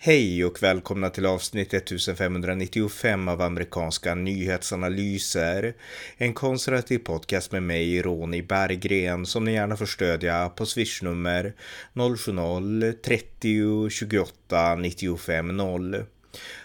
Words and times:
Hej 0.00 0.44
och 0.44 0.62
välkomna 0.62 1.10
till 1.10 1.26
avsnitt 1.26 1.74
1595 1.74 3.28
av 3.28 3.42
amerikanska 3.42 4.14
nyhetsanalyser. 4.14 5.74
En 6.16 6.34
konservativ 6.34 6.98
podcast 6.98 7.52
med 7.52 7.62
mig, 7.62 8.02
Ronny 8.02 8.42
Berggren, 8.42 9.26
som 9.26 9.44
ni 9.44 9.52
gärna 9.52 9.76
får 9.76 9.86
stödja 9.86 10.48
på 10.48 10.66
swishnummer 10.66 11.54
070-30 11.94 13.88
28 13.88 14.74
95 14.74 15.56
0. 15.56 16.04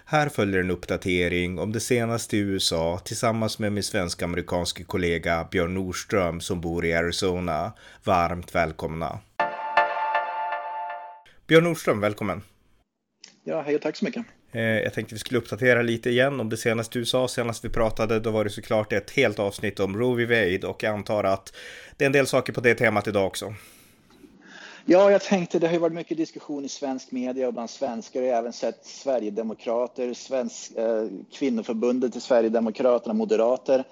Här 0.06 0.30
följer 0.30 0.60
en 0.60 0.72
uppdatering 0.72 1.60
om 1.60 1.72
det 1.72 1.80
senaste 1.80 2.38
i 2.38 2.40
USA 2.40 3.00
tillsammans 3.06 3.60
med 3.60 3.74
min 3.74 3.84
svensk-amerikanske 3.84 4.84
kollega 4.84 5.48
Björn 5.52 5.74
Nordström 5.74 6.42
som 6.42 6.62
bor 6.62 6.86
i 6.86 6.94
Arizona. 6.94 7.74
Varmt 8.04 8.56
välkomna! 8.56 9.20
Björn 11.48 11.64
Nordström, 11.64 12.00
välkommen! 12.00 12.42
Ja, 13.44 13.62
hej 13.62 13.76
och 13.76 13.82
tack 13.82 13.96
så 13.96 14.06
mycket. 14.06 14.26
Eh, 14.52 14.62
jag 14.62 14.94
tänkte 14.94 15.16
vi 15.16 15.20
skulle 15.20 15.38
uppdatera 15.38 15.82
lite 15.82 16.10
igen 16.10 16.40
om 16.40 16.50
det 16.50 16.58
senaste 16.58 17.00
du 17.00 17.06
sa. 17.06 17.28
Senast 17.28 17.66
vi 17.66 17.70
pratade, 17.70 18.20
då 18.20 18.32
var 18.32 18.44
det 18.44 18.50
såklart 18.50 18.94
ett 18.94 19.12
helt 19.12 19.40
avsnitt 19.40 19.80
om 19.80 19.98
Roe 19.98 20.26
v. 20.26 20.26
Wade 20.26 20.68
och 20.68 20.84
jag 20.84 20.94
antar 20.94 21.24
att 21.24 21.54
det 21.98 22.04
är 22.04 22.06
en 22.06 22.12
del 22.12 22.28
saker 22.28 22.54
på 22.54 22.62
det 22.62 22.76
temat 22.76 23.08
idag 23.08 23.28
också. 23.28 23.54
Ja, 24.86 25.12
jag 25.12 25.22
tänkte 25.22 25.60
det 25.60 25.68
har 25.68 25.74
ju 25.74 25.80
varit 25.80 25.94
mycket 25.94 26.18
diskussion 26.18 26.66
i 26.66 26.70
svensk 26.70 27.12
media 27.12 27.48
och 27.48 27.54
bland 27.54 27.70
svenskar. 27.70 28.22
Jag 28.22 28.34
har 28.34 28.40
även 28.40 28.54
sett 28.54 28.86
Sverigedemokrater, 28.86 30.14
svensk, 30.14 30.72
eh, 30.78 31.06
kvinnoförbundet 31.34 32.12
till 32.12 32.22
Sverigedemokraterna, 32.22 33.14
moderater 33.14 33.84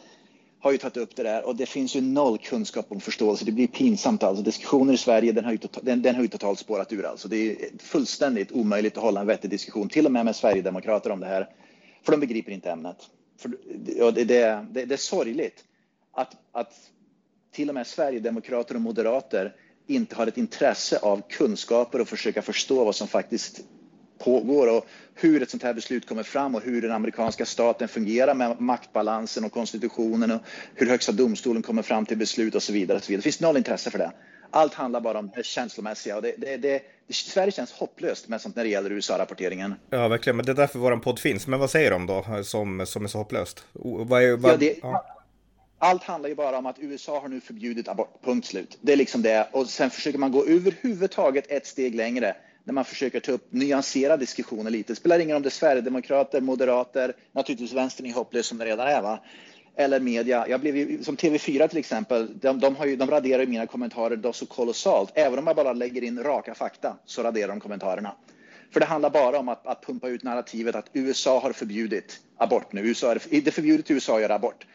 har 0.61 0.71
ju 0.71 0.77
tagit 0.77 0.97
upp 0.97 1.15
det 1.15 1.23
där 1.23 1.45
och 1.45 1.55
det 1.55 1.65
finns 1.65 1.95
ju 1.95 2.01
noll 2.01 2.37
kunskap 2.37 2.85
om 2.89 2.99
förståelse. 2.99 3.45
Det 3.45 3.51
blir 3.51 3.67
pinsamt 3.67 4.23
alltså. 4.23 4.43
Diskussioner 4.43 4.93
i 4.93 4.97
Sverige, 4.97 5.31
den 5.31 5.45
har 5.45 5.51
ju, 5.51 5.57
totalt, 5.57 5.85
den, 5.85 6.01
den 6.01 6.15
har 6.15 6.21
ju 6.21 6.27
totalt 6.27 6.59
spårat 6.59 6.93
ur 6.93 7.05
alltså. 7.05 7.27
Det 7.27 7.51
är 7.51 7.57
fullständigt 7.79 8.51
omöjligt 8.51 8.97
att 8.97 9.03
hålla 9.03 9.21
en 9.21 9.27
vettig 9.27 9.49
diskussion, 9.49 9.89
till 9.89 10.05
och 10.05 10.11
med 10.11 10.25
med 10.25 10.35
Sverigedemokrater 10.35 11.09
om 11.09 11.19
det 11.19 11.27
här. 11.27 11.49
För 12.03 12.11
de 12.11 12.19
begriper 12.19 12.51
inte 12.51 12.71
ämnet. 12.71 12.97
För, 13.37 13.49
det, 13.75 14.11
det, 14.11 14.25
det, 14.71 14.85
det 14.85 14.93
är 14.93 14.97
sorgligt 14.97 15.63
att, 16.11 16.35
att 16.51 16.73
till 17.51 17.69
och 17.69 17.75
med 17.75 17.87
Sverigedemokrater 17.87 18.75
och 18.75 18.81
moderater 18.81 19.55
inte 19.87 20.15
har 20.15 20.27
ett 20.27 20.37
intresse 20.37 20.99
av 20.99 21.21
kunskaper 21.29 22.01
och 22.01 22.07
försöka 22.07 22.41
förstå 22.41 22.83
vad 22.83 22.95
som 22.95 23.07
faktiskt 23.07 23.61
pågår 24.23 24.77
och 24.77 24.85
hur 25.15 25.41
ett 25.41 25.49
sånt 25.49 25.63
här 25.63 25.73
beslut 25.73 26.07
kommer 26.07 26.23
fram 26.23 26.55
och 26.55 26.61
hur 26.61 26.81
den 26.81 26.91
amerikanska 26.91 27.45
staten 27.45 27.87
fungerar 27.87 28.33
med 28.33 28.61
maktbalansen 28.61 29.45
och 29.45 29.51
konstitutionen 29.51 30.31
och 30.31 30.41
hur 30.75 30.87
högsta 30.87 31.11
domstolen 31.11 31.61
kommer 31.61 31.81
fram 31.81 32.05
till 32.05 32.17
beslut 32.17 32.55
och 32.55 32.63
så 32.63 32.73
vidare. 32.73 32.97
Och 32.97 33.03
så 33.03 33.07
vidare. 33.07 33.19
Det 33.19 33.23
finns 33.23 33.39
noll 33.39 33.57
intresse 33.57 33.91
för 33.91 33.97
det. 33.97 34.11
Allt 34.51 34.73
handlar 34.73 35.01
bara 35.01 35.19
om 35.19 35.31
det 35.35 35.45
känslomässiga 35.45 36.15
och 36.15 36.21
det, 36.21 36.35
det, 36.37 36.57
det, 36.57 36.81
Sverige 37.09 37.51
känns 37.51 37.71
hopplöst 37.71 38.27
med 38.27 38.41
sånt 38.41 38.55
när 38.55 38.63
det 38.63 38.69
gäller 38.69 38.91
USA-rapporteringen. 38.91 39.75
Ja, 39.89 40.07
verkligen, 40.07 40.37
men 40.37 40.45
det 40.45 40.51
är 40.51 40.55
därför 40.55 40.79
vår 40.79 40.97
podd 40.97 41.19
finns. 41.19 41.47
Men 41.47 41.59
vad 41.59 41.69
säger 41.69 41.91
de 41.91 42.05
då 42.05 42.43
som, 42.43 42.85
som 42.85 43.03
är 43.03 43.07
så 43.07 43.17
hopplöst? 43.17 43.63
Vad 43.73 44.23
är, 44.23 44.37
vad, 44.37 44.51
ja, 44.51 44.57
det, 44.57 44.79
ja. 44.81 45.05
Allt 45.83 46.03
handlar 46.03 46.29
ju 46.29 46.35
bara 46.35 46.57
om 46.57 46.65
att 46.65 46.79
USA 46.79 47.19
har 47.19 47.27
nu 47.27 47.41
förbjudit 47.41 47.87
abort, 47.87 48.23
punkt 48.23 48.47
slut. 48.47 48.77
Det 48.81 48.93
är 48.93 48.97
liksom 48.97 49.21
det. 49.21 49.47
Och 49.51 49.67
sen 49.67 49.89
försöker 49.89 50.19
man 50.19 50.31
gå 50.31 50.45
överhuvudtaget 50.45 51.51
ett 51.51 51.67
steg 51.67 51.95
längre 51.95 52.35
när 52.63 52.73
man 52.73 52.85
försöker 52.85 53.19
ta 53.19 53.31
upp 53.31 53.47
nyanserade 53.49 54.19
diskussioner 54.19 54.71
lite. 54.71 54.91
Det 54.91 54.95
spelar 54.95 55.19
ingen 55.19 55.29
roll 55.29 55.35
om 55.35 55.43
det 55.43 55.47
är 55.47 55.51
Sverigedemokrater, 55.51 56.41
Moderater, 56.41 57.15
naturligtvis 57.31 57.73
vänstern 57.73 58.05
är 58.05 58.13
hopplös 58.13 58.47
som 58.47 58.57
det 58.57 58.65
redan 58.65 58.87
är. 58.87 59.01
Va? 59.01 59.19
Eller 59.75 59.99
media. 59.99 60.47
Jag 60.47 60.61
blev 60.61 60.77
ju, 60.77 61.03
som 61.03 61.17
TV4 61.17 61.67
till 61.67 61.77
exempel, 61.77 62.39
de, 62.39 62.59
de, 62.59 62.75
har 62.75 62.85
ju, 62.85 62.95
de 62.95 63.09
raderar 63.09 63.39
ju 63.41 63.47
mina 63.47 63.67
kommentarer 63.67 64.15
då 64.15 64.33
så 64.33 64.45
kolossalt. 64.45 65.11
Även 65.13 65.39
om 65.39 65.47
jag 65.47 65.55
bara 65.55 65.73
lägger 65.73 66.03
in 66.03 66.23
raka 66.23 66.55
fakta 66.55 66.97
så 67.05 67.23
raderar 67.23 67.47
de 67.47 67.59
kommentarerna. 67.59 68.15
För 68.73 68.79
det 68.79 68.85
handlar 68.85 69.09
bara 69.09 69.39
om 69.39 69.49
att, 69.49 69.67
att 69.67 69.85
pumpa 69.85 70.07
ut 70.07 70.23
narrativet 70.23 70.75
att 70.75 70.89
USA 70.93 71.39
har 71.39 71.51
förbjudit 71.51 72.19
abort 72.37 72.73
nu. 72.73 72.81
USA 72.81 73.11
är, 73.11 73.21
det 73.29 73.47
är 73.47 73.51
förbjudet 73.51 73.91
i 73.91 73.93
USA 73.93 74.15
att 74.15 74.21
göra 74.21 74.35
abort. 74.35 74.65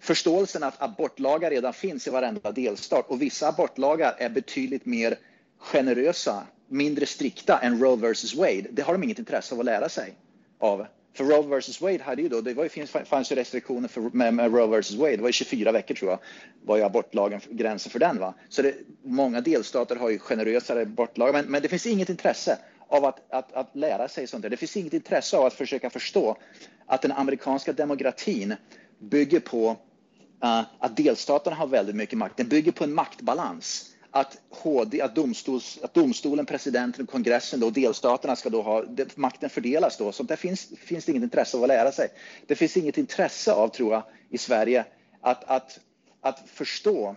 Förståelsen 0.00 0.62
att 0.62 0.82
abortlagar 0.82 1.50
redan 1.50 1.72
finns 1.72 2.06
i 2.06 2.10
varenda 2.10 2.52
delstat 2.52 3.10
och 3.10 3.22
vissa 3.22 3.48
abortlagar 3.48 4.14
är 4.18 4.28
betydligt 4.28 4.86
mer 4.86 5.18
generösa 5.58 6.46
mindre 6.68 7.06
strikta 7.06 7.58
än 7.58 7.80
Roe 7.80 7.96
vs 7.96 8.34
Wade, 8.34 8.66
det 8.70 8.82
har 8.82 8.92
de 8.92 9.02
inget 9.02 9.18
intresse 9.18 9.54
av 9.54 9.60
att 9.60 9.66
lära 9.66 9.88
sig 9.88 10.14
av. 10.58 10.86
För 11.12 11.24
Roe 11.24 11.58
vs 11.58 11.80
Wade 11.80 12.02
hade 12.02 12.22
ju 12.22 12.28
då, 12.28 12.40
det 12.40 12.54
var 12.54 12.64
ju, 12.64 12.86
fanns 13.04 13.32
ju 13.32 13.36
restriktioner 13.36 13.88
för, 13.88 14.00
med, 14.00 14.34
med 14.34 14.54
Roe 14.54 14.80
vs 14.80 14.92
Wade, 14.92 15.16
det 15.16 15.22
var 15.22 15.28
ju 15.28 15.32
24 15.32 15.72
veckor 15.72 15.94
tror 15.94 16.10
jag, 16.10 16.18
var 16.64 16.76
ju 16.76 16.82
abortlagen, 16.82 17.40
gränsen 17.50 17.92
för 17.92 17.98
den. 17.98 18.18
Va? 18.18 18.34
Så 18.48 18.62
det, 18.62 18.74
många 19.02 19.40
delstater 19.40 19.96
har 19.96 20.10
ju 20.10 20.18
generösare 20.18 20.82
abortlagar, 20.82 21.32
men, 21.32 21.44
men 21.44 21.62
det 21.62 21.68
finns 21.68 21.86
inget 21.86 22.08
intresse 22.08 22.58
av 22.88 23.04
att, 23.04 23.32
att, 23.32 23.52
att 23.52 23.76
lära 23.76 24.08
sig 24.08 24.26
sånt 24.26 24.42
där. 24.42 24.50
Det 24.50 24.56
finns 24.56 24.76
inget 24.76 24.92
intresse 24.92 25.36
av 25.36 25.46
att 25.46 25.54
försöka 25.54 25.90
förstå 25.90 26.36
att 26.86 27.02
den 27.02 27.12
amerikanska 27.12 27.72
demokratin 27.72 28.54
bygger 28.98 29.40
på 29.40 29.76
uh, 30.44 30.62
att 30.78 30.96
delstaterna 30.96 31.56
har 31.56 31.66
väldigt 31.66 31.96
mycket 31.96 32.18
makt. 32.18 32.36
Den 32.36 32.48
bygger 32.48 32.72
på 32.72 32.84
en 32.84 32.94
maktbalans 32.94 33.93
att, 34.16 34.38
HD, 34.50 35.00
att, 35.02 35.14
domstols, 35.14 35.78
att 35.82 35.94
domstolen, 35.94 36.46
presidenten, 36.46 37.06
kongressen 37.06 37.62
och 37.62 37.72
delstaterna 37.72 38.36
ska 38.36 38.50
då 38.50 38.62
ha 38.62 38.84
makten 39.14 39.50
fördelas 39.50 39.96
då. 39.96 40.12
Så 40.12 40.22
där 40.22 40.36
finns, 40.36 40.68
finns 40.78 41.04
det 41.04 41.12
inget 41.12 41.22
intresse 41.22 41.56
av 41.56 41.62
att 41.62 41.68
lära 41.68 41.92
sig. 41.92 42.08
Det 42.46 42.54
finns 42.54 42.76
inget 42.76 42.98
intresse 42.98 43.52
av, 43.52 43.68
tror 43.68 43.92
jag, 43.92 44.02
i 44.30 44.38
Sverige 44.38 44.84
att, 45.20 45.44
att, 45.44 45.80
att 46.20 46.42
förstå 46.46 47.16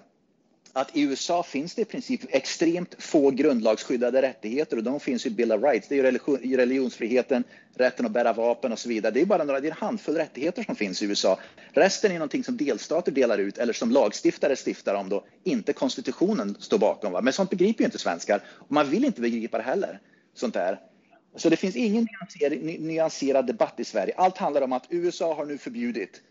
att 0.73 0.97
i 0.97 1.01
USA 1.01 1.43
finns 1.43 1.75
det 1.75 1.81
i 1.81 1.85
princip 1.85 2.21
extremt 2.29 2.95
få 2.99 3.31
grundlagsskyddade 3.31 4.21
rättigheter 4.21 4.77
och 4.77 4.83
de 4.83 4.99
finns 4.99 5.25
i 5.25 5.29
Bill 5.29 5.51
of 5.51 5.63
Rights. 5.63 5.87
Det 5.87 5.99
är 5.99 6.03
religion, 6.03 6.37
religionsfriheten, 6.37 7.43
rätten 7.75 8.05
att 8.05 8.11
bära 8.11 8.33
vapen 8.33 8.71
och 8.71 8.79
så 8.79 8.89
vidare. 8.89 9.13
Det 9.13 9.21
är 9.21 9.25
bara 9.25 9.43
några, 9.43 9.59
det 9.59 9.67
är 9.67 9.71
en 9.71 9.77
handfull 9.77 10.15
rättigheter 10.15 10.63
som 10.63 10.75
finns 10.75 11.01
i 11.01 11.05
USA. 11.05 11.39
Resten 11.71 12.11
är 12.11 12.15
någonting 12.15 12.43
som 12.43 12.57
delstater 12.57 13.11
delar 13.11 13.37
ut 13.37 13.57
eller 13.57 13.73
som 13.73 13.91
lagstiftare 13.91 14.55
stiftar 14.55 14.95
om 14.95 15.09
då 15.09 15.25
inte 15.43 15.73
konstitutionen 15.73 16.55
står 16.59 16.77
bakom. 16.77 17.11
Va? 17.11 17.21
Men 17.21 17.33
sånt 17.33 17.49
begriper 17.49 17.81
ju 17.81 17.85
inte 17.85 17.97
svenskar 17.97 18.41
och 18.47 18.71
man 18.71 18.89
vill 18.89 19.05
inte 19.05 19.21
begripa 19.21 19.57
det 19.57 19.63
heller. 19.63 19.99
Sånt 20.33 20.53
där. 20.53 20.79
Så 21.35 21.49
det 21.49 21.57
finns 21.57 21.75
ingen 21.75 22.07
nyanserad 22.79 23.47
debatt 23.47 23.79
i 23.79 23.83
Sverige. 23.83 24.13
Allt 24.17 24.37
handlar 24.37 24.61
om 24.61 24.73
att 24.73 24.85
USA 24.89 25.33
har 25.33 25.45
nu 25.45 25.57
förbjudit 25.57 26.21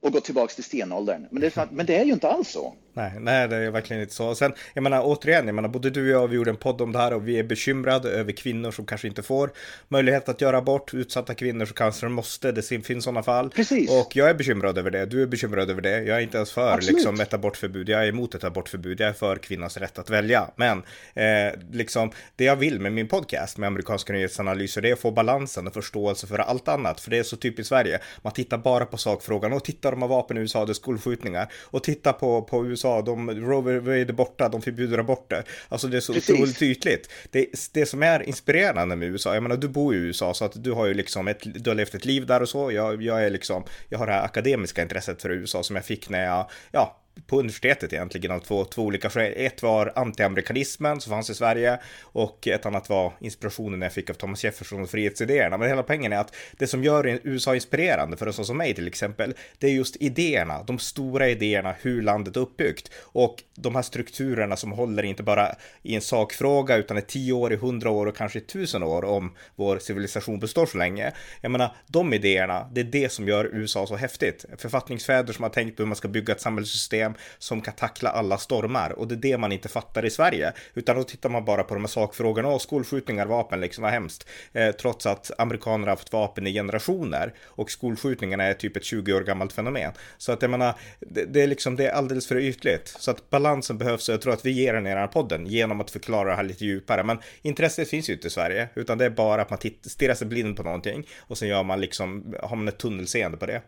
och 0.00 0.12
gå 0.12 0.20
tillbaka 0.20 0.54
till 0.54 0.64
stenåldern. 0.64 1.26
Men 1.30 1.40
det, 1.40 1.68
men 1.70 1.86
det 1.86 1.96
är 1.96 2.04
ju 2.04 2.12
inte 2.12 2.28
alls 2.28 2.48
så. 2.48 2.74
Nej, 2.94 3.12
nej, 3.20 3.48
det 3.48 3.56
är 3.56 3.70
verkligen 3.70 4.02
inte 4.02 4.14
så. 4.14 4.34
Sen, 4.34 4.52
jag 4.74 4.82
menar 4.82 5.02
återigen, 5.04 5.46
jag 5.46 5.54
menar 5.54 5.68
både 5.68 5.90
du 5.90 6.14
och 6.14 6.22
jag, 6.22 6.28
vi 6.28 6.36
gjorde 6.36 6.50
en 6.50 6.56
podd 6.56 6.80
om 6.80 6.92
det 6.92 6.98
här 6.98 7.12
och 7.12 7.28
vi 7.28 7.38
är 7.38 7.44
bekymrade 7.44 8.10
över 8.10 8.32
kvinnor 8.32 8.70
som 8.70 8.86
kanske 8.86 9.08
inte 9.08 9.22
får 9.22 9.50
möjlighet 9.88 10.28
att 10.28 10.40
göra 10.40 10.58
abort, 10.58 10.94
utsatta 10.94 11.34
kvinnor 11.34 11.64
som 11.64 11.74
kanske 11.74 12.08
måste, 12.08 12.52
det 12.52 12.62
finns 12.62 13.04
sådana 13.04 13.22
fall. 13.22 13.50
Precis. 13.50 13.90
Och 13.90 14.16
jag 14.16 14.30
är 14.30 14.34
bekymrad 14.34 14.78
över 14.78 14.90
det, 14.90 15.06
du 15.06 15.22
är 15.22 15.26
bekymrad 15.26 15.70
över 15.70 15.82
det. 15.82 16.02
Jag 16.02 16.16
är 16.16 16.20
inte 16.20 16.36
ens 16.36 16.52
för 16.52 16.80
liksom 16.80 17.20
ett 17.20 17.34
abortförbud, 17.34 17.88
jag 17.88 18.04
är 18.04 18.08
emot 18.08 18.34
ett 18.34 18.44
abortförbud, 18.44 19.00
jag 19.00 19.08
är 19.08 19.12
för 19.12 19.36
kvinnans 19.36 19.76
rätt 19.76 19.98
att 19.98 20.10
välja. 20.10 20.50
Men 20.56 20.82
eh, 21.14 21.58
liksom, 21.72 22.10
det 22.36 22.44
jag 22.44 22.56
vill 22.56 22.80
med 22.80 22.92
min 22.92 23.08
podcast 23.08 23.58
med 23.58 23.66
amerikanska 23.66 24.12
nyhetsanalyser, 24.12 24.80
det 24.80 24.88
är 24.88 24.92
att 24.92 24.98
få 24.98 25.10
balansen 25.10 25.66
och 25.66 25.74
förståelse 25.74 26.26
för 26.26 26.38
allt 26.38 26.68
annat. 26.68 27.00
För 27.00 27.10
det 27.10 27.18
är 27.18 27.22
så 27.22 27.36
typiskt 27.36 27.68
Sverige, 27.68 28.00
man 28.22 28.32
tittar 28.32 28.58
bara 28.58 28.86
på 28.86 28.96
sakfrågan 28.96 29.52
och 29.52 29.64
tittar 29.64 29.90
de 29.90 30.02
har 30.02 30.08
vapen 30.08 30.36
i 30.36 30.40
USA, 30.40 30.64
det 30.64 30.72
är 30.72 30.74
skolskjutningar. 30.74 31.52
Och 31.64 31.82
titta 31.82 32.12
på, 32.12 32.42
på 32.42 32.66
USA, 32.66 32.81
de, 32.82 33.30
Roe 33.30 33.80
Wade 33.80 34.12
borta, 34.12 34.48
de 34.48 34.62
förbjuder 34.62 34.98
aborter. 34.98 35.44
Alltså 35.68 35.88
det 35.88 35.96
är 35.96 36.00
så 36.00 36.12
Precis. 36.12 36.30
otroligt 36.30 36.62
ytligt. 36.62 37.10
Det, 37.30 37.46
det 37.72 37.86
som 37.86 38.02
är 38.02 38.22
inspirerande 38.22 38.96
med 38.96 39.08
USA, 39.08 39.34
jag 39.34 39.42
menar 39.42 39.56
du 39.56 39.68
bor 39.68 39.94
i 39.94 39.98
USA 39.98 40.34
så 40.34 40.44
att 40.44 40.64
du 40.64 40.72
har 40.72 40.86
ju 40.86 40.94
liksom 40.94 41.28
ett, 41.28 41.64
du 41.64 41.70
har 41.70 41.74
levt 41.74 41.94
ett 41.94 42.04
liv 42.04 42.26
där 42.26 42.42
och 42.42 42.48
så. 42.48 42.72
Jag, 42.72 43.02
jag 43.02 43.24
är 43.24 43.30
liksom, 43.30 43.64
jag 43.88 43.98
har 43.98 44.06
det 44.06 44.12
här 44.12 44.24
akademiska 44.24 44.82
intresset 44.82 45.22
för 45.22 45.30
USA 45.30 45.62
som 45.62 45.76
jag 45.76 45.84
fick 45.84 46.08
när 46.08 46.24
jag, 46.24 46.50
ja, 46.70 47.01
på 47.26 47.38
universitetet 47.38 47.92
egentligen 47.92 48.30
av 48.30 48.40
två, 48.40 48.64
två 48.64 48.82
olika 48.82 49.10
skäl. 49.10 49.32
Ett 49.36 49.62
var 49.62 49.92
antiamerikanismen 49.96 51.00
som 51.00 51.10
fanns 51.10 51.30
i 51.30 51.34
Sverige 51.34 51.78
och 52.02 52.48
ett 52.48 52.66
annat 52.66 52.88
var 52.88 53.12
inspirationen 53.20 53.82
jag 53.82 53.92
fick 53.92 54.10
av 54.10 54.14
Thomas 54.14 54.44
Jefferson 54.44 54.82
och 54.82 54.90
frihetsidéerna. 54.90 55.58
Men 55.58 55.68
hela 55.68 55.82
poängen 55.82 56.12
är 56.12 56.18
att 56.18 56.34
det 56.58 56.66
som 56.66 56.84
gör 56.84 57.20
USA 57.22 57.54
inspirerande 57.54 58.16
för 58.16 58.26
en 58.26 58.32
sån 58.32 58.44
som 58.44 58.56
mig 58.56 58.74
till 58.74 58.86
exempel, 58.86 59.34
det 59.58 59.66
är 59.66 59.70
just 59.70 59.96
idéerna, 59.96 60.62
de 60.62 60.78
stora 60.78 61.28
idéerna, 61.28 61.74
hur 61.80 62.02
landet 62.02 62.36
är 62.36 62.40
uppbyggt 62.40 62.90
och 62.98 63.42
de 63.54 63.74
här 63.74 63.82
strukturerna 63.82 64.56
som 64.56 64.72
håller 64.72 65.02
inte 65.02 65.22
bara 65.22 65.54
i 65.82 65.94
en 65.94 66.00
sakfråga 66.00 66.76
utan 66.76 66.98
i 66.98 67.02
tio 67.02 67.32
år, 67.32 67.52
i 67.52 67.56
hundra 67.56 67.90
år 67.90 68.06
och 68.06 68.16
kanske 68.16 68.38
i 68.38 68.42
tusen 68.42 68.82
år 68.82 69.04
om 69.04 69.32
vår 69.56 69.78
civilisation 69.78 70.38
består 70.38 70.66
så 70.66 70.78
länge. 70.78 71.12
Jag 71.40 71.52
menar, 71.52 71.76
de 71.86 72.14
idéerna, 72.14 72.70
det 72.72 72.80
är 72.80 72.84
det 72.84 73.12
som 73.12 73.28
gör 73.28 73.50
USA 73.52 73.86
så 73.86 73.96
häftigt. 73.96 74.44
Författningsfäder 74.58 75.32
som 75.32 75.42
har 75.42 75.50
tänkt 75.50 75.76
på 75.76 75.82
hur 75.82 75.88
man 75.88 75.96
ska 75.96 76.08
bygga 76.08 76.32
ett 76.34 76.40
samhällssystem 76.40 77.01
system 77.02 77.14
som 77.38 77.60
kan 77.60 77.74
tackla 77.74 78.10
alla 78.10 78.38
stormar 78.38 78.90
och 78.90 79.08
det 79.08 79.14
är 79.14 79.32
det 79.32 79.38
man 79.38 79.52
inte 79.52 79.68
fattar 79.68 80.04
i 80.04 80.10
Sverige, 80.10 80.52
utan 80.74 80.96
då 80.96 81.04
tittar 81.04 81.28
man 81.28 81.44
bara 81.44 81.64
på 81.64 81.74
de 81.74 81.80
här 81.80 81.88
sakfrågorna 81.88 82.48
och 82.48 82.62
skolskjutningar, 82.62 83.26
vapen, 83.26 83.60
liksom 83.60 83.82
vad 83.82 83.92
hemskt, 83.92 84.28
eh, 84.52 84.72
trots 84.72 85.06
att 85.06 85.30
amerikaner 85.38 85.86
har 85.86 85.96
haft 85.96 86.12
vapen 86.12 86.46
i 86.46 86.52
generationer 86.52 87.32
och 87.56 87.70
skolskjutningarna 87.70 88.44
är 88.44 88.54
typ 88.54 88.76
ett 88.76 88.84
20 88.84 89.12
år 89.12 89.20
gammalt 89.24 89.52
fenomen. 89.52 89.92
Så 90.18 90.32
att 90.32 90.42
jag 90.42 90.50
menar, 90.50 90.74
det, 91.00 91.24
det 91.24 91.42
är 91.42 91.46
liksom, 91.46 91.76
det 91.76 91.86
är 91.86 91.92
alldeles 91.92 92.26
för 92.26 92.36
ytligt. 92.36 92.88
Så 92.88 93.10
att 93.10 93.30
balansen 93.30 93.78
behövs 93.78 94.08
och 94.08 94.12
jag 94.12 94.20
tror 94.20 94.32
att 94.32 94.46
vi 94.46 94.50
ger 94.50 94.74
den 94.74 94.86
i 94.86 94.90
den 94.90 94.98
här 94.98 95.06
podden 95.06 95.46
genom 95.46 95.80
att 95.80 95.90
förklara 95.90 96.30
det 96.30 96.36
här 96.36 96.42
lite 96.42 96.64
djupare. 96.64 97.04
Men 97.04 97.18
intresset 97.42 97.88
finns 97.88 98.08
ju 98.08 98.12
inte 98.12 98.26
i 98.26 98.30
Sverige, 98.30 98.68
utan 98.74 98.98
det 98.98 99.04
är 99.04 99.10
bara 99.10 99.42
att 99.42 99.50
man 99.50 99.58
stirrar 99.82 100.14
sig 100.14 100.26
blind 100.26 100.56
på 100.56 100.62
någonting 100.62 101.06
och 101.28 101.38
sen 101.38 101.48
gör 101.48 101.62
man 101.62 101.80
liksom, 101.80 102.34
har 102.42 102.56
man 102.56 102.68
ett 102.68 102.78
tunnelseende 102.78 103.38
på 103.38 103.46
det. 103.46 103.62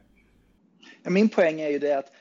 Min 1.11 1.29
poäng 1.29 1.61
är 1.61 1.69
ju 1.69 1.79
det 1.79 1.99
att, 1.99 2.05
att 2.05 2.13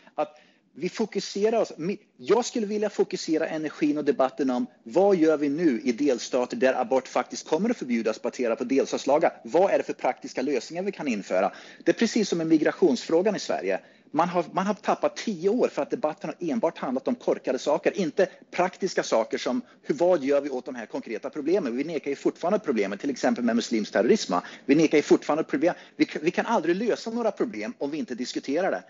vi 0.76 0.90
fokuserar 0.90 1.62
oss. 1.62 1.74
Jag 2.18 2.46
skulle 2.46 2.66
vilja 2.66 2.90
fokusera 2.90 3.48
energin 3.48 3.98
och 3.98 4.06
debatten 4.06 4.50
om 4.50 4.66
vad 4.84 5.16
gör 5.16 5.38
vi 5.38 5.50
nu 5.50 5.82
i 5.84 5.92
delstater 5.92 6.58
där 6.58 6.82
abort 6.82 7.08
faktiskt 7.08 7.48
kommer 7.48 7.70
att 7.70 7.78
förbjudas 7.78 8.22
baserat 8.22 8.58
på 8.58 8.64
delstatslagar. 8.64 9.42
Vad 9.44 9.72
är 9.72 9.78
det 9.78 9.84
för 9.84 9.94
praktiska 9.94 10.42
lösningar 10.42 10.84
vi 10.84 10.92
kan 10.92 11.08
införa? 11.08 11.52
Det 11.84 11.92
är 11.92 11.96
precis 11.96 12.30
som 12.30 12.38
med 12.38 12.48
migrationsfrågan 12.48 13.36
i 13.36 13.40
Sverige. 13.40 13.80
Man 14.16 14.30
har, 14.30 14.46
man 14.52 14.68
har 14.68 14.74
tappat 14.74 15.16
tio 15.16 15.50
år 15.50 15.68
för 15.68 15.82
att 15.82 15.90
debatten 15.90 16.30
har 16.30 16.50
enbart 16.52 16.78
handlat 16.78 17.08
om 17.08 17.16
korkade 17.16 17.60
saker, 17.60 17.98
inte 17.98 18.30
praktiska 18.52 19.04
saker 19.04 19.38
som 19.38 19.62
hur, 19.82 19.96
vad 19.96 20.24
gör 20.24 20.42
vi 20.42 20.50
åt 20.50 20.66
de 20.66 20.76
här 20.76 20.86
konkreta 20.86 21.30
problemen? 21.30 21.78
Vi 21.78 21.84
nekar 21.84 22.10
ju 22.10 22.16
fortfarande 22.16 22.60
problemen, 22.60 22.98
till 22.98 23.10
exempel 23.10 23.44
med 23.44 23.56
muslimsk 23.56 23.92
terrorism. 23.92 24.34
Vi 24.66 24.76
nekar 24.76 24.98
ju 24.98 25.02
fortfarande 25.02 25.44
problem. 25.44 25.74
Vi, 25.96 26.08
vi 26.22 26.32
kan 26.32 26.46
aldrig 26.46 26.76
lösa 26.76 27.12
några 27.12 27.32
problem 27.32 27.74
om 27.78 27.92
vi 27.92 27.98
inte 27.98 28.16
diskuterar 28.16 28.72
det 28.72 28.84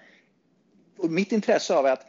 och 0.97 1.11
mitt 1.11 1.31
intresse 1.31 1.75
av 1.75 1.85
att 1.85 2.05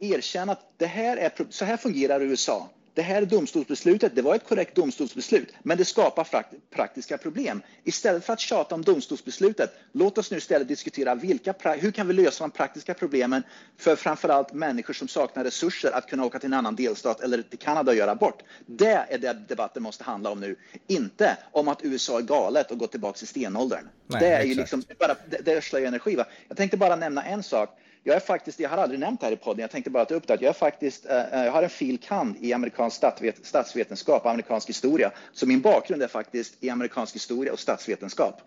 erkänna 0.00 0.52
att 0.52 0.72
det 0.76 0.86
här 0.86 1.16
är, 1.16 1.32
så 1.50 1.64
här 1.64 1.76
fungerar 1.76 2.20
USA. 2.20 2.68
Det 2.94 3.02
här 3.02 3.22
domstolsbeslutet, 3.22 4.14
det 4.14 4.22
var 4.22 4.34
ett 4.34 4.48
korrekt 4.48 4.74
domstolsbeslut, 4.74 5.54
men 5.62 5.78
det 5.78 5.84
skapar 5.84 6.26
praktiska 6.70 7.18
problem. 7.18 7.62
Istället 7.84 8.24
för 8.24 8.32
att 8.32 8.40
tjata 8.40 8.74
om 8.74 8.82
domstolsbeslutet, 8.82 9.74
låt 9.92 10.18
oss 10.18 10.30
nu 10.30 10.36
istället 10.36 10.68
diskutera 10.68 11.14
vilka, 11.14 11.54
hur 11.80 11.90
kan 11.90 12.08
vi 12.08 12.14
lösa 12.14 12.44
de 12.44 12.50
praktiska 12.50 12.94
problemen 12.94 13.42
för 13.78 13.96
framförallt 13.96 14.52
människor 14.52 14.94
som 14.94 15.08
saknar 15.08 15.44
resurser 15.44 15.90
att 15.92 16.06
kunna 16.06 16.24
åka 16.24 16.38
till 16.38 16.46
en 16.46 16.54
annan 16.54 16.76
delstat 16.76 17.20
eller 17.20 17.42
till 17.42 17.58
Kanada 17.58 17.90
och 17.90 17.96
göra 17.96 18.10
abort. 18.10 18.42
Det 18.66 19.06
är 19.08 19.18
det 19.18 19.32
debatten 19.48 19.82
måste 19.82 20.04
handla 20.04 20.30
om 20.30 20.40
nu, 20.40 20.56
inte 20.86 21.36
om 21.52 21.68
att 21.68 21.84
USA 21.84 22.18
är 22.18 22.22
galet 22.22 22.70
och 22.70 22.78
går 22.78 22.86
tillbaka 22.86 23.18
till 23.18 23.28
stenåldern. 23.28 23.88
Nej, 24.06 24.20
det 24.20 24.28
är 24.28 24.44
ju 24.44 24.54
liksom, 24.54 24.82
bara, 24.98 25.16
det, 25.30 25.38
det 25.44 25.52
ödslar 25.52 25.80
energi. 25.80 26.16
Va? 26.16 26.24
Jag 26.48 26.56
tänkte 26.56 26.76
bara 26.76 26.96
nämna 26.96 27.22
en 27.22 27.42
sak. 27.42 27.78
Jag 28.02 28.16
är 28.16 28.20
faktiskt, 28.20 28.60
jag 28.60 28.70
har 28.70 28.78
aldrig 28.78 29.00
nämnt 29.00 29.20
det 29.20 29.26
här 29.26 29.32
i 29.32 29.36
podden, 29.36 29.60
jag 29.60 29.70
tänkte 29.70 29.90
bara 29.90 30.04
ta 30.04 30.14
upp 30.14 30.26
det, 30.26 30.34
att 30.34 30.42
jag, 30.42 30.48
är 30.48 30.52
faktiskt, 30.52 31.06
eh, 31.06 31.34
eh, 31.34 31.44
jag 31.44 31.52
har 31.52 31.62
en 31.62 31.70
fil. 31.70 31.98
kand 31.98 32.36
i 32.40 32.52
amerikansk 32.52 33.02
statsvetenskap 33.42 34.24
och 34.24 34.30
amerikansk 34.30 34.68
historia. 34.68 35.10
Så 35.32 35.46
min 35.46 35.60
bakgrund 35.60 36.02
är 36.02 36.08
faktiskt 36.08 36.64
i 36.64 36.70
amerikansk 36.70 37.14
historia 37.14 37.52
och 37.52 37.58
statsvetenskap 37.58 38.40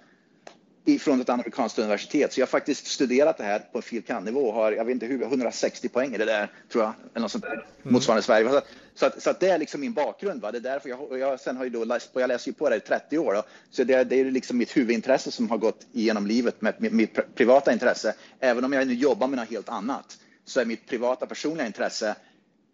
från 0.99 1.21
ett 1.21 1.29
amerikanskt 1.29 1.79
universitet. 1.79 2.33
Så 2.33 2.39
jag 2.39 2.45
har 2.45 2.49
faktiskt 2.49 2.87
studerat 2.87 3.37
det 3.37 3.43
här 3.43 3.59
på 3.59 3.81
fil. 3.81 4.03
kand-nivå 4.03 4.39
och 4.39 4.53
har, 4.53 4.71
jag 4.71 4.85
vet 4.85 4.93
inte 4.93 5.05
hur, 5.05 5.23
160 5.23 5.89
poäng 5.89 6.15
i 6.15 6.17
det 6.17 6.25
där, 6.25 6.51
tror 6.71 6.83
jag, 6.83 6.93
eller 7.11 7.21
något 7.21 7.31
sånt 7.31 7.43
där, 7.43 7.53
mm. 7.53 7.65
motsvarande 7.83 8.23
Sverige. 8.23 8.49
Så, 8.49 8.61
så, 8.95 9.05
att, 9.05 9.21
så 9.21 9.29
att 9.29 9.39
det 9.39 9.49
är 9.49 9.57
liksom 9.57 9.81
min 9.81 9.93
bakgrund. 9.93 10.41
Va? 10.41 10.51
Det 10.51 10.57
är 10.57 10.59
därför 10.59 10.89
jag, 10.89 11.19
jag 11.19 11.39
sen 11.39 11.57
har 11.57 11.63
ju 11.63 11.69
då 11.69 11.83
läst 11.83 12.13
på, 12.13 12.21
jag 12.21 12.27
läser 12.27 12.47
ju 12.47 12.53
på 12.53 12.69
det 12.69 12.75
i 12.75 12.79
30 12.79 13.17
år. 13.17 13.33
Då. 13.33 13.43
Så 13.71 13.83
det, 13.83 14.03
det 14.03 14.19
är 14.19 14.31
liksom 14.31 14.57
mitt 14.57 14.77
huvudintresse 14.77 15.31
som 15.31 15.49
har 15.49 15.57
gått 15.57 15.87
igenom 15.93 16.27
livet 16.27 16.61
med, 16.61 16.73
med 16.81 16.93
mitt 16.93 17.35
privata 17.35 17.73
intresse. 17.73 18.15
Även 18.39 18.63
om 18.63 18.73
jag 18.73 18.87
nu 18.87 18.93
jobbar 18.93 19.27
med 19.27 19.39
något 19.39 19.49
helt 19.49 19.69
annat 19.69 20.17
så 20.45 20.59
är 20.59 20.65
mitt 20.65 20.87
privata 20.87 21.25
personliga 21.25 21.67
intresse 21.67 22.15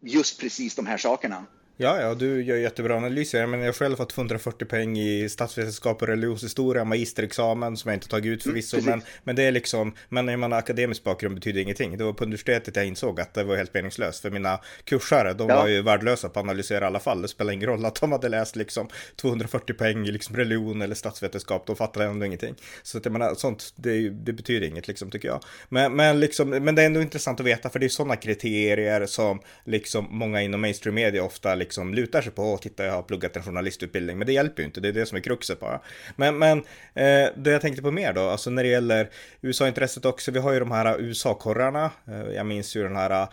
just 0.01 0.39
precis 0.39 0.75
de 0.75 0.88
här 0.88 0.97
sakerna. 0.97 1.45
Ja, 1.81 2.01
ja, 2.01 2.13
du 2.13 2.43
gör 2.43 2.57
jättebra 2.57 2.97
analyser. 2.97 3.45
Men 3.45 3.59
jag 3.59 3.67
har 3.67 3.73
själv 3.73 3.95
fått 3.95 4.17
140 4.17 4.65
poäng 4.65 4.99
i 4.99 5.29
statsvetenskap 5.29 6.01
och 6.01 6.07
religionshistoria, 6.07 6.83
magisterexamen 6.83 7.77
som 7.77 7.89
jag 7.89 7.95
inte 7.95 8.07
tagit 8.07 8.25
ut 8.25 8.43
förvisso. 8.43 8.77
Mm, 8.77 8.89
men, 8.89 9.01
men 9.23 9.35
det 9.35 9.43
är 9.43 9.51
liksom, 9.51 9.93
men 10.09 10.27
jag 10.27 10.39
menar 10.39 10.57
akademisk 10.57 11.03
bakgrund 11.03 11.35
betyder 11.35 11.61
ingenting. 11.61 11.97
Det 11.97 12.03
var 12.03 12.13
på 12.13 12.23
universitetet 12.23 12.75
jag 12.75 12.85
insåg 12.85 13.21
att 13.21 13.33
det 13.33 13.43
var 13.43 13.55
helt 13.55 13.73
meningslöst. 13.73 14.21
För 14.21 14.29
mina 14.29 14.59
kursare, 14.83 15.33
de 15.33 15.49
ja. 15.49 15.55
var 15.55 15.67
ju 15.67 15.81
värdelösa 15.81 16.29
på 16.29 16.39
att 16.39 16.43
analysera 16.43 16.85
i 16.85 16.87
alla 16.87 16.99
fall. 16.99 17.21
Det 17.21 17.27
spelar 17.27 17.53
ingen 17.53 17.69
roll 17.69 17.85
att 17.85 18.01
de 18.01 18.11
hade 18.11 18.29
läst 18.29 18.55
liksom 18.55 18.87
240 19.15 19.73
poäng 19.73 20.07
i 20.07 20.11
liksom 20.11 20.35
religion 20.35 20.81
eller 20.81 20.95
statsvetenskap. 20.95 21.67
De 21.67 21.75
fattade 21.75 22.05
ändå 22.05 22.25
ingenting. 22.25 22.55
Så 22.83 22.97
att 22.97 23.05
jag 23.05 23.11
menar, 23.11 23.35
sånt, 23.35 23.73
det, 23.75 24.09
det 24.09 24.33
betyder 24.33 24.67
inget 24.67 24.87
liksom 24.87 25.11
tycker 25.11 25.27
jag. 25.27 25.43
Men, 25.69 25.95
men, 25.95 26.19
liksom, 26.19 26.49
men 26.49 26.75
det 26.75 26.81
är 26.81 26.85
ändå 26.85 27.01
intressant 27.01 27.39
att 27.39 27.45
veta, 27.45 27.69
för 27.69 27.79
det 27.79 27.85
är 27.85 27.89
sådana 27.89 28.15
kriterier 28.15 29.05
som 29.05 29.41
liksom 29.63 30.07
många 30.09 30.41
inom 30.41 30.61
mainstream 30.61 30.95
media 30.95 31.23
ofta 31.23 31.55
liksom 31.55 31.69
liksom 31.69 31.94
lutar 31.94 32.21
sig 32.21 32.31
på 32.31 32.44
och 32.44 32.62
titta 32.62 32.86
jag 32.86 32.94
har 32.94 33.01
pluggat 33.01 33.36
en 33.36 33.44
journalistutbildning. 33.44 34.18
Men 34.18 34.27
det 34.27 34.33
hjälper 34.33 34.62
ju 34.62 34.66
inte, 34.66 34.81
det 34.81 34.88
är 34.88 34.94
det 34.94 35.06
som 35.06 35.18
är 35.18 35.21
kruxet 35.21 35.60
bara. 35.60 35.80
Men, 36.16 36.38
men 36.38 36.57
eh, 36.94 37.30
det 37.36 37.51
jag 37.51 37.62
tänkte 37.62 37.81
på 37.81 37.92
mer 37.92 38.13
då, 38.13 38.30
alltså 38.30 38.50
när 38.50 38.63
det 38.63 38.69
gäller 38.69 39.10
USA-intresset 39.42 40.06
också, 40.06 40.31
vi 40.31 40.39
har 40.39 40.54
ju 40.54 40.60
de 40.60 40.71
här 40.71 41.01
USA-korrarna. 41.01 41.92
Eh, 42.07 42.36
jag 42.36 42.45
minns 42.45 42.75
ju 42.75 42.83
den 42.83 42.95
här 42.95 43.27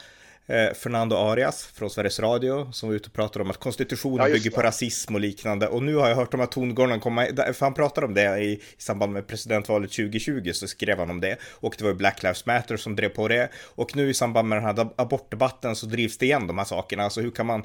eh, 0.47 0.73
Fernando 0.75 1.17
Arias 1.17 1.67
från 1.67 1.91
Sveriges 1.91 2.21
Radio 2.21 2.73
som 2.73 2.89
var 2.89 2.97
ute 2.97 3.07
och 3.07 3.13
pratade 3.13 3.43
om 3.45 3.51
att 3.51 3.57
konstitutionen 3.57 4.27
ja, 4.27 4.33
bygger 4.33 4.51
på 4.51 4.63
rasism 4.63 5.15
och 5.15 5.21
liknande. 5.21 5.69
Och 5.69 5.83
nu 5.83 5.95
har 5.95 6.09
jag 6.09 6.17
hört 6.17 6.31
de 6.31 6.41
här 6.41 6.47
tongångarna 6.47 7.01
komma, 7.01 7.27
för 7.37 7.61
han 7.61 7.75
pratade 7.75 8.07
om 8.07 8.15
det 8.15 8.39
i, 8.39 8.53
i 8.53 8.61
samband 8.79 9.13
med 9.13 9.27
presidentvalet 9.27 9.91
2020 9.91 10.51
så 10.53 10.67
skrev 10.67 10.99
han 10.99 11.11
om 11.11 11.21
det. 11.21 11.37
Och 11.51 11.75
det 11.79 11.85
var 11.85 11.91
ju 11.91 11.97
Black 11.97 12.23
Lives 12.23 12.47
Matter 12.47 12.77
som 12.77 12.97
drev 12.97 13.09
på 13.09 13.29
det. 13.29 13.49
Och 13.65 13.97
nu 13.97 14.11
i 14.11 14.15
samband 14.15 14.49
med 14.49 14.63
den 14.63 14.65
här 14.65 14.89
abortdebatten 14.97 15.77
så 15.77 15.87
drivs 15.87 16.19
det 16.19 16.27
igen 16.27 16.47
de 16.47 16.59
här 16.59 16.65
sakerna. 16.65 17.03
Alltså 17.03 17.21
hur 17.21 17.31
kan 17.31 17.47
man 17.47 17.63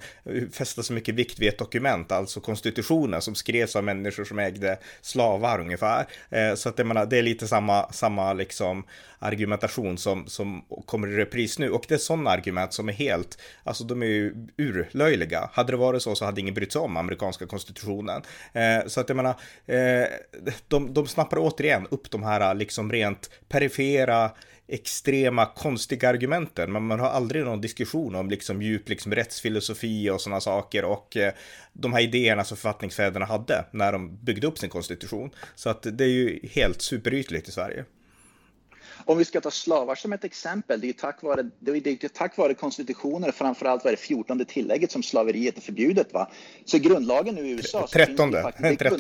fästa 0.52 0.84
så 0.84 0.94
mycket 0.94 1.16
vikt 1.16 1.40
vid 1.40 1.50
ett 1.50 1.58
dokument, 1.58 2.12
alltså 2.12 2.40
konstitutionen 2.40 3.22
som 3.22 3.36
skrevs 3.36 3.76
av 3.76 3.84
människor 3.84 4.24
som 4.24 4.40
ägde 4.40 4.78
slavar 5.02 5.60
ungefär. 5.60 6.06
Eh, 6.30 6.56
så 6.56 6.70
att 6.70 6.78
det, 6.78 6.84
menar, 6.84 7.06
det 7.06 7.18
är 7.18 7.24
lite 7.24 7.48
samma, 7.48 7.92
samma 7.92 8.34
liksom 8.34 8.84
argumentation 9.20 9.98
som, 9.98 10.28
som 10.28 10.62
kommer 10.86 11.08
i 11.08 11.16
repris 11.16 11.60
nu. 11.60 11.70
Och 11.70 11.86
det 11.88 11.94
är 11.94 11.98
sådana 11.98 12.30
argument 12.30 12.71
som 12.72 12.90
är 12.90 12.94
helt, 12.94 13.38
alltså 13.64 13.84
de 13.84 14.02
är 14.02 14.08
ju 14.08 14.48
urlöjliga. 14.58 15.50
Hade 15.54 15.72
det 15.72 15.78
varit 15.78 16.02
så 16.02 16.16
så 16.16 16.26
hade 16.26 16.42
ingen 16.42 16.54
brytt 16.54 16.72
sig 16.72 16.82
om 16.82 16.98
amerikanska 16.98 17.48
konstitutionen. 17.48 18.22
Eh, 18.54 18.88
så 18.88 19.02
att 19.02 19.10
jag 19.10 19.16
menar, 19.16 19.36
eh, 19.66 20.08
de, 20.68 20.94
de 20.94 21.08
snappar 21.08 21.38
återigen 21.38 21.88
upp 21.92 22.12
de 22.12 22.24
här 22.24 22.54
liksom 22.54 22.92
rent 22.92 23.30
perifera 23.50 24.32
extrema 24.72 25.46
konstiga 25.46 26.10
argumenten, 26.10 26.72
men 26.72 26.84
man 26.84 27.00
har 27.00 27.10
aldrig 27.10 27.46
någon 27.46 27.62
diskussion 27.62 28.16
om 28.16 28.30
liksom 28.30 28.62
djup 28.62 28.90
liksom 28.90 29.16
rättsfilosofi 29.16 30.10
och 30.10 30.22
sådana 30.22 30.42
saker 30.42 30.86
och 30.86 31.18
eh, 31.18 31.34
de 31.74 31.94
här 31.94 32.02
idéerna 32.02 32.44
som 32.44 32.58
författningsfäderna 32.58 33.26
hade 33.26 33.66
när 33.72 33.92
de 33.92 34.18
byggde 34.26 34.48
upp 34.48 34.58
sin 34.58 34.70
konstitution. 34.70 35.32
Så 35.56 35.70
att 35.70 35.88
det 35.92 36.04
är 36.04 36.08
ju 36.08 36.40
helt 36.52 36.82
superytligt 36.82 37.48
i 37.48 37.52
Sverige. 37.52 37.86
Om 39.06 39.18
vi 39.18 39.26
ska 39.26 39.42
ta 39.42 39.52
slavar 39.52 39.96
som 39.96 40.14
ett 40.14 40.24
exempel, 40.24 40.82
det 40.82 40.90
är 40.90 40.94
tack 40.94 41.24
vare, 41.24 41.50
det 41.60 41.72
är 41.72 42.08
tack 42.08 42.38
vare 42.38 42.54
konstitutioner, 42.54 43.32
framförallt 43.32 43.84
var 43.84 43.92
det 43.92 43.98
14 43.98 44.46
tillägget 44.46 44.92
som 44.92 45.04
slaveriet 45.04 45.58
är 45.58 45.62
förbjudet. 45.62 46.14
Va? 46.14 46.32
Så 46.66 46.78
grundlagen 46.78 47.36
nu 47.36 47.48
i 47.48 47.52
USA... 47.52 47.88
13. 47.88 48.32
13. 48.78 49.00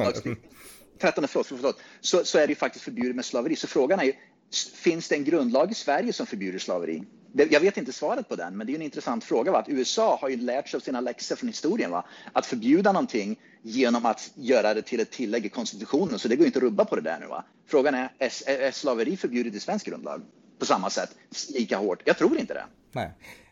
13 1.01 1.27
förlåt, 1.27 1.47
förlåt, 1.47 1.79
så, 2.01 2.25
så 2.25 2.37
är 2.37 2.47
det 2.47 2.51
ju 2.51 2.55
faktiskt 2.55 2.85
förbjudet 2.85 3.15
med 3.15 3.25
slaveri. 3.25 3.55
Så 3.55 3.67
frågan 3.67 3.99
är 3.99 4.03
ju, 4.03 4.13
finns 4.75 5.07
det 5.07 5.15
en 5.15 5.23
grundlag 5.23 5.71
i 5.71 5.73
Sverige 5.73 6.13
som 6.13 6.25
förbjuder 6.25 6.59
slaveri? 6.59 7.03
Jag 7.33 7.59
vet 7.59 7.77
inte 7.77 7.93
svaret 7.93 8.29
på 8.29 8.35
den, 8.35 8.57
men 8.57 8.67
det 8.67 8.73
är 8.73 8.75
en 8.75 8.81
intressant 8.81 9.23
fråga. 9.23 9.51
Va? 9.51 9.59
Att 9.59 9.69
USA 9.69 10.17
har 10.21 10.29
ju 10.29 10.37
lärt 10.37 10.69
sig 10.69 10.77
av 10.77 10.81
sina 10.81 11.01
läxor 11.01 11.35
från 11.35 11.49
historien. 11.49 11.91
Va? 11.91 12.05
Att 12.33 12.45
förbjuda 12.45 12.91
någonting 12.91 13.39
genom 13.61 14.05
att 14.05 14.31
göra 14.35 14.73
det 14.73 14.81
till 14.81 14.99
ett 14.99 15.11
tillägg 15.11 15.45
i 15.45 15.49
konstitutionen. 15.49 16.19
Så 16.19 16.27
det 16.27 16.35
går 16.35 16.45
inte 16.45 16.59
att 16.59 16.63
rubba 16.63 16.85
på 16.85 16.95
det 16.95 17.01
där 17.01 17.19
nu. 17.19 17.25
Va? 17.27 17.43
Frågan 17.67 17.95
är, 17.95 18.11
är, 18.19 18.49
är 18.49 18.71
slaveri 18.71 19.17
förbjudet 19.17 19.55
i 19.55 19.59
svensk 19.59 19.85
grundlag? 19.85 20.21
På 20.59 20.65
samma 20.65 20.89
sätt, 20.89 21.15
lika 21.53 21.77
hårt? 21.77 22.01
Jag 22.05 22.17
tror 22.17 22.37
inte 22.37 22.53
det. 22.53 22.65
Nej. 22.91 23.11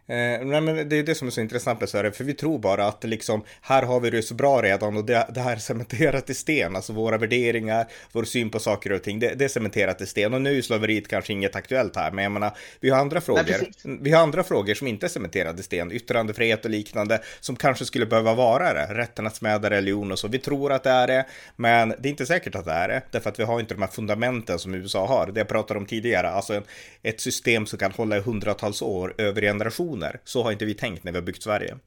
Eh, 0.09 0.45
nej, 0.45 0.61
men 0.61 0.89
det 0.89 0.95
är 0.95 1.03
det 1.03 1.15
som 1.15 1.27
är 1.27 1.31
så 1.31 1.41
intressant 1.41 1.79
med 1.79 1.89
Sverige, 1.89 2.11
för 2.11 2.23
vi 2.23 2.33
tror 2.33 2.59
bara 2.59 2.87
att 2.87 3.03
liksom, 3.03 3.43
här 3.61 3.83
har 3.83 3.99
vi 3.99 4.09
det 4.09 4.21
så 4.21 4.33
bra 4.33 4.61
redan 4.61 4.97
och 4.97 5.05
det, 5.05 5.27
det 5.33 5.39
här 5.39 5.51
är 5.51 5.59
cementerat 5.59 6.29
i 6.29 6.33
sten, 6.33 6.75
alltså 6.75 6.93
våra 6.93 7.17
värderingar, 7.17 7.87
vår 8.11 8.23
syn 8.23 8.49
på 8.49 8.59
saker 8.59 8.91
och 8.91 9.03
ting, 9.03 9.19
det, 9.19 9.33
det 9.35 9.45
är 9.45 9.49
cementerat 9.49 10.01
i 10.01 10.05
sten. 10.05 10.33
Och 10.33 10.41
nu 10.41 10.57
är 10.57 10.61
slaveriet 10.61 11.07
kanske 11.07 11.33
inget 11.33 11.55
aktuellt 11.55 11.95
här, 11.95 12.11
men 12.11 12.23
jag 12.23 12.31
menar, 12.31 12.57
vi 12.79 12.89
har 12.89 12.99
andra 12.99 13.21
frågor, 13.21 13.43
nej, 13.83 13.97
vi 14.01 14.11
har 14.11 14.21
andra 14.21 14.43
frågor 14.43 14.73
som 14.73 14.87
inte 14.87 15.05
är 15.05 15.07
cementerade 15.07 15.59
i 15.59 15.63
sten, 15.63 15.91
yttrandefrihet 15.91 16.65
och 16.65 16.71
liknande, 16.71 17.21
som 17.39 17.55
kanske 17.55 17.85
skulle 17.85 18.05
behöva 18.05 18.33
vara 18.33 18.73
det, 18.73 18.93
rätten 18.93 19.27
att 19.27 19.35
smäda 19.35 19.69
religion 19.69 20.11
och 20.11 20.19
så, 20.19 20.27
vi 20.27 20.39
tror 20.39 20.71
att 20.71 20.83
det 20.83 20.89
är 20.89 21.07
det, 21.07 21.25
men 21.55 21.89
det 21.99 22.07
är 22.07 22.11
inte 22.11 22.25
säkert 22.25 22.55
att 22.55 22.65
det 22.65 22.71
är 22.71 22.87
det, 22.87 23.01
därför 23.11 23.29
att 23.29 23.39
vi 23.39 23.43
har 23.43 23.59
inte 23.59 23.73
de 23.73 23.81
här 23.81 23.89
fundamenten 23.89 24.59
som 24.59 24.73
USA 24.73 25.07
har, 25.07 25.27
det 25.27 25.39
jag 25.39 25.47
pratade 25.47 25.79
om 25.79 25.85
tidigare, 25.85 26.29
alltså 26.29 26.53
en, 26.53 26.63
ett 27.03 27.21
system 27.21 27.65
som 27.65 27.79
kan 27.79 27.91
hålla 27.91 28.17
i 28.17 28.19
hundratals 28.19 28.81
år 28.81 29.13
över 29.17 29.41
generationer 29.41 29.98
personer. 29.99 30.19
Så 30.23 30.43
har 30.43 30.51
inte 30.51 30.65
vi 30.65 30.73
tänkt 30.73 31.03
när 31.03 31.11
vi 31.11 31.17
har 31.17 31.25
byggt 31.25 31.43
Sverige. 31.43 31.77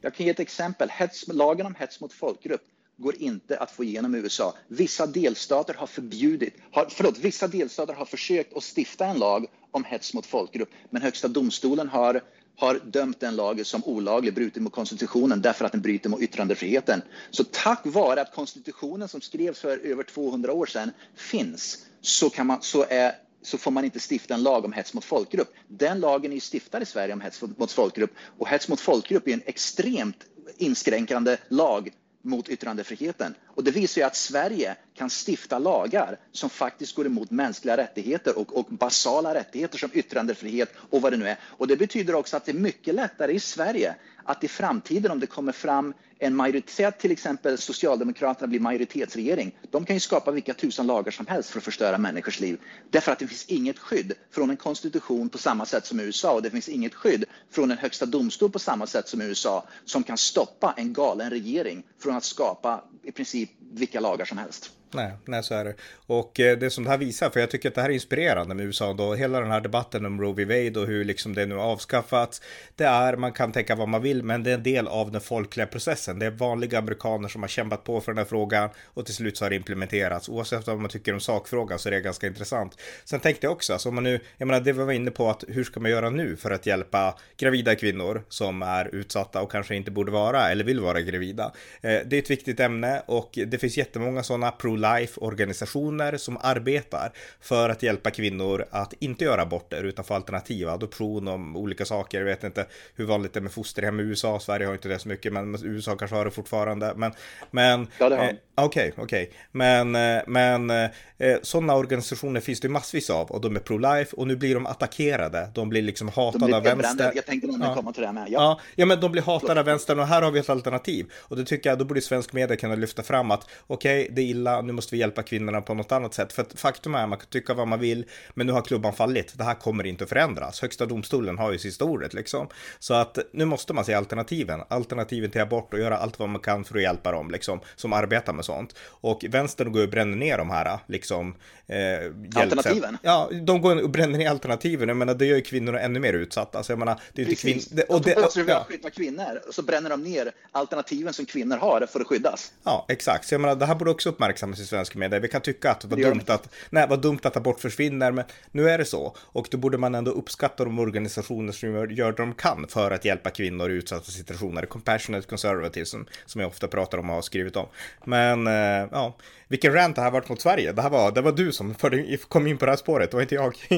Jag 0.00 0.14
kan 0.14 0.26
ge 0.26 0.32
ett 0.32 0.40
exempel. 0.40 0.90
Hets, 0.90 1.28
lagen 1.28 1.66
om 1.66 1.74
hets 1.74 2.00
mot 2.00 2.12
folkgrupp 2.12 2.62
går 2.96 3.14
inte 3.18 3.58
att 3.58 3.70
få 3.70 3.84
igenom 3.84 4.14
i 4.14 4.18
USA. 4.18 4.54
Vissa 4.68 5.06
delstater 5.06 5.74
har 5.74 5.86
förbjudit, 5.86 6.54
har, 6.72 6.86
förlåt, 6.90 7.18
vissa 7.18 7.48
delstater 7.48 7.94
har 7.94 8.04
försökt 8.04 8.56
att 8.56 8.64
stifta 8.76 9.06
en 9.06 9.18
lag 9.18 9.46
om 9.70 9.84
hets 9.84 10.14
mot 10.14 10.26
folkgrupp. 10.26 10.68
Men 10.90 11.02
Högsta 11.02 11.28
domstolen 11.28 11.88
har 11.88 12.22
har 12.60 12.80
dömt 12.84 13.20
den 13.20 13.36
lagen 13.36 13.64
som 13.64 13.84
olaglig, 13.84 14.34
brutit 14.34 14.62
mot 14.62 14.72
konstitutionen 14.72 15.42
därför 15.42 15.64
att 15.64 15.72
den 15.72 15.80
bryter 15.80 16.10
mot 16.10 16.20
yttrandefriheten. 16.20 17.02
Så 17.30 17.44
tack 17.44 17.80
vare 17.84 18.20
att 18.20 18.34
konstitutionen 18.34 19.08
som 19.08 19.20
skrevs 19.20 19.60
för 19.60 19.78
över 19.78 20.02
200 20.02 20.52
år 20.52 20.66
sedan 20.66 20.90
finns 21.16 21.86
så, 22.00 22.30
kan 22.30 22.46
man, 22.46 22.62
så, 22.62 22.84
är, 22.88 23.12
så 23.42 23.58
får 23.58 23.70
man 23.70 23.84
inte 23.84 24.00
stifta 24.10 24.34
en 24.34 24.42
lag 24.42 24.64
om 24.64 24.72
hets 24.72 24.94
mot 24.94 25.04
folkgrupp. 25.04 25.54
Den 25.68 26.00
lagen 26.00 26.30
är 26.30 26.34
ju 26.34 26.40
stiftad 26.40 26.82
i 26.82 26.86
Sverige 26.86 27.12
om 27.12 27.20
hets 27.20 27.42
mot 27.56 27.72
folkgrupp 27.72 28.10
och 28.38 28.48
hets 28.48 28.68
mot 28.68 28.80
folkgrupp 28.80 29.28
är 29.28 29.32
en 29.32 29.42
extremt 29.46 30.24
inskränkande 30.56 31.36
lag 31.48 31.90
mot 32.22 32.48
yttrandefriheten. 32.48 33.34
Och 33.58 33.64
det 33.64 33.70
visar 33.70 34.00
ju 34.00 34.06
att 34.06 34.16
Sverige 34.16 34.76
kan 34.94 35.10
stifta 35.10 35.58
lagar 35.58 36.18
som 36.32 36.50
faktiskt 36.50 36.94
går 36.94 37.06
emot 37.06 37.30
mänskliga 37.30 37.76
rättigheter 37.76 38.38
och, 38.38 38.56
och, 38.56 38.64
basala 38.64 39.34
rättigheter 39.34 39.78
som 39.78 39.90
yttrandefrihet 39.92 40.72
och 40.90 41.02
vad 41.02 41.12
det 41.12 41.16
nu 41.16 41.28
är. 41.28 41.38
Och 41.42 41.66
det 41.66 41.76
betyder 41.76 42.14
också 42.14 42.36
att 42.36 42.44
det 42.44 42.52
är 42.52 42.58
mycket 42.58 42.94
lättare 42.94 43.32
i 43.32 43.40
Sverige 43.40 43.94
att 44.24 44.44
i 44.44 44.48
framtiden 44.48 45.10
om 45.10 45.20
det 45.20 45.26
kommer 45.26 45.52
fram 45.52 45.94
en 46.18 46.36
majoritet, 46.36 46.98
till 46.98 47.10
exempel 47.10 47.58
Socialdemokraterna 47.58 48.46
blir 48.46 48.60
majoritetsregering, 48.60 49.58
de 49.70 49.84
kan 49.84 49.96
ju 49.96 50.00
skapa 50.00 50.30
vilka 50.30 50.54
tusen 50.54 50.86
lagar 50.86 51.12
som 51.12 51.26
helst 51.26 51.50
för 51.50 51.58
att 51.58 51.64
förstöra 51.64 51.98
människors 51.98 52.40
liv. 52.40 52.60
Därför 52.90 53.12
att 53.12 53.18
det 53.18 53.26
finns 53.26 53.46
inget 53.46 53.78
skydd 53.78 54.12
från 54.30 54.50
en 54.50 54.56
konstitution 54.56 55.28
på 55.28 55.38
samma 55.38 55.66
sätt 55.66 55.86
som 55.86 56.00
i 56.00 56.02
USA 56.02 56.34
och 56.34 56.42
det 56.42 56.50
finns 56.50 56.68
inget 56.68 56.94
skydd 56.94 57.24
från 57.50 57.70
en 57.70 57.78
högsta 57.78 58.06
domstol 58.06 58.50
på 58.50 58.58
samma 58.58 58.86
sätt 58.86 59.08
som 59.08 59.22
i 59.22 59.24
USA 59.24 59.64
som 59.84 60.02
kan 60.02 60.18
stoppa 60.18 60.74
en 60.76 60.92
galen 60.92 61.30
regering 61.30 61.82
från 61.98 62.16
att 62.16 62.24
skapa 62.24 62.84
i 63.08 63.12
princip 63.12 63.50
vilka 63.58 64.00
lagar 64.00 64.24
som 64.24 64.38
helst. 64.38 64.77
Nej, 64.94 65.12
nej, 65.24 65.42
så 65.42 65.54
är 65.54 65.64
det. 65.64 65.74
Och 66.06 66.40
eh, 66.40 66.58
det 66.58 66.70
som 66.70 66.84
det 66.84 66.90
här 66.90 66.98
visar, 66.98 67.30
för 67.30 67.40
jag 67.40 67.50
tycker 67.50 67.68
att 67.68 67.74
det 67.74 67.82
här 67.82 67.88
är 67.88 67.94
inspirerande 67.94 68.54
med 68.54 68.66
USA 68.66 68.92
då, 68.92 69.14
hela 69.14 69.40
den 69.40 69.50
här 69.50 69.60
debatten 69.60 70.06
om 70.06 70.20
Roe 70.20 70.32
v. 70.32 70.44
Wade 70.44 70.80
och 70.80 70.86
hur 70.86 71.04
liksom 71.04 71.34
det 71.34 71.46
nu 71.46 71.54
avskaffats. 71.60 72.42
Det 72.76 72.84
är, 72.84 73.16
man 73.16 73.32
kan 73.32 73.52
tänka 73.52 73.74
vad 73.74 73.88
man 73.88 74.02
vill, 74.02 74.22
men 74.22 74.42
det 74.42 74.50
är 74.50 74.54
en 74.54 74.62
del 74.62 74.88
av 74.88 75.12
den 75.12 75.20
folkliga 75.20 75.66
processen. 75.66 76.18
Det 76.18 76.26
är 76.26 76.30
vanliga 76.30 76.78
amerikaner 76.78 77.28
som 77.28 77.42
har 77.42 77.48
kämpat 77.48 77.84
på 77.84 78.00
för 78.00 78.12
den 78.12 78.18
här 78.18 78.24
frågan 78.24 78.70
och 78.84 79.06
till 79.06 79.14
slut 79.14 79.36
så 79.36 79.44
har 79.44 79.50
det 79.50 79.56
implementerats. 79.56 80.28
Oavsett 80.28 80.66
vad 80.66 80.78
man 80.78 80.90
tycker 80.90 81.14
om 81.14 81.20
sakfrågan 81.20 81.78
så 81.78 81.88
är 81.88 81.90
det 81.90 82.00
ganska 82.00 82.26
intressant. 82.26 82.78
Sen 83.04 83.20
tänkte 83.20 83.46
jag 83.46 83.52
också, 83.52 83.72
alltså 83.72 83.88
om 83.88 83.94
man 83.94 84.04
nu, 84.04 84.20
jag 84.36 84.46
menar 84.46 84.60
det 84.60 84.72
vi 84.72 84.84
var 84.84 84.92
inne 84.92 85.10
på 85.10 85.30
att 85.30 85.44
hur 85.48 85.64
ska 85.64 85.80
man 85.80 85.90
göra 85.90 86.10
nu 86.10 86.36
för 86.36 86.50
att 86.50 86.66
hjälpa 86.66 87.18
gravida 87.36 87.74
kvinnor 87.74 88.22
som 88.28 88.62
är 88.62 88.94
utsatta 88.94 89.42
och 89.42 89.52
kanske 89.52 89.76
inte 89.76 89.90
borde 89.90 90.12
vara 90.12 90.50
eller 90.50 90.64
vill 90.64 90.80
vara 90.80 91.00
gravida. 91.00 91.52
Eh, 91.80 92.00
det 92.06 92.16
är 92.16 92.18
ett 92.18 92.30
viktigt 92.30 92.60
ämne 92.60 93.02
och 93.06 93.38
det 93.46 93.58
finns 93.58 93.76
jättemånga 93.76 94.22
sådana 94.22 94.50
pro 94.50 94.77
pro-life-organisationer 94.78 96.16
som 96.16 96.38
arbetar 96.40 97.12
för 97.40 97.68
att 97.68 97.82
hjälpa 97.82 98.10
kvinnor 98.10 98.64
att 98.70 98.92
inte 98.98 99.24
göra 99.24 99.42
aborter 99.42 99.84
utan 99.84 100.04
få 100.04 100.14
alternativ, 100.14 100.68
adoption 100.68 101.28
och 101.28 101.60
olika 101.60 101.84
saker. 101.84 102.18
Jag 102.18 102.24
vet 102.24 102.44
inte 102.44 102.66
hur 102.94 103.06
vanligt 103.06 103.32
det 103.32 103.38
är 103.38 103.42
med 103.42 103.52
fosterhem 103.52 104.00
i 104.00 104.02
USA, 104.02 104.40
Sverige 104.40 104.66
har 104.66 104.74
inte 104.74 104.88
det 104.88 104.98
så 104.98 105.08
mycket, 105.08 105.32
men 105.32 105.56
USA 105.64 105.96
kanske 105.96 106.16
har 106.16 106.24
det 106.24 106.30
fortfarande. 106.30 106.92
Men, 106.96 107.12
men 107.50 107.86
ja, 107.98 108.08
det 108.08 108.16
har 108.16 108.32
Okej, 108.64 108.88
okay, 108.88 109.04
okej, 109.04 109.22
okay. 109.22 109.36
men, 109.52 109.94
eh, 109.94 110.22
men 110.26 110.70
eh, 110.70 111.36
sådana 111.42 111.74
organisationer 111.74 112.40
finns 112.40 112.60
det 112.60 112.68
massvis 112.68 113.10
av 113.10 113.30
och 113.30 113.40
de 113.40 113.56
är 113.56 113.60
pro-life 113.60 114.14
och 114.14 114.26
nu 114.26 114.36
blir 114.36 114.54
de 114.54 114.66
attackerade. 114.66 115.50
De 115.54 115.68
blir 115.68 115.82
liksom 115.82 116.08
hatade 116.08 116.44
blir 116.44 116.56
av 116.56 116.62
vänster. 116.62 117.12
Jag 117.14 117.26
tänkte 117.26 117.48
ja. 117.60 117.74
komma 117.74 117.92
till 117.92 118.02
det 118.02 118.12
med. 118.12 118.26
Ja. 118.28 118.40
ja. 118.40 118.60
Ja, 118.76 118.86
men 118.86 119.00
de 119.00 119.12
blir 119.12 119.22
hatade 119.22 119.60
av 119.60 119.66
vänstern 119.66 119.98
och 119.98 120.06
här 120.06 120.22
har 120.22 120.30
vi 120.30 120.40
ett 120.40 120.50
alternativ. 120.50 121.06
Och 121.14 121.36
det 121.36 121.44
tycker 121.44 121.70
jag, 121.70 121.78
då 121.78 121.84
borde 121.84 122.00
svensk 122.00 122.32
media 122.32 122.56
kunna 122.56 122.74
lyfta 122.74 123.02
fram 123.02 123.30
att 123.30 123.48
okej, 123.66 124.02
okay, 124.02 124.14
det 124.14 124.22
är 124.22 124.26
illa, 124.26 124.60
nu 124.60 124.72
måste 124.72 124.94
vi 124.94 125.00
hjälpa 125.00 125.22
kvinnorna 125.22 125.60
på 125.60 125.74
något 125.74 125.92
annat 125.92 126.14
sätt. 126.14 126.32
För 126.32 126.42
att 126.42 126.60
faktum 126.60 126.94
är, 126.94 127.06
man 127.06 127.18
kan 127.18 127.28
tycka 127.28 127.54
vad 127.54 127.68
man 127.68 127.80
vill, 127.80 128.04
men 128.34 128.46
nu 128.46 128.52
har 128.52 128.62
klubban 128.62 128.92
fallit. 128.92 129.38
Det 129.38 129.44
här 129.44 129.54
kommer 129.54 129.86
inte 129.86 130.04
att 130.04 130.10
förändras. 130.10 130.60
Högsta 130.60 130.86
domstolen 130.86 131.38
har 131.38 131.52
ju 131.52 131.58
sista 131.58 131.84
ordet 131.84 132.14
liksom. 132.14 132.48
Så 132.78 132.94
att 132.94 133.18
nu 133.32 133.44
måste 133.44 133.72
man 133.72 133.84
se 133.84 133.94
alternativen, 133.94 134.60
alternativen 134.68 135.30
till 135.30 135.40
abort 135.40 135.74
och 135.74 135.80
göra 135.80 135.96
allt 135.96 136.18
vad 136.18 136.28
man 136.28 136.40
kan 136.40 136.64
för 136.64 136.76
att 136.76 136.82
hjälpa 136.82 137.12
dem 137.12 137.30
liksom, 137.30 137.60
som 137.76 137.92
arbetar 137.92 138.32
med 138.32 138.44
sånt. 138.48 138.74
Och 138.80 139.24
vänstern 139.28 139.72
går 139.72 139.82
och 139.82 139.88
bränner 139.88 140.16
ner 140.16 140.38
de 140.38 140.50
här 140.50 140.78
liksom. 140.86 141.34
Eh, 141.66 142.40
alternativen? 142.42 142.98
Ja, 143.02 143.30
de 143.42 143.60
går 143.60 143.82
och 143.82 143.90
bränner 143.90 144.18
ner 144.18 144.30
alternativen. 144.30 144.88
Jag 144.88 144.96
menar, 144.96 145.14
det 145.14 145.26
gör 145.26 145.36
ju 145.36 145.42
kvinnorna 145.42 145.80
ännu 145.80 146.00
mer 146.00 146.12
utsatta. 146.12 146.62
Så 146.62 146.72
jag 146.72 146.78
menar, 146.78 147.00
det 147.12 147.22
är 147.22 147.26
inte 147.28 147.42
kvinnor. 147.42 147.84
Och 147.88 148.02
det, 148.02 148.14
och, 148.14 148.32
ja. 148.46 148.66
skydda 148.68 148.90
kvinnor, 148.90 149.40
så 149.50 149.62
bränner 149.62 149.90
de 149.90 150.02
ner 150.02 150.32
alternativen 150.52 151.12
som 151.12 151.26
kvinnor 151.26 151.56
har 151.56 151.86
för 151.86 152.00
att 152.00 152.06
skyddas. 152.06 152.52
Ja, 152.64 152.86
exakt. 152.88 153.28
Så 153.28 153.34
jag 153.34 153.40
menar, 153.40 153.54
det 153.54 153.66
här 153.66 153.74
borde 153.74 153.90
också 153.90 154.08
uppmärksammas 154.08 154.60
i 154.60 154.64
svensk 154.64 154.94
media. 154.94 155.20
Vi 155.20 155.28
kan 155.28 155.40
tycka 155.40 155.70
att 155.70 155.80
det 155.80 155.88
var, 155.88 155.96
det 155.96 156.04
dumt 156.04 156.24
att, 156.26 156.48
nej, 156.70 156.86
vad 156.88 157.02
dumt 157.02 157.20
att 157.22 157.36
abort 157.36 157.60
försvinner, 157.60 158.12
men 158.12 158.24
nu 158.50 158.70
är 158.70 158.78
det 158.78 158.84
så. 158.84 159.16
Och 159.18 159.48
då 159.50 159.58
borde 159.58 159.78
man 159.78 159.94
ändå 159.94 160.10
uppskatta 160.10 160.64
de 160.64 160.78
organisationer 160.78 161.52
som 161.52 161.72
gör, 161.72 161.86
gör 161.86 162.12
det 162.12 162.22
de 162.22 162.34
kan 162.34 162.66
för 162.68 162.90
att 162.90 163.04
hjälpa 163.04 163.30
kvinnor 163.30 163.70
i 163.70 163.74
utsatta 163.74 164.10
situationer. 164.10 164.66
Compassionate 164.66 165.26
conservatism, 165.26 166.00
som 166.26 166.40
jag 166.40 166.48
ofta 166.48 166.68
pratar 166.68 166.98
om 166.98 167.10
och 167.10 167.14
har 167.14 167.22
skrivit 167.22 167.56
om. 167.56 167.66
Men, 168.04 168.37
eh, 168.46 168.88
ja, 168.92 169.16
vilken 169.48 169.72
rant 169.72 169.96
det 169.96 170.02
här 170.02 170.10
varit 170.10 170.28
mot 170.28 170.40
Sverige. 170.40 170.72
Det 170.72 170.82
här 170.82 170.90
var, 170.90 171.12
det 171.12 171.20
var 171.20 171.32
du 171.32 171.52
som 171.52 171.74
förde, 171.74 172.16
kom 172.16 172.46
in 172.46 172.58
på 172.58 172.64
det 172.64 172.72
här 172.72 172.76
spåret, 172.76 173.10
det 173.10 173.16
var 173.16 173.22
inte 173.22 173.34
jag. 173.34 173.54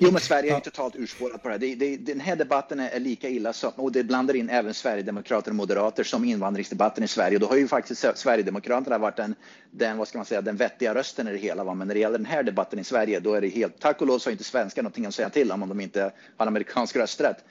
jo, 0.00 0.10
men 0.10 0.20
Sverige 0.20 0.50
är 0.50 0.54
ja. 0.54 0.60
totalt 0.60 0.96
urspårat 0.96 1.42
på 1.42 1.48
det 1.48 1.54
här. 1.54 1.58
Det, 1.58 1.74
det, 1.74 1.96
den 1.96 2.20
här 2.20 2.36
debatten 2.36 2.80
är 2.80 3.00
lika 3.00 3.28
illa 3.28 3.52
som, 3.52 3.72
och 3.76 3.92
det 3.92 4.04
blandar 4.04 4.36
in 4.36 4.50
även 4.50 4.74
Sverigedemokrater 4.74 5.50
och 5.50 5.54
moderater 5.54 6.04
som 6.04 6.24
invandringsdebatten 6.24 7.04
i 7.04 7.08
Sverige. 7.08 7.38
Då 7.38 7.46
har 7.46 7.56
ju 7.56 7.68
faktiskt 7.68 8.04
Sverigedemokraterna 8.14 8.98
varit 8.98 9.16
den, 9.16 9.34
den, 9.70 9.98
vad 9.98 10.08
ska 10.08 10.18
man 10.18 10.24
säga, 10.24 10.42
den 10.42 10.56
vettiga 10.56 10.94
rösten 10.94 11.28
i 11.28 11.32
det 11.32 11.38
hela. 11.38 11.64
Va? 11.64 11.74
Men 11.74 11.88
när 11.88 11.94
det 11.94 12.00
gäller 12.00 12.18
den 12.18 12.26
här 12.26 12.42
debatten 12.42 12.78
i 12.78 12.84
Sverige, 12.84 13.20
då 13.20 13.34
är 13.34 13.40
det 13.40 13.48
helt, 13.48 13.80
tack 13.80 14.00
och 14.00 14.06
lov 14.06 14.18
så 14.18 14.28
har 14.28 14.32
inte 14.32 14.44
svenskar 14.44 14.82
någonting 14.82 15.06
att 15.06 15.14
säga 15.14 15.30
till 15.30 15.52
om, 15.52 15.62
om 15.62 15.68
de 15.68 15.80
inte 15.80 16.12
har 16.36 16.46
amerikansk 16.46 16.96
rösträtt. 16.96 17.44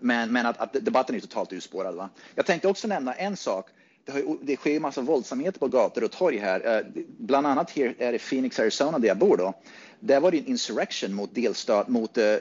Men, 0.00 0.32
men 0.32 0.46
att, 0.46 0.58
att 0.58 0.72
debatten 0.72 1.16
är 1.16 1.20
totalt 1.20 1.52
urspårad. 1.52 1.94
Va? 1.94 2.10
Jag 2.34 2.46
tänkte 2.46 2.68
också 2.68 2.88
nämna 2.88 3.14
en 3.14 3.36
sak 3.36 3.66
det, 4.06 4.12
har, 4.12 4.36
det 4.42 4.56
sker 4.56 4.76
en 4.76 4.82
massa 4.82 5.00
våldsamheter 5.00 5.58
på 5.58 5.68
gator 5.68 6.04
och 6.04 6.10
torg 6.10 6.38
här. 6.38 6.76
Eh, 6.76 6.86
bland 7.18 7.46
annat 7.46 7.70
här 7.70 7.94
är 7.98 8.12
det 8.12 8.18
Phoenix, 8.18 8.58
Arizona, 8.58 8.98
där 8.98 9.08
jag 9.08 9.18
bor. 9.18 9.36
Då. 9.36 9.54
Där 10.00 10.20
var 10.20 10.30
det 10.30 10.38
en 10.38 10.46
insurrection 10.46 11.14
mot, 11.14 11.34
delstat, 11.34 11.88
mot 11.88 12.18
äh, 12.18 12.36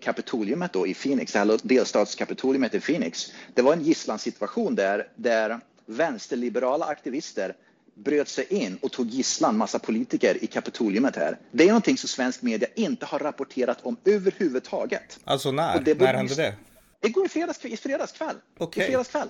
Kapitoliumet 0.00 0.72
då 0.72 0.86
i 0.86 0.94
Phoenix, 0.94 1.36
delstatskapitoliumet 1.62 2.74
i 2.74 2.80
Phoenix. 2.80 3.32
Det 3.54 3.62
var 3.62 3.72
en 3.72 3.82
gisslansituation 3.82 4.74
där, 4.74 5.08
där 5.16 5.60
vänsterliberala 5.86 6.84
aktivister 6.84 7.54
bröt 7.94 8.28
sig 8.28 8.46
in 8.50 8.78
och 8.82 8.92
tog 8.92 9.06
gisslan 9.06 9.56
massa 9.56 9.78
politiker 9.78 10.44
i 10.44 10.46
Kapitoliumet 10.46 11.16
här. 11.16 11.38
Det 11.52 11.64
är 11.64 11.68
någonting 11.68 11.96
som 11.96 12.08
svensk 12.08 12.42
media 12.42 12.68
inte 12.74 13.06
har 13.06 13.18
rapporterat 13.18 13.78
om 13.82 13.96
överhuvudtaget. 14.04 15.18
Alltså 15.24 15.52
när? 15.52 15.94
när 15.98 16.14
hände 16.14 16.34
det? 16.34 16.54
Igår 17.02 17.26
i 17.26 17.28
fredags, 17.28 17.64
i 17.64 17.76
fredags 17.76 18.12
kväll. 18.12 18.36
Okay. 18.58 18.84
I 18.84 18.86
fredags 18.86 19.08
kväll. 19.08 19.28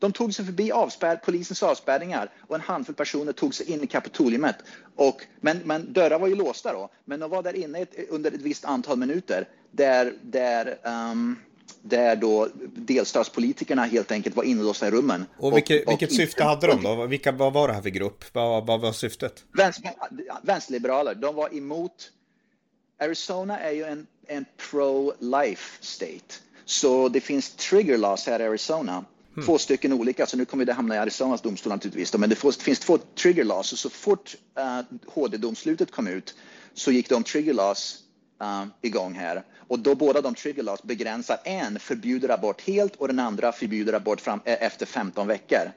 De 0.00 0.12
tog 0.12 0.34
sig 0.34 0.44
förbi 0.44 0.72
avspärr, 0.72 1.16
polisens 1.16 1.62
avspärrningar 1.62 2.30
och 2.48 2.54
en 2.54 2.60
handfull 2.60 2.94
personer 2.94 3.32
tog 3.32 3.54
sig 3.54 3.70
in 3.70 3.82
i 3.82 3.86
Kapitoliumet. 3.86 4.56
Och, 4.96 5.26
men, 5.40 5.58
men 5.64 5.92
dörrar 5.92 6.18
var 6.18 6.28
ju 6.28 6.34
låsta 6.34 6.72
då, 6.72 6.90
men 7.04 7.20
de 7.20 7.30
var 7.30 7.42
där 7.42 7.56
inne 7.56 7.78
ett, 7.78 7.94
under 8.08 8.30
ett 8.32 8.42
visst 8.42 8.64
antal 8.64 8.98
minuter 8.98 9.48
där, 9.70 10.12
där 10.22 10.78
um, 10.84 11.36
där 11.82 12.16
då 12.16 12.48
delstatspolitikerna 12.74 13.84
helt 13.84 14.12
enkelt 14.12 14.36
var 14.36 14.44
inlåsta 14.44 14.88
i 14.88 14.90
rummen. 14.90 15.26
Och 15.38 15.56
vilket, 15.56 15.86
och, 15.86 15.92
vilket 15.92 16.12
syfte 16.12 16.44
hade 16.44 16.66
de 16.66 16.82
då? 16.82 17.06
Vilka, 17.06 17.32
vad 17.32 17.52
var 17.52 17.68
det 17.68 17.74
här 17.74 17.82
för 17.82 17.90
grupp? 17.90 18.24
Vad, 18.32 18.66
vad 18.66 18.80
var 18.80 18.92
syftet? 18.92 19.44
Vänster, 19.52 19.90
vänsterliberaler. 20.42 21.14
De 21.14 21.34
var 21.34 21.56
emot... 21.56 22.12
Arizona 23.02 23.58
är 23.58 23.70
ju 23.70 23.84
en, 23.84 24.06
en 24.26 24.44
pro-life 24.70 25.78
state. 25.80 26.34
Så 26.64 27.08
det 27.08 27.20
finns 27.20 27.50
trigger 27.50 27.98
laws 27.98 28.26
här 28.26 28.40
i 28.40 28.44
Arizona 28.44 29.04
Mm. 29.36 29.46
Två 29.46 29.58
stycken 29.58 29.92
olika, 29.92 30.26
så 30.26 30.36
nu 30.36 30.44
kommer 30.44 30.64
det 30.64 30.72
hamna 30.72 30.94
i 30.94 30.98
Arizonas 30.98 31.42
domstol 31.42 31.72
naturligtvis. 31.72 32.16
Men 32.16 32.30
det 32.30 32.36
finns 32.36 32.78
två 32.78 32.98
trigger 32.98 33.44
laws 33.44 33.72
och 33.72 33.78
så 33.78 33.90
fort 33.90 34.36
eh, 34.58 34.78
uh, 34.78 34.84
HD-domslutet 35.06 35.90
kom 35.90 36.06
ut 36.06 36.34
så 36.74 36.92
gick 36.92 37.08
de 37.08 37.22
trigger 37.22 37.54
laws 37.54 37.98
uh, 38.42 38.64
igång 38.82 39.14
här. 39.14 39.42
Och 39.68 39.78
då 39.78 39.94
båda 39.94 40.20
de 40.20 40.34
trigger 40.34 40.62
laws 40.62 40.82
begränsar 40.82 41.38
en 41.44 41.78
förbjuder 41.78 42.28
abort 42.28 42.60
helt 42.60 42.96
och 42.96 43.08
den 43.08 43.18
andra 43.18 43.52
förbjuder 43.52 43.92
abort 43.92 44.20
fram, 44.20 44.40
eh, 44.44 44.62
efter 44.62 44.86
15 44.86 45.26
veckor. 45.26 45.72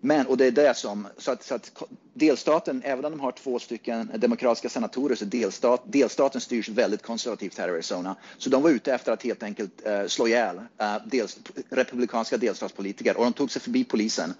Men, 0.00 0.26
och 0.26 0.36
det 0.36 0.46
är 0.46 0.50
det 0.50 0.76
som, 0.76 1.06
så 1.16 1.30
att, 1.30 1.42
så 1.42 1.54
att 1.54 1.82
delstaten, 2.14 2.82
även 2.84 3.04
om 3.04 3.12
de 3.12 3.20
har 3.20 3.32
två 3.32 3.58
stycken 3.58 4.10
demokratiska 4.14 4.68
senatorer, 4.68 5.14
så 5.14 5.24
delstat, 5.24 5.82
delstaten 5.86 6.40
styrs 6.40 6.68
väldigt 6.68 7.02
konservativt 7.02 7.58
här 7.58 7.68
i 7.68 7.70
Arizona. 7.70 8.16
Så 8.38 8.50
de 8.50 8.62
var 8.62 8.70
ute 8.70 8.94
efter 8.94 9.12
att 9.12 9.22
helt 9.22 9.42
enkelt 9.42 9.86
uh, 9.86 10.06
slå 10.06 10.28
ihjäl 10.28 10.56
uh, 10.56 10.96
dels, 11.06 11.38
republikanska 11.70 12.36
delstatspolitiker 12.36 13.16
och 13.16 13.24
de 13.24 13.32
tog 13.32 13.50
sig 13.50 13.62
förbi 13.62 13.84
polisen. 13.84 14.34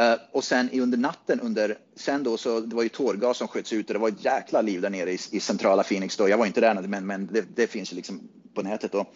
Uh, 0.00 0.14
och 0.32 0.44
sen 0.44 0.70
under 0.72 0.98
natten, 0.98 1.40
under, 1.40 1.78
sen 1.96 2.22
då 2.22 2.36
så 2.36 2.60
det 2.60 2.76
var 2.76 2.82
ju 2.82 2.88
tårgas 2.88 3.36
som 3.36 3.48
sköts 3.48 3.72
ut 3.72 3.86
och 3.86 3.94
det 3.94 4.00
var 4.00 4.08
ett 4.08 4.24
jäkla 4.24 4.62
liv 4.62 4.80
där 4.80 4.90
nere 4.90 5.12
i, 5.12 5.18
i 5.30 5.40
centrala 5.40 5.82
Phoenix 5.82 6.16
då. 6.16 6.28
Jag 6.28 6.38
var 6.38 6.46
inte 6.46 6.60
där 6.60 6.74
men, 6.74 7.06
men 7.06 7.28
det, 7.32 7.44
det 7.54 7.66
finns 7.66 7.92
ju 7.92 7.96
liksom 7.96 8.20
på 8.54 8.62
nätet 8.62 8.92
då. 8.92 9.06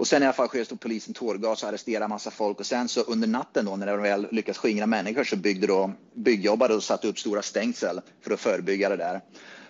Och 0.00 0.06
sen 0.06 0.22
i 0.22 0.26
alla 0.26 0.32
fall 0.32 0.48
sköt 0.48 0.80
polisen 0.80 1.14
tårgas 1.14 1.62
och 1.62 1.68
arresterade 1.68 2.08
massa 2.08 2.30
folk 2.30 2.60
och 2.60 2.66
sen 2.66 2.88
så 2.88 3.00
under 3.00 3.28
natten 3.28 3.64
då 3.64 3.76
när 3.76 3.86
de 3.86 4.02
väl 4.02 4.26
lyckats 4.30 4.58
skingra 4.58 4.86
människor 4.86 5.24
så 5.24 5.36
byggde 5.36 5.66
då 5.66 5.92
byggjobbare 6.14 6.74
och 6.74 6.82
satte 6.82 7.08
upp 7.08 7.18
stora 7.18 7.42
stängsel 7.42 8.00
för 8.20 8.30
att 8.30 8.40
förebygga 8.40 8.88
det 8.88 8.96
där. 8.96 9.20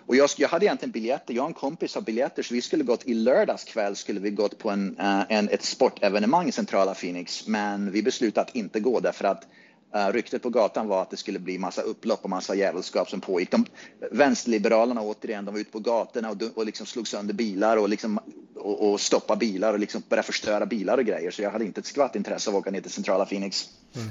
Och 0.05 0.15
jag, 0.15 0.29
jag 0.37 0.49
hade 0.49 0.65
egentligen 0.65 0.91
biljetter, 0.91 1.33
jag 1.33 1.43
och 1.43 1.49
en 1.49 1.53
kompis 1.53 1.95
har 1.95 2.01
biljetter 2.01 2.43
så 2.43 2.53
vi 2.53 2.61
skulle 2.61 2.83
gått 2.83 3.05
i 3.05 3.13
lördags 3.13 3.63
kväll 3.63 3.95
skulle 3.95 4.19
vi 4.19 4.29
gått 4.29 4.57
på 4.57 4.69
en, 4.69 4.97
eh, 4.99 5.21
en, 5.29 5.49
ett 5.49 5.63
sportevenemang 5.63 6.47
i 6.47 6.51
centrala 6.51 6.93
Phoenix 6.93 7.47
men 7.47 7.91
vi 7.91 8.03
beslutade 8.03 8.47
att 8.47 8.55
inte 8.55 8.79
gå 8.79 8.99
därför 8.99 9.25
att 9.25 9.47
uh, 9.95 10.13
ryktet 10.13 10.41
på 10.41 10.49
gatan 10.49 10.87
var 10.87 11.01
att 11.01 11.09
det 11.09 11.17
skulle 11.17 11.39
bli 11.39 11.57
massa 11.57 11.81
upplopp 11.81 12.23
och 12.23 12.29
massa 12.29 12.55
jävelskap 12.55 13.09
som 13.09 13.21
pågick. 13.21 13.51
De, 13.51 13.65
vänsterliberalerna 14.11 15.01
återigen, 15.01 15.45
de 15.45 15.51
var 15.51 15.61
ute 15.61 15.71
på 15.71 15.79
gatorna 15.79 16.29
och, 16.29 16.37
och 16.55 16.65
liksom 16.65 16.85
slog 16.85 17.07
sönder 17.07 17.33
bilar 17.33 17.77
och, 17.77 17.89
liksom, 17.89 18.19
och, 18.61 18.91
och 18.91 19.01
stoppa 19.01 19.35
bilar 19.35 19.73
och 19.73 19.79
liksom 19.79 20.03
började 20.09 20.25
förstöra 20.25 20.65
bilar 20.65 20.97
och 20.97 21.05
grejer 21.05 21.31
så 21.31 21.41
jag 21.41 21.51
hade 21.51 21.65
inte 21.65 21.79
ett 21.79 21.85
skvatt 21.85 22.15
intresse 22.15 22.49
av 22.49 22.55
att 22.55 22.61
åka 22.61 22.71
ner 22.71 22.81
till 22.81 22.91
centrala 22.91 23.25
Phoenix. 23.25 23.69
Mm. 23.95 24.09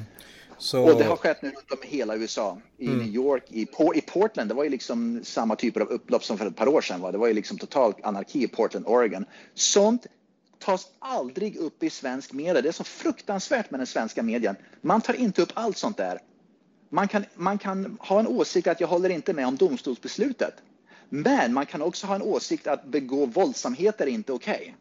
Så... 0.59 0.83
Och 0.83 0.99
det 0.99 1.05
har 1.05 1.17
skett 1.17 1.43
nu 1.43 1.49
runt 1.49 1.73
om 1.73 1.79
i 1.83 1.87
hela 1.87 2.17
USA. 2.17 2.59
I 2.79 2.87
mm. 2.87 2.99
New 2.99 3.09
York, 3.15 3.45
i, 3.49 3.67
i 3.95 4.01
Portland, 4.01 4.51
det 4.51 4.55
var 4.55 4.65
ju 4.65 4.71
liksom 4.71 5.21
samma 5.25 5.57
typer 5.57 5.81
av 5.81 5.89
upplopp 5.89 6.25
som 6.25 6.39
för 6.39 6.47
ett 6.47 6.57
par 6.57 6.69
år 6.69 6.81
sedan. 6.81 7.01
Va? 7.01 7.13
Det 7.13 7.19
var 7.19 7.27
ju 7.27 7.35
liksom 7.35 7.59
total 7.59 7.95
anarki 8.03 8.43
i 8.43 8.49
Portland, 8.49 8.87
Oregon. 8.87 9.25
Sånt 9.55 10.07
tas 10.59 10.89
aldrig 10.99 11.57
upp 11.57 11.83
i 11.83 11.91
svensk 11.91 12.33
media. 12.33 12.63
Det 12.63 12.69
är 12.69 12.73
så 12.73 12.85
fruktansvärt 12.85 13.71
med 13.71 13.81
den 13.81 13.87
svenska 13.87 14.23
medien. 14.23 14.57
Man 14.81 15.01
tar 15.01 15.15
inte 15.15 15.43
upp 15.43 15.53
allt 15.55 15.77
sånt 15.77 15.97
där. 15.97 16.19
Man 16.89 17.09
kan, 17.09 17.25
man 17.35 17.59
kan 17.59 17.97
ha 18.01 18.21
en 18.21 18.27
åsikt 18.27 18.69
att 18.69 18.81
jag 18.81 18.89
håller 18.89 19.11
inte 19.11 19.33
med 19.33 19.47
om 19.47 19.57
domstolsbeslutet. 19.57 20.55
Men 21.11 21.55
man 21.55 21.67
kan 21.67 21.83
också 21.83 22.07
ha 22.07 22.15
en 22.15 22.23
åsikt 22.23 22.67
att 22.67 22.85
begå 22.85 23.27
våldsamheter 23.27 24.07
är 24.07 24.11
inte 24.11 24.33
okej. 24.33 24.61
Okay. 24.61 24.73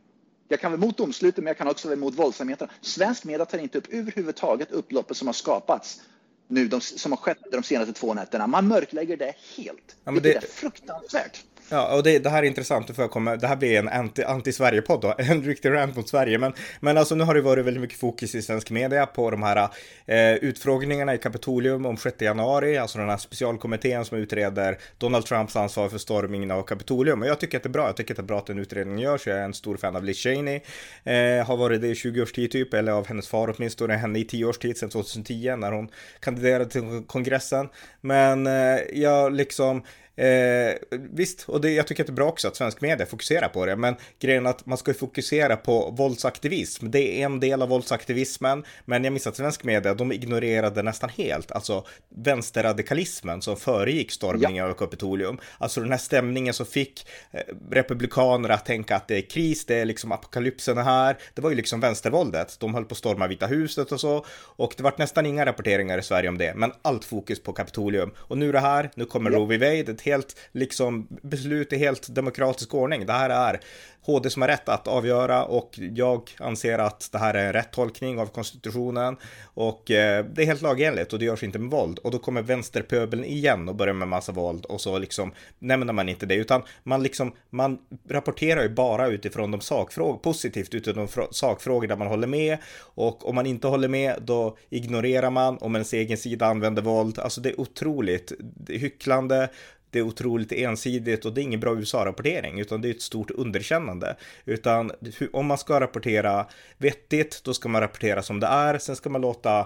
Jag 0.47 0.59
kan 0.59 0.71
vara 0.71 0.81
emot 0.81 0.97
domslutet, 0.97 1.43
men 1.43 1.47
jag 1.47 1.57
kan 1.57 1.67
också 1.67 1.87
vara 1.87 1.97
emot 1.97 2.15
våldsamheter. 2.15 2.71
Svensk 2.81 3.23
media 3.23 3.45
tar 3.45 3.57
inte 3.57 3.77
upp 3.77 3.87
överhuvudtaget 3.89 4.71
upploppet 4.71 5.17
som 5.17 5.27
har 5.27 5.33
skapats 5.33 6.01
nu, 6.47 6.67
de, 6.67 6.81
som 6.81 7.11
har 7.11 7.17
skett 7.17 7.37
de 7.51 7.63
senaste 7.63 7.93
två 7.93 8.13
nätterna. 8.13 8.47
Man 8.47 8.67
mörklägger 8.67 9.17
det 9.17 9.35
helt, 9.57 9.95
ja, 10.03 10.11
vilket 10.11 10.41
det... 10.41 10.47
är 10.47 10.51
fruktansvärt. 10.51 11.43
Ja, 11.71 11.95
och 11.95 12.03
det, 12.03 12.19
det, 12.19 12.29
här 12.29 12.43
är 12.43 12.47
intressant, 12.47 12.95
för 12.95 13.07
komma, 13.07 13.35
det 13.35 13.47
här 13.47 13.55
blir 13.55 13.79
en 13.79 13.89
anti-Sverige-podd 13.89 15.05
anti 15.05 15.23
då, 15.23 15.23
en 15.33 15.43
riktig 15.43 15.71
rant 15.71 15.95
mot 15.95 16.09
Sverige. 16.09 16.37
Men, 16.37 16.53
men 16.79 16.97
alltså 16.97 17.15
nu 17.15 17.23
har 17.23 17.35
det 17.35 17.41
varit 17.41 17.65
väldigt 17.65 17.81
mycket 17.81 17.99
fokus 17.99 18.35
i 18.35 18.41
svensk 18.41 18.71
media 18.71 19.05
på 19.05 19.31
de 19.31 19.43
här 19.43 19.69
eh, 20.05 20.33
utfrågningarna 20.33 21.13
i 21.13 21.17
Kapitolium 21.17 21.85
om 21.85 21.97
6 21.97 22.21
januari, 22.21 22.77
alltså 22.77 22.97
den 22.97 23.09
här 23.09 23.17
specialkommittén 23.17 24.05
som 24.05 24.17
utreder 24.17 24.77
Donald 24.97 25.25
Trumps 25.25 25.55
ansvar 25.55 25.89
för 25.89 25.97
stormningen 25.97 26.51
av 26.51 26.63
Kapitolium. 26.63 27.21
Och 27.21 27.27
jag 27.27 27.39
tycker 27.39 27.57
att 27.57 27.63
det 27.63 27.69
är 27.69 27.71
bra, 27.71 27.85
jag 27.85 27.95
tycker 27.95 28.13
att 28.13 28.17
det 28.17 28.21
är 28.21 28.25
bra 28.25 28.37
att 28.37 28.45
den 28.45 28.59
utredningen 28.59 28.99
görs. 28.99 29.27
Jag 29.27 29.37
är 29.37 29.43
en 29.43 29.53
stor 29.53 29.77
fan 29.77 29.95
av 29.95 30.03
Liz 30.03 30.17
Cheney, 30.17 30.61
eh, 31.03 31.45
har 31.45 31.57
varit 31.57 31.81
det 31.81 31.87
i 31.87 31.95
20 31.95 32.21
års 32.21 32.31
tid 32.31 32.51
typ, 32.51 32.73
eller 32.73 32.91
av 32.91 33.07
hennes 33.07 33.27
far 33.27 33.55
åtminstone, 33.57 33.93
henne 33.93 34.19
i 34.19 34.25
10 34.25 34.45
års 34.45 34.57
tid 34.57 34.77
sedan 34.77 34.89
2010 34.89 35.55
när 35.55 35.71
hon 35.71 35.89
kandiderade 36.19 36.65
till 36.65 37.03
kongressen. 37.07 37.69
Men 38.01 38.47
eh, 38.47 38.79
jag 38.93 39.33
liksom 39.33 39.83
Eh, 40.19 40.75
visst, 40.91 41.49
och 41.49 41.61
det, 41.61 41.71
jag 41.71 41.87
tycker 41.87 42.03
att 42.03 42.07
det 42.07 42.13
är 42.13 42.15
bra 42.15 42.27
också 42.27 42.47
att 42.47 42.55
svensk 42.55 42.81
media 42.81 43.05
fokuserar 43.05 43.47
på 43.47 43.65
det, 43.65 43.75
men 43.75 43.95
grejen 44.19 44.45
är 44.45 44.49
att 44.49 44.65
man 44.65 44.77
ska 44.77 44.93
fokusera 44.93 45.55
på 45.55 45.89
våldsaktivism. 45.97 46.91
Det 46.91 47.21
är 47.21 47.25
en 47.25 47.39
del 47.39 47.61
av 47.61 47.69
våldsaktivismen, 47.69 48.63
men 48.85 49.03
jag 49.03 49.13
missar 49.13 49.31
att 49.31 49.37
svensk 49.37 49.63
media, 49.63 49.93
de 49.93 50.11
ignorerade 50.11 50.83
nästan 50.83 51.09
helt, 51.09 51.51
alltså 51.51 51.85
vänsterradikalismen 52.09 53.41
som 53.41 53.57
föregick 53.57 54.11
stormningen 54.11 54.65
ja. 54.65 54.69
av 54.69 54.73
Kapitolium. 54.73 55.39
Alltså 55.57 55.81
den 55.81 55.91
här 55.91 55.97
stämningen 55.97 56.53
som 56.53 56.65
fick 56.65 57.07
eh, 57.31 57.41
republikaner 57.71 58.49
att 58.49 58.65
tänka 58.65 58.95
att 58.95 59.07
det 59.07 59.17
är 59.17 59.29
kris, 59.29 59.65
det 59.65 59.75
är 59.75 59.85
liksom 59.85 60.11
apokalypsen 60.11 60.77
här. 60.77 61.17
Det 61.33 61.41
var 61.41 61.49
ju 61.49 61.55
liksom 61.55 61.79
vänstervåldet. 61.79 62.59
De 62.59 62.73
höll 62.73 62.85
på 62.85 62.91
att 62.93 62.97
storma 62.97 63.27
Vita 63.27 63.47
huset 63.47 63.91
och 63.91 63.99
så, 63.99 64.25
och 64.31 64.73
det 64.77 64.83
var 64.83 64.93
nästan 64.97 65.25
inga 65.25 65.45
rapporteringar 65.45 65.97
i 65.97 66.03
Sverige 66.03 66.29
om 66.29 66.37
det, 66.37 66.53
men 66.55 66.71
allt 66.81 67.05
fokus 67.05 67.43
på 67.43 67.53
Kapitolium. 67.53 68.11
Och 68.17 68.37
nu 68.37 68.51
det 68.51 68.59
här, 68.59 68.91
nu 68.95 69.05
kommer 69.05 69.31
ja. 69.31 69.37
Roe 69.37 69.57
v. 69.57 69.57
Wade, 69.57 69.93
helt 70.09 70.37
liksom 70.51 71.07
beslut 71.21 71.73
i 71.73 71.77
helt 71.77 72.15
demokratisk 72.15 72.73
ordning. 72.73 73.05
Det 73.05 73.13
här 73.13 73.29
är 73.29 73.59
HD 74.01 74.29
som 74.29 74.41
har 74.41 74.49
rätt 74.49 74.69
att 74.69 74.87
avgöra 74.87 75.43
och 75.43 75.79
jag 75.79 76.29
anser 76.39 76.79
att 76.79 77.09
det 77.11 77.17
här 77.17 77.33
är 77.33 77.45
en 77.45 77.53
rätt 77.53 77.71
tolkning 77.71 78.19
av 78.19 78.25
konstitutionen. 78.25 79.17
Och 79.43 79.91
eh, 79.91 80.25
det 80.25 80.41
är 80.41 80.45
helt 80.45 80.61
lagenligt 80.61 81.13
och 81.13 81.19
det 81.19 81.25
görs 81.25 81.43
inte 81.43 81.59
med 81.59 81.71
våld. 81.71 81.99
Och 81.99 82.11
då 82.11 82.19
kommer 82.19 82.41
vänsterpöbeln 82.41 83.23
igen 83.25 83.69
och 83.69 83.75
börjar 83.75 83.93
med 83.93 84.07
massa 84.07 84.31
våld 84.31 84.65
och 84.65 84.81
så 84.81 84.97
liksom 84.97 85.33
nämner 85.59 85.93
man 85.93 86.09
inte 86.09 86.25
det. 86.25 86.35
Utan 86.35 86.61
man 86.83 87.03
liksom 87.03 87.33
man 87.49 87.77
rapporterar 88.09 88.63
ju 88.63 88.69
bara 88.69 89.07
utifrån 89.07 89.51
de 89.51 89.61
sakfrågor 89.61 90.17
positivt 90.17 90.73
utifrån 90.73 91.07
de 91.15 91.27
sakfrågor 91.31 91.87
där 91.87 91.95
man 91.95 92.07
håller 92.07 92.27
med. 92.27 92.57
Och 92.79 93.29
om 93.29 93.35
man 93.35 93.45
inte 93.45 93.67
håller 93.67 93.87
med 93.87 94.15
då 94.21 94.57
ignorerar 94.69 95.29
man. 95.29 95.57
Om 95.57 95.75
ens 95.75 95.93
egen 95.93 96.17
sida 96.17 96.45
använder 96.45 96.81
våld. 96.81 97.19
Alltså 97.19 97.41
det 97.41 97.49
är 97.49 97.59
otroligt 97.59 98.31
det 98.39 98.75
är 98.75 98.79
hycklande 98.79 99.49
det 99.91 99.99
är 99.99 100.03
otroligt 100.03 100.51
ensidigt 100.51 101.25
och 101.25 101.33
det 101.33 101.41
är 101.41 101.43
ingen 101.43 101.59
bra 101.59 101.75
USA-rapportering 101.75 102.59
utan 102.59 102.81
det 102.81 102.87
är 102.87 102.91
ett 102.91 103.01
stort 103.01 103.31
underkännande. 103.31 104.15
Utan 104.45 104.91
om 105.33 105.45
man 105.45 105.57
ska 105.57 105.79
rapportera 105.79 106.45
vettigt, 106.77 107.41
då 107.43 107.53
ska 107.53 107.69
man 107.69 107.81
rapportera 107.81 108.21
som 108.21 108.39
det 108.39 108.47
är. 108.47 108.77
Sen 108.77 108.95
ska 108.95 109.09
man 109.09 109.21
låta 109.21 109.59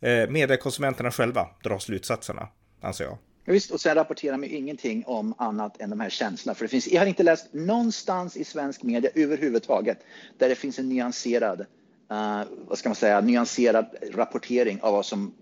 eh, 0.00 0.28
mediekonsumenterna 0.28 1.10
själva 1.10 1.48
dra 1.62 1.78
slutsatserna, 1.78 2.48
anser 2.80 3.04
jag. 3.04 3.18
Ja, 3.44 3.52
visst, 3.52 3.70
och 3.70 3.80
sen 3.80 3.94
rapporterar 3.94 4.36
man 4.36 4.48
ingenting 4.48 5.04
om 5.06 5.34
annat 5.38 5.80
än 5.80 5.90
de 5.90 6.00
här 6.00 6.10
känslorna. 6.10 6.54
För 6.54 6.64
det 6.64 6.68
finns, 6.68 6.88
jag 6.88 7.00
har 7.00 7.06
inte 7.06 7.22
läst 7.22 7.52
någonstans 7.52 8.36
i 8.36 8.44
svensk 8.44 8.82
media 8.82 9.10
överhuvudtaget 9.14 9.98
där 10.38 10.48
det 10.48 10.54
finns 10.54 10.78
en 10.78 10.88
nyanserad 10.88 11.66
uh, 12.12 12.42
vad 12.68 12.78
ska 12.78 12.88
man 12.88 12.96
säga, 12.96 13.20
nyanserad 13.20 13.86
rapportering 14.14 14.80
av 14.82 14.92
vad 14.92 15.06
som, 15.06 15.34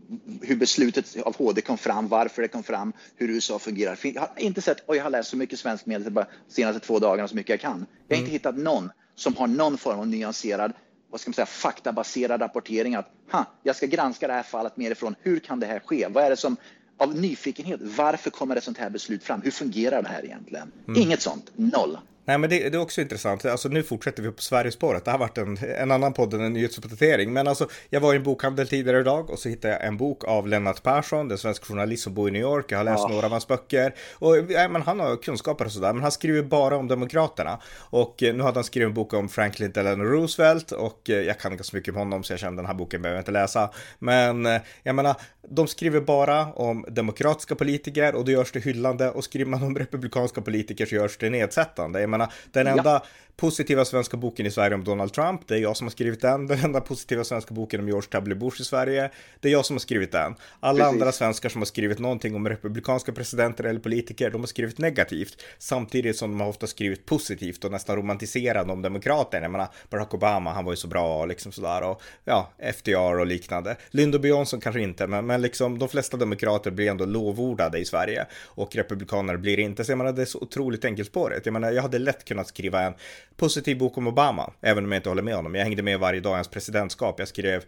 hur 0.42 0.56
beslutet 0.56 1.16
av 1.24 1.36
HD 1.36 1.60
kom 1.60 1.78
fram, 1.78 2.08
varför 2.08 2.42
det 2.42 2.48
kom 2.48 2.62
fram, 2.62 2.92
hur 3.16 3.30
USA 3.30 3.58
fungerar. 3.58 3.98
Jag 4.02 4.20
har 4.20 4.30
inte 4.36 4.62
sett, 4.62 4.88
och 4.88 4.96
jag 4.96 5.02
har 5.02 5.10
läst 5.10 5.30
så 5.30 5.36
mycket 5.36 5.58
svensk 5.58 5.86
media 5.86 6.10
de 6.10 6.24
senaste 6.48 6.86
två 6.86 6.98
dagarna 6.98 7.28
så 7.28 7.36
mycket 7.36 7.50
jag 7.50 7.60
kan. 7.60 7.86
Jag 8.08 8.16
har 8.16 8.20
mm. 8.22 8.24
inte 8.24 8.32
hittat 8.32 8.56
någon 8.56 8.90
som 9.14 9.36
har 9.36 9.46
någon 9.46 9.78
form 9.78 9.98
av 9.98 10.06
nyanserad 10.06 10.72
vad 11.14 11.20
ska 11.20 11.28
man 11.28 11.34
säga, 11.34 11.46
faktabaserad 11.46 12.40
rapportering 12.40 12.94
att 12.94 13.10
ha, 13.32 13.44
jag 13.62 13.76
ska 13.76 13.86
granska 13.86 14.26
det 14.26 14.32
här 14.32 14.42
fallet 14.42 14.76
mer 14.76 14.90
ifrån 14.90 15.14
hur 15.22 15.38
kan 15.38 15.60
det 15.60 15.66
här 15.66 15.78
ske? 15.78 16.06
Vad 16.08 16.24
är 16.24 16.30
det 16.30 16.36
som 16.36 16.56
av 16.98 17.16
nyfikenhet, 17.16 17.80
varför 17.82 18.30
kommer 18.30 18.56
ett 18.56 18.64
sånt 18.64 18.78
här 18.78 18.90
beslut 18.90 19.24
fram? 19.24 19.42
Hur 19.42 19.50
fungerar 19.50 20.02
det 20.02 20.08
här 20.08 20.24
egentligen? 20.24 20.72
Mm. 20.88 21.00
Inget 21.00 21.22
sånt, 21.22 21.50
noll. 21.56 21.98
Nej, 22.24 22.38
men 22.38 22.50
det, 22.50 22.68
det, 22.68 22.76
är 22.76 22.80
också 22.80 23.00
intressant. 23.00 23.44
Alltså 23.44 23.68
nu 23.68 23.82
fortsätter 23.82 24.22
vi 24.22 24.30
på 24.30 24.42
Sverigespåret. 24.42 25.04
Det 25.04 25.10
har 25.10 25.18
varit 25.18 25.38
en, 25.38 25.58
en 25.78 25.90
annan 25.90 26.12
podd 26.12 26.34
än 26.34 26.40
en 26.40 26.52
nyhetsuppdatering. 26.52 27.32
Men 27.32 27.48
alltså, 27.48 27.68
jag 27.90 28.00
var 28.00 28.12
i 28.12 28.16
en 28.16 28.22
bokhandel 28.22 28.68
tidigare 28.68 29.00
idag 29.00 29.30
och 29.30 29.38
så 29.38 29.48
hittade 29.48 29.74
jag 29.74 29.84
en 29.84 29.96
bok 29.96 30.24
av 30.24 30.48
Lennart 30.48 30.82
Persson, 30.82 31.28
den 31.28 31.38
svensk 31.38 31.64
journalist 31.64 32.02
som 32.02 32.14
bor 32.14 32.28
i 32.28 32.32
New 32.32 32.42
York. 32.42 32.72
Jag 32.72 32.78
har 32.78 32.84
läst 32.84 33.02
ja. 33.02 33.08
några 33.08 33.26
av 33.26 33.32
hans 33.32 33.48
böcker. 33.48 33.94
Och 34.14 34.36
ja, 34.48 34.68
men 34.68 34.82
han 34.82 35.00
har 35.00 35.16
kunskaper 35.16 35.64
och 35.64 35.72
sådär, 35.72 35.92
men 35.92 36.02
han 36.02 36.12
skriver 36.12 36.42
bara 36.42 36.76
om 36.76 36.88
Demokraterna. 36.88 37.60
Och 37.78 38.22
eh, 38.22 38.34
nu 38.34 38.42
hade 38.42 38.56
han 38.56 38.64
skrivit 38.64 38.88
en 38.88 38.94
bok 38.94 39.12
om 39.12 39.28
Franklin 39.28 39.72
Delano 39.72 40.04
Roosevelt 40.04 40.72
och 40.72 41.10
eh, 41.10 41.20
jag 41.20 41.40
kan 41.40 41.56
ganska 41.56 41.76
mycket 41.76 41.94
om 41.94 41.98
honom 41.98 42.22
så 42.22 42.32
jag 42.32 42.40
känner 42.40 42.56
den 42.56 42.66
här 42.66 42.74
boken 42.74 43.02
behöver 43.02 43.16
jag 43.16 43.22
inte 43.22 43.32
läsa. 43.32 43.70
Men 43.98 44.46
eh, 44.46 44.60
jag 44.82 44.94
menar, 44.94 45.16
de 45.48 45.66
skriver 45.66 46.00
bara 46.00 46.52
om 46.52 46.84
demokratiska 46.88 47.54
politiker 47.54 48.14
och 48.14 48.24
då 48.24 48.32
görs 48.32 48.52
det 48.52 48.60
hyllande 48.60 49.10
och 49.10 49.24
skriver 49.24 49.50
man 49.50 49.62
om 49.62 49.78
republikanska 49.78 50.40
politiker 50.40 50.86
så 50.86 50.94
görs 50.94 51.16
det 51.18 51.30
nedsättande. 51.30 52.02
Menar, 52.14 52.32
den 52.52 52.66
enda 52.66 52.90
ja 52.90 53.04
positiva 53.36 53.84
svenska 53.84 54.16
boken 54.16 54.46
i 54.46 54.50
Sverige 54.50 54.74
om 54.74 54.84
Donald 54.84 55.12
Trump, 55.12 55.48
det 55.48 55.54
är 55.54 55.58
jag 55.58 55.76
som 55.76 55.86
har 55.86 55.90
skrivit 55.90 56.20
den. 56.20 56.46
Den 56.46 56.64
enda 56.64 56.80
positiva 56.80 57.24
svenska 57.24 57.54
boken 57.54 57.80
om 57.80 57.88
George 57.88 58.08
W. 58.10 58.34
Bush 58.34 58.60
i 58.60 58.64
Sverige, 58.64 59.10
det 59.40 59.48
är 59.48 59.52
jag 59.52 59.66
som 59.66 59.74
har 59.74 59.80
skrivit 59.80 60.12
den. 60.12 60.34
Alla 60.60 60.84
Precis. 60.84 60.92
andra 60.92 61.12
svenskar 61.12 61.48
som 61.48 61.60
har 61.60 61.66
skrivit 61.66 61.98
någonting 61.98 62.34
om 62.34 62.48
republikanska 62.48 63.12
presidenter 63.12 63.64
eller 63.64 63.80
politiker, 63.80 64.30
de 64.30 64.40
har 64.40 64.46
skrivit 64.46 64.78
negativt, 64.78 65.42
samtidigt 65.58 66.16
som 66.16 66.30
de 66.30 66.40
har 66.40 66.48
ofta 66.48 66.66
skrivit 66.66 67.06
positivt 67.06 67.64
och 67.64 67.70
nästan 67.70 67.96
romantiserat 67.96 68.70
om 68.70 68.82
demokraterna. 68.82 69.44
Jag 69.44 69.52
menar, 69.52 69.68
Barack 69.90 70.14
Obama, 70.14 70.52
han 70.52 70.64
var 70.64 70.72
ju 70.72 70.76
så 70.76 70.88
bra 70.88 71.20
och 71.20 71.28
liksom 71.28 71.52
sådär 71.52 71.82
och 71.82 72.02
ja, 72.24 72.52
FDR 72.78 73.18
och 73.18 73.26
liknande. 73.26 73.76
Lyndon. 73.90 74.24
Johnson 74.24 74.60
kanske 74.60 74.80
inte, 74.80 75.06
men, 75.06 75.26
men 75.26 75.42
liksom 75.42 75.78
de 75.78 75.88
flesta 75.88 76.16
demokrater 76.16 76.70
blir 76.70 76.90
ändå 76.90 77.04
lovordade 77.04 77.78
i 77.78 77.84
Sverige 77.84 78.26
och 78.44 78.76
republikaner 78.76 79.36
blir 79.36 79.58
inte. 79.58 79.84
Så 79.84 79.92
jag 79.92 79.98
menar, 79.98 80.12
det 80.12 80.22
är 80.22 80.26
så 80.26 80.38
otroligt 80.38 80.84
enkelspårigt. 80.84 81.46
Jag 81.46 81.52
menar, 81.52 81.72
jag 81.72 81.82
hade 81.82 81.98
lätt 82.04 82.24
kunnat 82.24 82.46
skriva 82.46 82.82
en 82.82 82.94
positiv 83.36 83.78
bok 83.78 83.98
om 83.98 84.06
Obama, 84.06 84.52
även 84.60 84.84
om 84.84 84.92
jag 84.92 84.98
inte 84.98 85.08
håller 85.08 85.22
med 85.22 85.34
honom. 85.34 85.54
Jag 85.54 85.64
hängde 85.64 85.82
med 85.82 85.98
varje 85.98 86.20
dag 86.20 86.32
i 86.32 86.34
hans 86.34 86.48
presidentskap. 86.48 87.18
Jag 87.18 87.28
skrev 87.28 87.64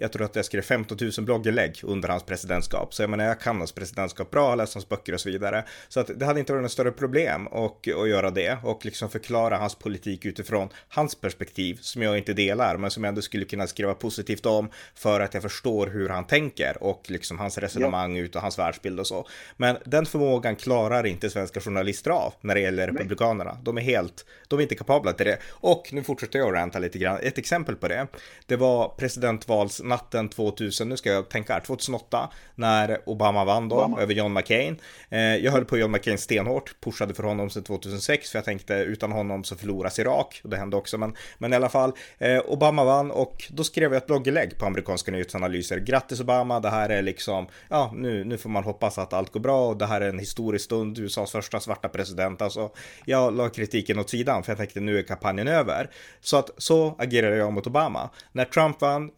jag 0.00 0.12
tror 0.12 0.24
att 0.24 0.36
jag 0.36 0.44
skrev 0.44 0.62
15 0.62 0.98
000 1.00 1.10
blogginlägg 1.24 1.80
under 1.82 2.08
hans 2.08 2.22
presidentskap. 2.22 2.94
Så 2.94 3.02
jag 3.02 3.10
menar, 3.10 3.24
jag 3.24 3.40
kan 3.40 3.58
hans 3.58 3.72
presidentskap 3.72 4.30
bra, 4.30 4.48
har 4.48 4.56
läst 4.56 4.74
hans 4.74 4.88
böcker 4.88 5.12
och 5.12 5.20
så 5.20 5.30
vidare. 5.30 5.64
Så 5.88 6.00
att 6.00 6.10
det 6.16 6.26
hade 6.26 6.40
inte 6.40 6.52
varit 6.52 6.62
något 6.62 6.72
större 6.72 6.90
problem 6.92 7.46
och, 7.46 7.88
att 7.88 8.08
göra 8.08 8.30
det 8.30 8.58
och 8.62 8.84
liksom 8.84 9.10
förklara 9.10 9.56
hans 9.56 9.74
politik 9.74 10.24
utifrån 10.24 10.68
hans 10.88 11.14
perspektiv 11.14 11.78
som 11.80 12.02
jag 12.02 12.18
inte 12.18 12.32
delar, 12.32 12.76
men 12.76 12.90
som 12.90 13.04
jag 13.04 13.08
ändå 13.08 13.22
skulle 13.22 13.44
kunna 13.44 13.66
skriva 13.66 13.94
positivt 13.94 14.46
om 14.46 14.68
för 14.94 15.20
att 15.20 15.34
jag 15.34 15.42
förstår 15.42 15.86
hur 15.86 16.08
han 16.08 16.26
tänker 16.26 16.82
och 16.82 17.10
liksom 17.10 17.38
hans 17.38 17.58
resonemang 17.58 18.16
ja. 18.16 18.22
ut 18.22 18.36
och 18.36 18.42
hans 18.42 18.58
världsbild 18.58 19.00
och 19.00 19.06
så. 19.06 19.28
Men 19.56 19.76
den 19.84 20.06
förmågan 20.06 20.56
klarar 20.56 21.06
inte 21.06 21.30
svenska 21.30 21.60
journalister 21.60 22.10
av 22.10 22.34
när 22.40 22.54
det 22.54 22.60
gäller 22.60 22.86
republikanerna. 22.86 23.58
De 23.62 23.78
är 23.78 23.82
helt, 23.82 24.26
de 24.48 24.58
är 24.58 24.62
inte 24.62 24.74
kapabla 24.74 25.12
till 25.12 25.26
det. 25.26 25.38
Och 25.46 25.88
nu 25.92 26.02
fortsätter 26.02 26.38
jag 26.38 26.48
att 26.48 26.54
ranta 26.54 26.78
lite 26.78 26.98
grann. 26.98 27.18
Ett 27.22 27.38
exempel 27.38 27.76
på 27.76 27.88
det, 27.88 28.06
det 28.46 28.56
var 28.56 28.88
presidentvals 28.88 29.82
natten 29.88 30.28
2000, 30.28 30.88
nu 30.88 30.96
ska 30.96 31.10
jag 31.10 31.28
tänka 31.28 31.52
här, 31.52 31.60
2008 31.60 32.30
när 32.54 32.98
Obama 33.06 33.44
vann 33.44 33.68
då 33.68 33.76
Obama. 33.76 34.00
över 34.00 34.14
John 34.14 34.32
McCain. 34.32 34.76
Eh, 35.10 35.20
jag 35.20 35.52
höll 35.52 35.64
på 35.64 35.78
John 35.78 35.90
McCain 35.90 36.18
stenhårt, 36.18 36.80
pushade 36.80 37.14
för 37.14 37.22
honom 37.22 37.50
sedan 37.50 37.62
2006 37.62 38.30
för 38.30 38.38
jag 38.38 38.44
tänkte 38.44 38.74
utan 38.74 39.12
honom 39.12 39.44
så 39.44 39.56
förloras 39.56 39.98
Irak 39.98 40.40
och 40.44 40.50
det 40.50 40.56
hände 40.56 40.76
också 40.76 40.98
men, 40.98 41.16
men 41.38 41.52
i 41.52 41.56
alla 41.56 41.68
fall 41.68 41.92
eh, 42.18 42.40
Obama 42.46 42.84
vann 42.84 43.10
och 43.10 43.44
då 43.50 43.64
skrev 43.64 43.92
jag 43.92 43.96
ett 43.96 44.06
blogginlägg 44.06 44.58
på 44.58 44.66
amerikanska 44.66 45.10
nyhetsanalyser. 45.10 45.78
Grattis 45.78 46.20
Obama, 46.20 46.60
det 46.60 46.70
här 46.70 46.88
är 46.88 47.02
liksom, 47.02 47.46
ja 47.68 47.92
nu, 47.94 48.24
nu 48.24 48.38
får 48.38 48.50
man 48.50 48.64
hoppas 48.64 48.98
att 48.98 49.12
allt 49.12 49.32
går 49.32 49.40
bra 49.40 49.68
och 49.68 49.76
det 49.76 49.86
här 49.86 50.00
är 50.00 50.08
en 50.08 50.18
historisk 50.18 50.64
stund, 50.64 50.98
USAs 50.98 51.32
första 51.32 51.60
svarta 51.60 51.88
president. 51.88 52.42
Alltså 52.42 52.70
jag 53.04 53.36
la 53.36 53.48
kritiken 53.48 53.98
åt 53.98 54.10
sidan 54.10 54.42
för 54.42 54.52
jag 54.52 54.58
tänkte 54.58 54.80
nu 54.80 54.98
är 54.98 55.02
kampanjen 55.02 55.48
över. 55.48 55.90
Så 56.20 56.36
att 56.36 56.50
så 56.56 56.94
agerade 56.98 57.36
jag 57.36 57.52
mot 57.52 57.66
Obama. 57.66 58.10
När 58.32 58.44
Trump 58.44 58.80
vann 58.80 59.10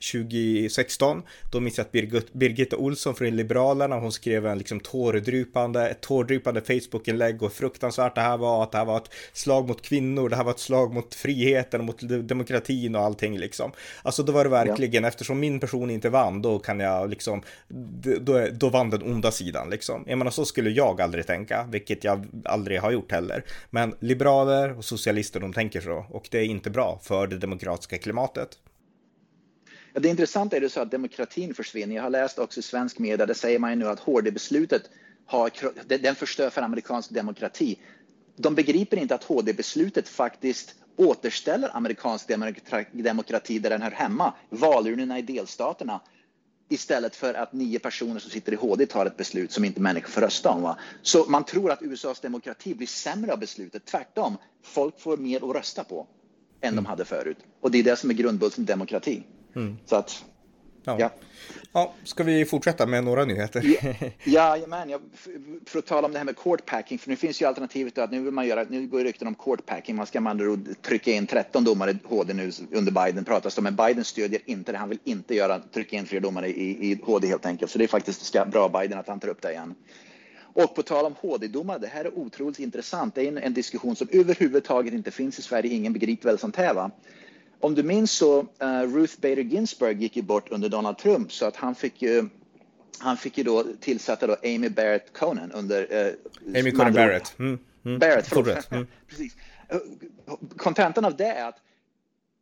2016, 0.55 1.23
då 1.53 1.61
minns 1.61 1.79
jag 1.79 1.85
att 1.85 1.93
Birgit, 1.93 2.33
Birgitta 2.33 2.77
Olsson 2.77 3.15
från 3.15 3.37
Liberalerna, 3.37 3.97
hon 3.97 4.13
skrev 4.13 4.47
en 4.47 4.59
liksom 4.59 4.81
tårdrypande, 4.81 5.89
ett 5.89 6.01
tårdrypande 6.01 6.61
Facebook-inlägg 6.61 7.43
och 7.43 7.53
fruktansvärt 7.53 8.15
det 8.15 8.21
här 8.21 8.37
var, 8.37 8.63
att 8.63 8.73
det 8.73 8.79
här 8.79 8.85
var 8.85 8.97
ett 8.97 9.11
slag 9.33 9.69
mot 9.69 9.83
kvinnor, 9.83 10.29
det 10.29 10.37
här 10.37 10.45
var 10.45 10.51
ett 10.51 10.59
slag 10.59 10.95
mot 10.95 11.15
friheten, 11.15 11.85
mot 11.85 12.29
demokratin 12.29 12.97
och 12.97 13.03
allting 13.03 13.39
liksom. 13.39 13.73
Alltså 14.03 14.23
då 14.23 14.33
var 14.33 14.45
det 14.45 14.51
verkligen, 14.51 15.03
ja. 15.03 15.09
eftersom 15.09 15.41
min 15.41 15.61
person 15.61 15.91
inte 15.91 16.09
vann, 16.09 16.43
då 16.43 16.59
kan 16.59 16.81
jag 16.81 17.11
liksom, 17.11 17.43
då, 18.21 18.47
då 18.53 18.69
vann 18.69 18.91
den 18.91 19.03
onda 19.03 19.31
sidan 19.31 19.71
liksom. 19.71 20.05
Jag 20.07 20.19
menar 20.19 20.31
så 20.31 20.45
skulle 20.45 20.71
jag 20.71 21.01
aldrig 21.01 21.27
tänka, 21.27 21.67
vilket 21.71 22.05
jag 22.05 22.27
aldrig 22.45 22.81
har 22.81 22.91
gjort 22.91 23.13
heller. 23.13 23.45
Men 23.71 23.95
liberaler 24.01 24.79
och 24.79 24.85
socialister, 24.85 25.41
de 25.41 25.53
tänker 25.53 25.81
så 25.81 26.07
och 26.09 26.29
det 26.31 26.39
är 26.39 26.45
inte 26.45 26.71
bra 26.71 27.01
för 27.03 27.27
det 27.27 27.39
demokratiska 27.39 27.99
klimatet. 27.99 28.49
Ja, 29.93 30.01
det 30.01 30.09
intressanta 30.09 30.57
är 30.57 30.61
det 30.61 30.71
så 30.71 30.81
att 30.81 30.91
demokratin 30.91 31.55
försvinner. 31.55 31.97
Jag 31.97 32.03
har 32.03 32.11
läst 32.11 32.39
också 32.39 32.61
i 32.61 32.63
svensk 32.63 32.99
media, 32.99 33.27
där 33.27 33.35
säger 33.35 33.59
man 33.59 33.71
ju 33.71 33.77
nu 33.77 33.89
att 33.89 34.01
HD-beslutet 34.01 34.83
har, 35.27 35.51
den 35.99 36.15
förstör 36.15 36.51
för 36.51 36.63
amerikansk 36.63 37.11
demokrati. 37.11 37.79
De 38.37 38.55
begriper 38.55 38.97
inte 38.97 39.15
att 39.15 39.25
HD-beslutet 39.25 40.09
faktiskt 40.09 40.75
återställer 40.97 41.77
amerikansk 41.77 42.29
demokrati 42.93 43.59
där 43.59 43.71
den 43.71 43.83
hör 43.83 43.91
hemma, 43.91 44.35
valurnorna 44.51 45.19
i 45.19 45.23
delstaterna 45.23 46.01
istället 46.69 47.17
för 47.17 47.35
att 47.35 47.53
nio 47.53 47.79
personer 47.79 48.21
som 48.21 48.31
sitter 48.31 48.53
i 48.53 48.57
HD 48.57 48.87
tar 48.87 49.07
ett 49.07 49.17
beslut 49.17 49.53
som 49.53 49.65
inte 49.65 49.81
människor 49.81 50.09
får 50.09 50.21
rösta 50.21 50.51
om. 50.51 50.63
Va? 50.63 50.79
Så 51.03 51.25
man 51.29 51.45
tror 51.45 51.71
att 51.71 51.83
USAs 51.83 52.21
demokrati 52.21 52.75
blir 52.75 52.87
sämre 52.87 53.33
av 53.33 53.39
beslutet. 53.39 53.85
Tvärtom, 53.85 54.37
folk 54.63 55.01
får 55.01 55.17
mer 55.17 55.51
att 55.51 55.57
rösta 55.57 55.85
på 55.85 56.07
än 56.61 56.73
mm. 56.73 56.85
de 56.85 56.89
hade 56.89 57.05
förut. 57.05 57.39
Och 57.61 57.71
det 57.71 57.79
är 57.79 57.83
det 57.83 57.97
som 57.97 58.11
är 58.11 58.15
grundbulten 58.15 58.65
demokrati. 58.65 59.23
Mm. 59.57 59.79
Så 59.87 59.97
att, 59.97 60.25
ja. 60.85 60.97
ja. 61.01 61.11
Ja, 61.73 61.95
ska 62.05 62.25
vi 62.25 62.45
fortsätta 62.45 62.87
med 62.87 63.05
några 63.05 63.25
nyheter? 63.25 63.63
ja, 63.63 63.95
jajamän, 64.57 64.91
jag, 64.91 65.01
för 65.67 65.79
att 65.79 65.87
tala 65.87 66.07
om 66.07 66.13
det 66.13 66.19
här 66.19 66.25
med 66.25 66.37
court 66.37 66.67
packing, 66.67 66.99
för 66.99 67.11
nu 67.11 67.17
finns 67.17 67.43
ju 67.43 67.47
alternativet 67.47 67.99
att 67.99 68.11
nu 68.11 68.21
vill 68.21 68.33
man 68.33 68.47
göra, 68.47 68.67
nu 68.69 68.87
går 68.87 69.01
rykten 69.01 69.29
om 69.29 69.35
court 69.35 69.67
packing, 69.67 69.97
man 69.97 70.07
ska 70.07 70.21
man 70.21 70.67
trycka 70.83 71.11
in 71.11 71.27
13 71.27 71.65
domare 71.65 71.91
i 71.91 71.99
HD 72.05 72.35
nu 72.35 72.53
under 72.73 72.93
Biden 72.93 73.25
pratas 73.25 73.55
det 73.55 73.63
men 73.63 73.77
Biden 73.77 74.05
stödjer 74.05 74.41
inte 74.45 74.73
det, 74.73 74.79
han 74.79 74.89
vill 74.89 74.99
inte 75.05 75.35
göra, 75.35 75.59
trycka 75.59 75.97
in 75.97 76.07
fler 76.07 76.21
domare 76.21 76.49
i, 76.49 76.91
i 76.91 77.01
HD 77.03 77.29
helt 77.29 77.47
enkelt, 77.47 77.71
så 77.71 77.79
det 77.79 77.85
är 77.85 77.89
faktiskt 77.89 78.37
bra 78.47 78.69
Biden 78.69 78.99
att 78.99 79.09
han 79.09 79.21
tar 79.21 79.29
upp 79.29 79.43
det 79.43 79.53
igen. 79.53 79.75
Och 80.53 80.75
på 80.75 80.83
tal 80.83 81.05
om 81.05 81.15
HD-domar, 81.21 81.79
det 81.79 81.87
här 81.87 82.05
är 82.05 82.19
otroligt 82.19 82.59
intressant. 82.59 83.15
Det 83.15 83.23
är 83.25 83.29
en, 83.29 83.39
en, 83.39 83.55
diskussion 83.55 83.97
som 83.97 84.09
överhuvudtaget 84.13 84.95
inte 84.95 85.11
finns 85.11 85.39
i 85.39 85.43
Sverige. 85.43 85.75
Ingen 85.75 85.93
begriper 85.93 86.29
väl 86.29 86.39
sånt 86.39 86.57
här. 86.57 86.75
Va? 86.75 86.91
Om 87.61 87.75
du 87.75 87.83
minns 87.83 88.13
så 88.13 88.41
uh, 88.41 88.95
Ruth 88.95 89.21
Bader 89.21 89.43
Ginsburg 89.43 90.03
gick 90.03 90.17
ju 90.17 90.23
bort 90.23 90.49
under 90.51 90.69
Donald 90.69 90.99
Trump 90.99 91.33
så 91.33 91.47
att 91.47 91.57
han 91.57 91.75
fick 91.75 92.03
ju 92.03 92.29
han 92.99 93.17
fick 93.17 93.39
ju 93.39 93.45
då 93.45 93.65
tillsätta 93.81 94.27
då 94.27 94.37
Amy 94.45 94.69
Barrett 94.69 95.13
Conan 95.13 95.53
under... 95.53 96.07
Uh, 96.07 96.61
Amy 96.61 96.71
Conan 96.71 96.93
Barrett. 96.93 97.39
Mm, 97.39 97.59
mm. 97.85 97.99
Barrett, 97.99 98.27
förlåt. 98.27 98.71
Mm. 98.71 98.87
Precis. 99.09 99.37
Kontentan 100.57 101.05
av 101.05 101.17
det 101.17 101.27
är 101.27 101.49
att 101.49 101.57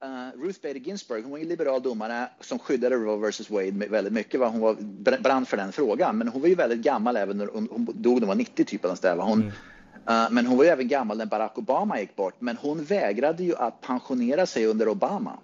uh, 0.05 0.43
Ruth 0.43 0.61
Bader 0.63 0.81
Ginsburg, 0.81 1.23
hon 1.23 1.31
var 1.31 1.39
en 1.39 1.49
liberal 1.49 1.83
domare 1.83 2.29
som 2.41 2.59
skyddade 2.59 2.97
Roe 2.97 3.31
vs 3.31 3.51
Wade 3.51 3.71
väldigt 3.71 4.13
mycket. 4.13 4.41
Va? 4.41 4.49
Hon 4.49 4.61
var 4.61 4.77
brann 5.23 5.47
för 5.47 5.57
den 5.57 5.73
frågan, 5.73 6.19
men 6.19 6.29
hon 6.29 6.43
var 6.43 6.49
ju 6.49 6.55
väldigt 6.55 6.81
gammal 6.81 7.17
även 7.17 7.39
när 7.39 7.47
hon, 7.47 7.69
hon 7.71 7.85
dog 7.85 8.15
när 8.15 8.21
hon 8.21 8.29
var 8.29 8.35
90 8.35 8.65
typ. 8.65 8.83
Där, 8.83 9.17
hon, 9.17 9.43
mm. 9.43 9.53
Eh, 10.09 10.27
men 10.31 10.47
hon 10.47 10.57
var 10.57 10.65
ju 10.65 10.71
även 10.71 10.89
gammal 10.89 11.19
när 11.19 11.27
Barack 11.27 11.59
Obama 11.59 12.01
gick 12.01 12.17
bort, 12.17 12.35
men 12.39 12.57
hon 12.57 12.85
vägrade 12.85 13.45
ju 13.45 13.57
att 13.57 13.81
pensionera 13.81 14.47
sig 14.47 14.67
under 14.67 14.89
Obama. 14.89 15.39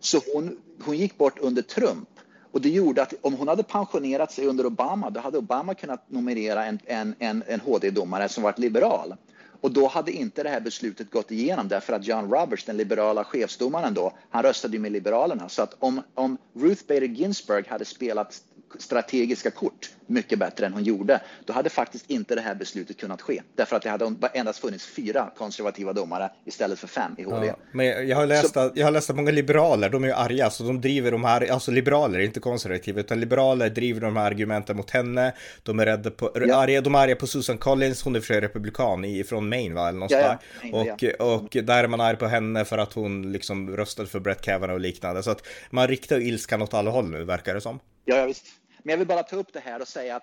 Så 0.00 0.20
hon, 0.34 0.56
hon 0.84 0.96
gick 0.96 1.18
bort 1.18 1.38
under 1.38 1.62
Trump. 1.62 2.08
Och 2.52 2.60
det 2.60 2.68
gjorde 2.68 3.02
att 3.02 3.14
om 3.20 3.34
hon 3.34 3.48
hade 3.48 3.62
pensionerat 3.62 4.32
sig 4.32 4.46
under 4.46 4.66
Obama, 4.66 5.10
då 5.10 5.20
hade 5.20 5.38
Obama 5.38 5.74
kunnat 5.74 6.10
nominera 6.10 6.64
en, 6.64 6.78
en, 6.84 7.14
en, 7.18 7.44
en 7.46 7.60
HD-domare 7.60 8.28
som 8.28 8.42
varit 8.42 8.58
liberal. 8.58 9.14
Och 9.60 9.70
då 9.70 9.86
hade 9.86 10.12
inte 10.12 10.42
det 10.42 10.48
här 10.48 10.60
beslutet 10.60 11.10
gått 11.10 11.30
igenom 11.30 11.68
därför 11.68 11.92
att 11.92 12.06
John 12.06 12.30
Roberts, 12.30 12.64
den 12.64 12.76
liberala 12.76 13.24
chefsdomaren 13.24 13.94
då, 13.94 14.12
han 14.30 14.42
röstade 14.42 14.78
med 14.78 14.92
Liberalerna. 14.92 15.48
Så 15.48 15.62
att 15.62 15.74
om, 15.78 16.02
om 16.14 16.38
Ruth 16.54 16.82
Bader 16.88 17.06
Ginsburg 17.06 17.66
hade 17.66 17.84
spelat 17.84 18.42
strategiska 18.78 19.50
kort 19.50 19.90
mycket 20.06 20.38
bättre 20.38 20.66
än 20.66 20.72
hon 20.72 20.84
gjorde, 20.84 21.20
då 21.44 21.52
hade 21.52 21.70
faktiskt 21.70 22.10
inte 22.10 22.34
det 22.34 22.40
här 22.40 22.54
beslutet 22.54 22.96
kunnat 22.96 23.22
ske. 23.22 23.42
Därför 23.54 23.76
att 23.76 23.82
det 23.82 23.90
hade 23.90 24.14
endast 24.34 24.58
funnits 24.58 24.86
fyra 24.86 25.30
konservativa 25.36 25.92
domare 25.92 26.30
istället 26.44 26.78
för 26.78 26.86
fem 26.86 27.14
i 27.18 27.22
HD. 27.22 27.46
Ja, 27.46 27.56
men 27.72 28.08
jag 28.08 28.16
har, 28.16 28.26
läst 28.26 28.54
så, 28.54 28.60
att, 28.60 28.76
jag 28.76 28.86
har 28.86 28.90
läst 28.90 29.10
att 29.10 29.16
många 29.16 29.30
liberaler, 29.30 29.90
de 29.90 30.04
är 30.04 30.08
ju 30.08 30.14
arga, 30.14 30.50
så 30.50 30.64
de 30.64 30.80
driver 30.80 31.10
de 31.10 31.24
här, 31.24 31.52
alltså 31.52 31.70
liberaler, 31.70 32.18
inte 32.18 32.40
konservativa, 32.40 33.00
utan 33.00 33.20
liberaler 33.20 33.70
driver 33.70 34.00
de 34.00 34.16
här 34.16 34.26
argumenten 34.26 34.76
mot 34.76 34.90
henne. 34.90 35.32
De 35.62 35.80
är 35.80 35.86
rädda 35.86 36.10
på, 36.10 36.30
ja. 36.34 36.56
arga, 36.56 36.80
de 36.80 36.94
är 36.94 36.98
arga 36.98 37.16
på 37.16 37.26
Susan 37.26 37.58
Collins, 37.58 38.02
hon 38.02 38.16
är 38.16 38.20
för 38.20 38.40
republikan 38.40 39.04
i, 39.04 39.24
från 39.24 39.48
Maine, 39.48 39.74
va? 39.74 39.88
Eller 39.88 40.06
ja, 40.10 40.38
ja. 40.62 41.10
och, 41.18 41.34
och 41.34 41.56
där 41.64 41.84
är 41.84 41.88
man 41.88 42.00
arg 42.00 42.16
på 42.16 42.26
henne 42.26 42.64
för 42.64 42.78
att 42.78 42.92
hon 42.92 43.32
liksom 43.32 43.76
röstade 43.76 44.08
för 44.08 44.20
Brett 44.20 44.42
Kavanaugh 44.42 44.74
och 44.74 44.80
liknande. 44.80 45.22
Så 45.22 45.30
att 45.30 45.46
man 45.70 45.88
riktar 45.88 46.20
ilskan 46.20 46.62
åt 46.62 46.74
alla 46.74 46.90
håll 46.90 47.10
nu, 47.10 47.24
verkar 47.24 47.54
det 47.54 47.60
som. 47.60 47.80
Ja, 48.08 48.16
ja 48.16 48.26
visst. 48.26 48.46
Men 48.82 48.90
jag 48.92 48.98
vill 48.98 49.06
bara 49.06 49.22
ta 49.22 49.36
upp 49.36 49.52
det 49.52 49.60
här 49.60 49.80
och 49.80 49.88
säga 49.88 50.16
att 50.16 50.22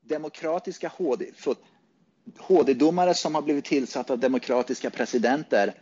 demokratiska 0.00 0.88
HD, 0.88 1.26
HD-domare 2.38 3.14
som 3.14 3.34
har 3.34 3.42
blivit 3.42 3.64
tillsatta 3.64 4.12
av 4.12 4.18
demokratiska 4.18 4.90
presidenter 4.90 5.74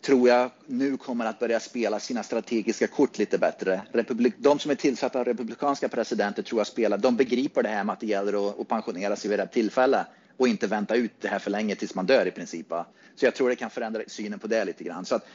tror 0.00 0.28
jag 0.28 0.50
nu 0.66 0.96
kommer 0.96 1.24
att 1.26 1.38
börja 1.38 1.60
spela 1.60 2.00
sina 2.00 2.22
strategiska 2.22 2.86
kort 2.86 3.18
lite 3.18 3.38
bättre. 3.38 3.82
Republik 3.92 4.34
de 4.38 4.58
som 4.58 4.70
är 4.70 4.74
tillsatta 4.74 5.18
av 5.18 5.24
republikanska 5.24 5.88
presidenter 5.88 6.42
tror 6.42 6.60
jag 6.60 6.66
spelar, 6.66 6.98
de 6.98 7.16
begriper 7.16 7.62
det 7.62 7.68
här 7.68 7.84
med 7.84 7.92
att 7.92 8.00
det 8.00 8.06
gäller 8.06 8.48
att, 8.48 8.60
att 8.60 8.68
pensionera 8.68 9.16
sig 9.16 9.30
vid 9.30 9.38
rätt 9.40 9.52
tillfälle 9.52 10.06
och 10.36 10.48
inte 10.48 10.66
vänta 10.66 10.94
ut 10.94 11.12
det 11.20 11.28
här 11.28 11.38
för 11.38 11.50
länge 11.50 11.74
tills 11.74 11.94
man 11.94 12.06
dör 12.06 12.26
i 12.26 12.30
princip. 12.30 12.66
Så 13.14 13.24
jag 13.26 13.34
tror 13.34 13.48
det 13.48 13.56
kan 13.56 13.70
förändra 13.70 14.02
synen 14.06 14.38
på 14.38 14.46
det 14.46 14.64
lite 14.64 14.84
grann. 14.84 15.04
Så 15.04 15.14
att 15.14 15.26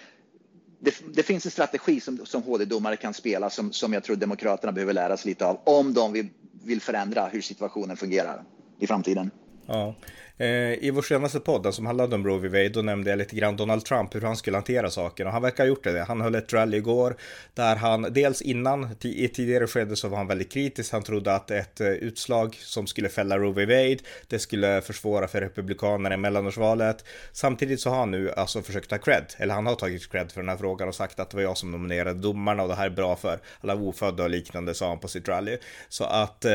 det, 0.84 0.96
det, 1.14 1.24
finns 1.24 1.46
en 1.46 1.52
strategi 1.52 2.00
som, 2.00 2.26
som 2.26 2.44
HD-domare 2.44 2.96
kan 2.96 3.14
spela 3.14 3.50
som, 3.50 3.74
som 3.74 3.94
jag 3.94 4.04
tror 4.04 4.16
Demokraterna 4.16 4.72
behöver 4.72 4.94
lära 4.94 5.18
sig 5.18 5.30
lite 5.30 5.46
av 5.46 5.60
om 5.64 5.94
de 5.94 6.14
vill, 6.14 6.30
vill 6.64 6.82
förändra 6.82 7.28
hur 7.28 7.42
situationen 7.42 7.98
fungerar 7.98 8.44
i 8.80 8.88
framtiden. 8.88 9.32
Ja. 9.66 9.96
Eh, 10.38 10.48
I 10.84 10.92
vår 10.94 11.02
senaste 11.02 11.40
podd, 11.40 11.74
som 11.74 11.86
handlade 11.86 12.16
om 12.16 12.28
Roe 12.28 12.40
v. 12.40 12.48
Wade, 12.48 12.70
då 12.70 12.82
nämnde 12.82 13.10
jag 13.10 13.18
lite 13.18 13.36
grann 13.36 13.58
Donald 13.58 13.86
Trump, 13.86 14.16
hur 14.16 14.22
han 14.22 14.36
skulle 14.36 14.58
hantera 14.58 14.90
saken. 14.90 15.28
Och 15.28 15.34
han 15.34 15.42
verkar 15.42 15.64
ha 15.64 15.68
gjort 15.68 15.84
det. 15.84 16.04
Han 16.08 16.22
höll 16.22 16.36
ett 16.36 16.54
rally 16.54 16.78
igår, 16.78 17.16
där 17.54 17.76
han, 17.76 18.08
dels 18.12 18.42
innan, 18.42 18.96
i 19.02 19.26
ett 19.26 19.34
tidigare 19.34 19.68
skede 19.68 19.96
så 19.96 20.08
var 20.08 20.18
han 20.18 20.28
väldigt 20.28 20.52
kritisk. 20.52 20.92
Han 20.92 21.04
trodde 21.04 21.36
att 21.36 21.52
ett 21.52 21.82
eh, 21.82 21.88
utslag 21.88 22.56
som 22.56 22.88
skulle 22.88 23.10
fälla 23.10 23.38
Roe 23.38 23.54
v. 23.54 23.66
Wade, 23.66 23.98
det 24.28 24.40
skulle 24.40 24.82
försvåra 24.82 25.28
för 25.28 25.42
republikanerna 25.42 26.16
i 26.16 26.18
mellanårsvalet. 26.18 27.06
Samtidigt 27.32 27.80
så 27.82 27.90
har 27.90 27.98
han 27.98 28.12
nu 28.12 28.32
alltså 28.32 28.62
försökt 28.62 28.90
ta 28.90 28.98
cred, 28.98 29.26
eller 29.38 29.54
han 29.54 29.66
har 29.66 29.76
tagit 29.76 30.12
cred 30.12 30.32
för 30.32 30.42
den 30.42 30.50
här 30.50 30.58
frågan 30.58 30.88
och 30.88 30.96
sagt 30.96 31.20
att 31.20 31.30
det 31.30 31.38
var 31.38 31.44
jag 31.44 31.58
som 31.58 31.72
nominerade 31.72 32.20
domarna 32.20 32.64
och 32.64 32.70
det 32.70 32.76
här 32.76 32.86
är 32.86 32.90
bra 32.90 33.16
för 33.16 33.40
alla 33.62 33.76
ofödda 33.76 34.24
och 34.24 34.30
liknande, 34.30 34.74
sa 34.74 34.90
han 34.90 35.00
på 35.00 35.08
sitt 35.08 35.28
rally. 35.28 35.58
Så 35.90 36.04
att 36.04 36.46
eh, 36.46 36.52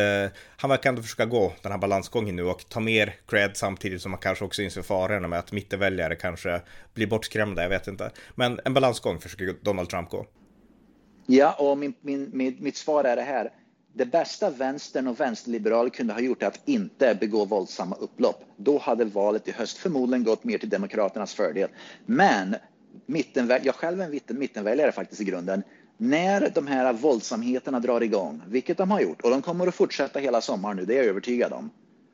han 0.57 0.71
verkar 0.71 0.91
ändå 0.91 1.03
försöka 1.03 1.25
gå 1.25 1.53
den 1.63 1.73
här 1.73 1.79
balansgången 1.79 2.37
nu 2.37 2.45
och 2.45 2.65
ta 2.69 2.81
mer 2.81 3.15
cred 3.29 3.57
samtidigt 3.69 4.03
som 4.03 4.11
man 4.11 4.21
kanske 4.21 4.45
också 4.45 4.63
inser 4.63 4.83
farorna 4.83 5.29
med 5.29 5.39
att 5.39 5.53
mittenväljare 5.53 6.17
kanske 6.17 6.61
blir 6.95 7.07
bortskrämda, 7.07 7.63
jag 7.63 7.69
vet 7.69 7.87
inte. 7.89 8.11
Men 8.35 8.61
en 8.65 8.75
balansgång 8.75 9.21
försöker 9.21 9.55
Donald 9.63 9.89
Trump 9.89 10.11
gå. 10.11 10.27
Ja, 11.27 11.57
och 11.59 11.79
min, 11.79 11.95
min, 12.01 12.31
min, 12.33 12.57
mitt 12.61 12.77
svar 12.77 13.05
är 13.05 13.17
det 13.17 13.23
här. 13.23 13.51
Det 13.95 14.07
bästa 14.07 14.51
vänstern 14.51 15.09
och 15.09 15.21
vänsterliberaler 15.21 15.91
kunde 15.91 16.13
ha 16.13 16.21
gjort 16.21 16.43
är 16.43 16.47
att 16.47 16.61
inte 16.65 17.15
begå 17.21 17.45
våldsamma 17.45 17.97
upplopp. 17.97 18.45
Då 18.57 18.79
hade 18.79 19.05
valet 19.05 19.49
i 19.49 19.53
höst 19.53 19.79
förmodligen 19.79 20.25
gått 20.25 20.45
mer 20.45 20.59
till 20.59 20.69
Demokraternas 20.69 21.35
fördel. 21.35 21.69
Men 22.07 22.57
mittenväljare, 23.07 23.67
jag 23.67 23.75
själv 23.75 24.01
är 24.01 24.05
en 24.05 24.39
mittenväljare 24.39 24.93
faktiskt 24.93 25.21
i 25.21 25.25
grunden. 25.25 25.63
När 25.97 26.51
de 26.55 26.67
här 26.67 26.93
våldsamheterna 26.93 27.81
drar 27.81 28.01
igång, 28.01 28.43
vilket 28.47 28.79
de 28.79 28.91
har 28.91 29.01
gjort, 29.01 29.21
och 29.21 29.31
de 29.31 29.43
kommer 29.43 29.67
att 29.67 29.75
fortsätta 29.75 30.19
hela 30.19 30.41
sommaren 30.41 30.77
nu, 30.77 30.85
det 30.85 30.95
är 30.95 30.97
jag 30.97 31.07
övertygad 31.07 31.53
om 31.53 31.71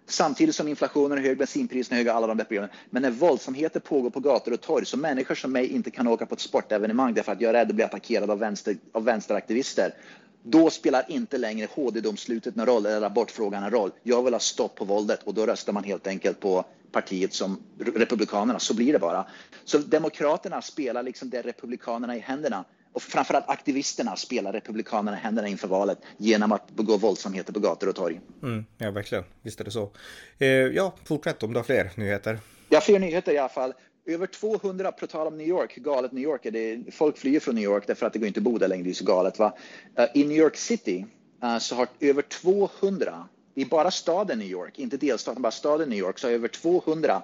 Samtidigt 0.06 0.54
som 0.54 0.68
inflationen 0.68 1.18
är 1.18 1.22
hög, 1.22 1.38
bensinpriserna 1.38 1.96
är 1.96 1.98
höga, 2.04 2.12
alla 2.12 2.26
de 2.26 2.36
där 2.36 2.44
problemen. 2.44 2.70
Men 2.90 3.02
när 3.02 3.10
våldsamheter 3.10 3.80
pågår 3.80 4.10
på 4.10 4.20
gator 4.20 4.52
och 4.52 4.60
torg, 4.60 4.86
så 4.86 4.96
människor 4.96 5.34
som 5.34 5.52
mig 5.52 5.66
inte 5.66 5.90
kan 5.90 6.06
åka 6.06 6.26
på 6.26 6.34
ett 6.34 6.40
sportevenemang 6.40 7.14
därför 7.14 7.32
att 7.32 7.40
jag 7.40 7.48
är 7.48 7.52
rädd 7.52 7.68
att 7.68 7.74
bli 7.74 7.84
attackerad 7.84 8.30
av, 8.30 8.38
vänster, 8.38 8.76
av 8.92 9.04
vänsteraktivister. 9.04 9.94
Då 10.42 10.70
spelar 10.70 11.04
inte 11.08 11.38
längre 11.38 11.68
HD-domslutet 11.74 12.56
någon 12.56 12.66
roll 12.66 12.86
eller 12.86 13.06
abortfrågan 13.06 13.62
en 13.62 13.70
roll. 13.70 13.90
Jag 14.02 14.22
vill 14.22 14.32
ha 14.32 14.40
stopp 14.40 14.74
på 14.74 14.84
våldet 14.84 15.22
och 15.22 15.34
då 15.34 15.46
röstar 15.46 15.72
man 15.72 15.84
helt 15.84 16.06
enkelt 16.06 16.40
på 16.40 16.64
partiet 16.92 17.34
som 17.34 17.58
Republikanerna. 17.78 18.58
Så 18.58 18.74
blir 18.74 18.92
det 18.92 18.98
bara. 18.98 19.26
Så 19.64 19.78
Demokraterna 19.78 20.62
spelar 20.62 21.02
liksom 21.02 21.30
det 21.30 21.42
Republikanerna 21.42 22.16
i 22.16 22.20
händerna 22.20 22.64
och 22.94 23.02
framförallt 23.02 23.48
aktivisterna 23.48 24.16
spelar 24.16 24.52
Republikanerna 24.52 25.16
händerna 25.16 25.48
inför 25.48 25.68
valet 25.68 25.98
genom 26.16 26.52
att 26.52 26.70
begå 26.70 26.96
våldsamheter 26.96 27.52
på 27.52 27.60
gator 27.60 27.88
och 27.88 27.96
torg. 27.96 28.20
Mm, 28.42 28.64
ja, 28.78 28.90
verkligen. 28.90 29.24
Visst 29.42 29.60
är 29.60 29.64
det 29.64 29.70
så. 29.70 29.90
Eh, 30.38 30.48
ja, 30.48 30.94
fortsätt 31.04 31.42
om 31.42 31.52
du 31.52 31.58
har 31.58 31.64
fler 31.64 31.90
nyheter. 31.94 32.38
Ja, 32.68 32.80
fler 32.80 32.98
nyheter 32.98 33.32
i 33.32 33.38
alla 33.38 33.48
fall. 33.48 33.74
Över 34.06 34.26
200, 34.26 34.92
på 34.92 35.06
tal 35.06 35.26
om 35.26 35.38
New 35.38 35.46
York, 35.46 35.76
galet 35.76 36.12
New 36.12 36.24
York 36.24 36.46
är. 36.46 36.50
Det, 36.50 36.92
folk 36.92 37.18
flyr 37.18 37.40
från 37.40 37.54
New 37.54 37.64
York 37.64 37.86
därför 37.86 38.06
att 38.06 38.12
det 38.12 38.18
går 38.18 38.28
inte 38.28 38.40
att 38.40 38.44
bo 38.44 38.58
där 38.58 38.68
längre, 38.68 38.84
det 38.84 38.90
är 38.90 38.94
så 38.94 39.04
galet. 39.04 39.38
Va? 39.38 39.52
Uh, 39.98 40.06
I 40.14 40.24
New 40.24 40.36
York 40.36 40.56
City 40.56 41.06
uh, 41.44 41.58
så 41.58 41.74
har 41.74 41.88
över 42.00 42.22
200, 42.22 43.28
i 43.54 43.64
bara 43.64 43.90
staden 43.90 44.38
New 44.38 44.48
York, 44.48 44.78
inte 44.78 44.96
delstaten, 44.96 45.42
bara 45.42 45.52
staden 45.52 45.88
New 45.88 45.98
York, 45.98 46.18
så 46.18 46.26
har 46.26 46.32
över 46.32 46.48
200 46.48 47.22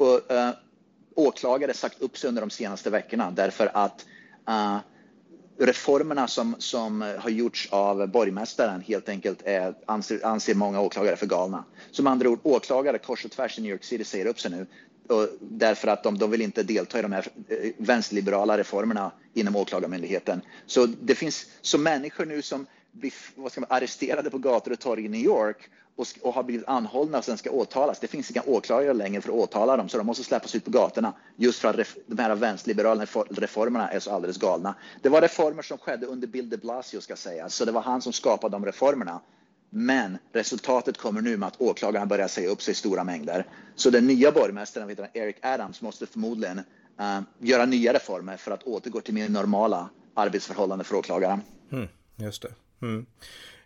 uh, 0.00 0.50
åklagare 1.14 1.74
sagt 1.74 2.02
upp 2.02 2.18
sig 2.18 2.28
under 2.28 2.40
de 2.40 2.50
senaste 2.50 2.90
veckorna 2.90 3.30
därför 3.30 3.70
att 3.74 4.06
reformerna 5.58 6.28
som, 6.28 6.56
som 6.58 7.00
har 7.18 7.30
gjorts 7.30 7.68
av 7.70 8.06
borgmästaren 8.06 8.80
helt 8.80 9.08
enkelt 9.08 9.42
är, 9.44 9.74
anser, 9.86 10.26
anser 10.26 10.54
många 10.54 10.80
åklagare 10.80 11.16
för 11.16 11.26
galna. 11.26 11.64
Som 11.90 12.06
andra 12.06 12.28
ord, 12.28 12.40
åklagare 12.42 12.98
kors 12.98 13.24
och 13.24 13.30
tvärs 13.30 13.58
i 13.58 13.62
New 13.62 13.72
York 13.72 13.84
City 13.84 14.04
säger 14.04 14.26
upp 14.26 14.40
sig 14.40 14.50
nu 14.50 14.66
och 15.08 15.28
därför 15.40 15.88
att 15.88 16.02
de, 16.02 16.18
de 16.18 16.30
vill 16.30 16.42
inte 16.42 16.62
delta 16.62 16.98
i 16.98 17.02
de 17.02 17.12
här 17.12 17.26
eh, 17.48 17.72
vänsterliberala 17.78 18.58
reformerna 18.58 19.10
inom 19.34 19.56
åklagarmyndigheten. 19.56 20.40
Så 20.66 20.86
det 20.86 21.14
finns 21.14 21.46
så 21.60 21.78
människor 21.78 22.24
nu 22.24 22.42
som 22.42 22.66
blir 22.92 23.12
vad 23.34 23.52
ska 23.52 23.60
man, 23.60 23.70
arresterade 23.70 24.30
på 24.30 24.38
gator 24.38 24.72
och 24.72 24.80
torg 24.80 25.04
i 25.04 25.08
New 25.08 25.20
York 25.20 25.70
och, 25.96 26.06
och 26.22 26.34
har 26.34 26.42
blivit 26.42 26.68
anhållna 26.68 27.18
och 27.18 27.24
sen 27.24 27.38
ska 27.38 27.50
åtalas. 27.50 28.00
Det 28.00 28.06
finns 28.06 28.30
inga 28.30 28.42
åklagare 28.46 28.94
längre 28.94 29.20
för 29.20 29.28
att 29.28 29.34
åtala 29.34 29.76
dem 29.76 29.88
så 29.88 29.98
de 29.98 30.06
måste 30.06 30.24
släppas 30.24 30.54
ut 30.54 30.64
på 30.64 30.70
gatorna 30.70 31.12
just 31.36 31.58
för 31.60 31.68
att 31.68 31.76
ref, 31.76 31.96
de 32.06 32.22
här 32.22 32.34
vänsterliberala 32.34 33.06
reformerna 33.30 33.90
är 33.90 34.00
så 34.00 34.10
alldeles 34.10 34.36
galna. 34.36 34.74
Det 35.02 35.08
var 35.08 35.20
reformer 35.20 35.62
som 35.62 35.78
skedde 35.78 36.06
under 36.06 36.26
Bill 36.26 36.50
de 36.50 36.56
Blasio 36.56 37.00
ska 37.00 37.16
sägas, 37.16 37.54
så 37.54 37.64
det 37.64 37.72
var 37.72 37.82
han 37.82 38.02
som 38.02 38.12
skapade 38.12 38.54
de 38.54 38.66
reformerna. 38.66 39.20
Men 39.70 40.18
resultatet 40.32 40.98
kommer 40.98 41.20
nu 41.20 41.36
med 41.36 41.46
att 41.46 41.60
åklagarna 41.60 42.06
börjar 42.06 42.28
säga 42.28 42.48
upp 42.48 42.62
sig 42.62 42.72
i 42.72 42.74
stora 42.74 43.04
mängder. 43.04 43.46
Så 43.74 43.90
den 43.90 44.06
nya 44.06 44.32
borgmästaren, 44.32 44.96
Eric 45.12 45.36
Adams, 45.42 45.82
måste 45.82 46.06
förmodligen 46.06 46.58
uh, 46.58 47.20
göra 47.38 47.66
nya 47.66 47.92
reformer 47.92 48.36
för 48.36 48.50
att 48.50 48.62
återgå 48.62 49.00
till 49.00 49.14
mer 49.14 49.28
normala 49.28 49.90
arbetsförhållanden 50.14 50.84
för 50.84 50.96
åklagaren. 50.96 51.40
Mm, 51.72 51.88
just 52.16 52.42
det. 52.42 52.54
Mm. 52.82 53.06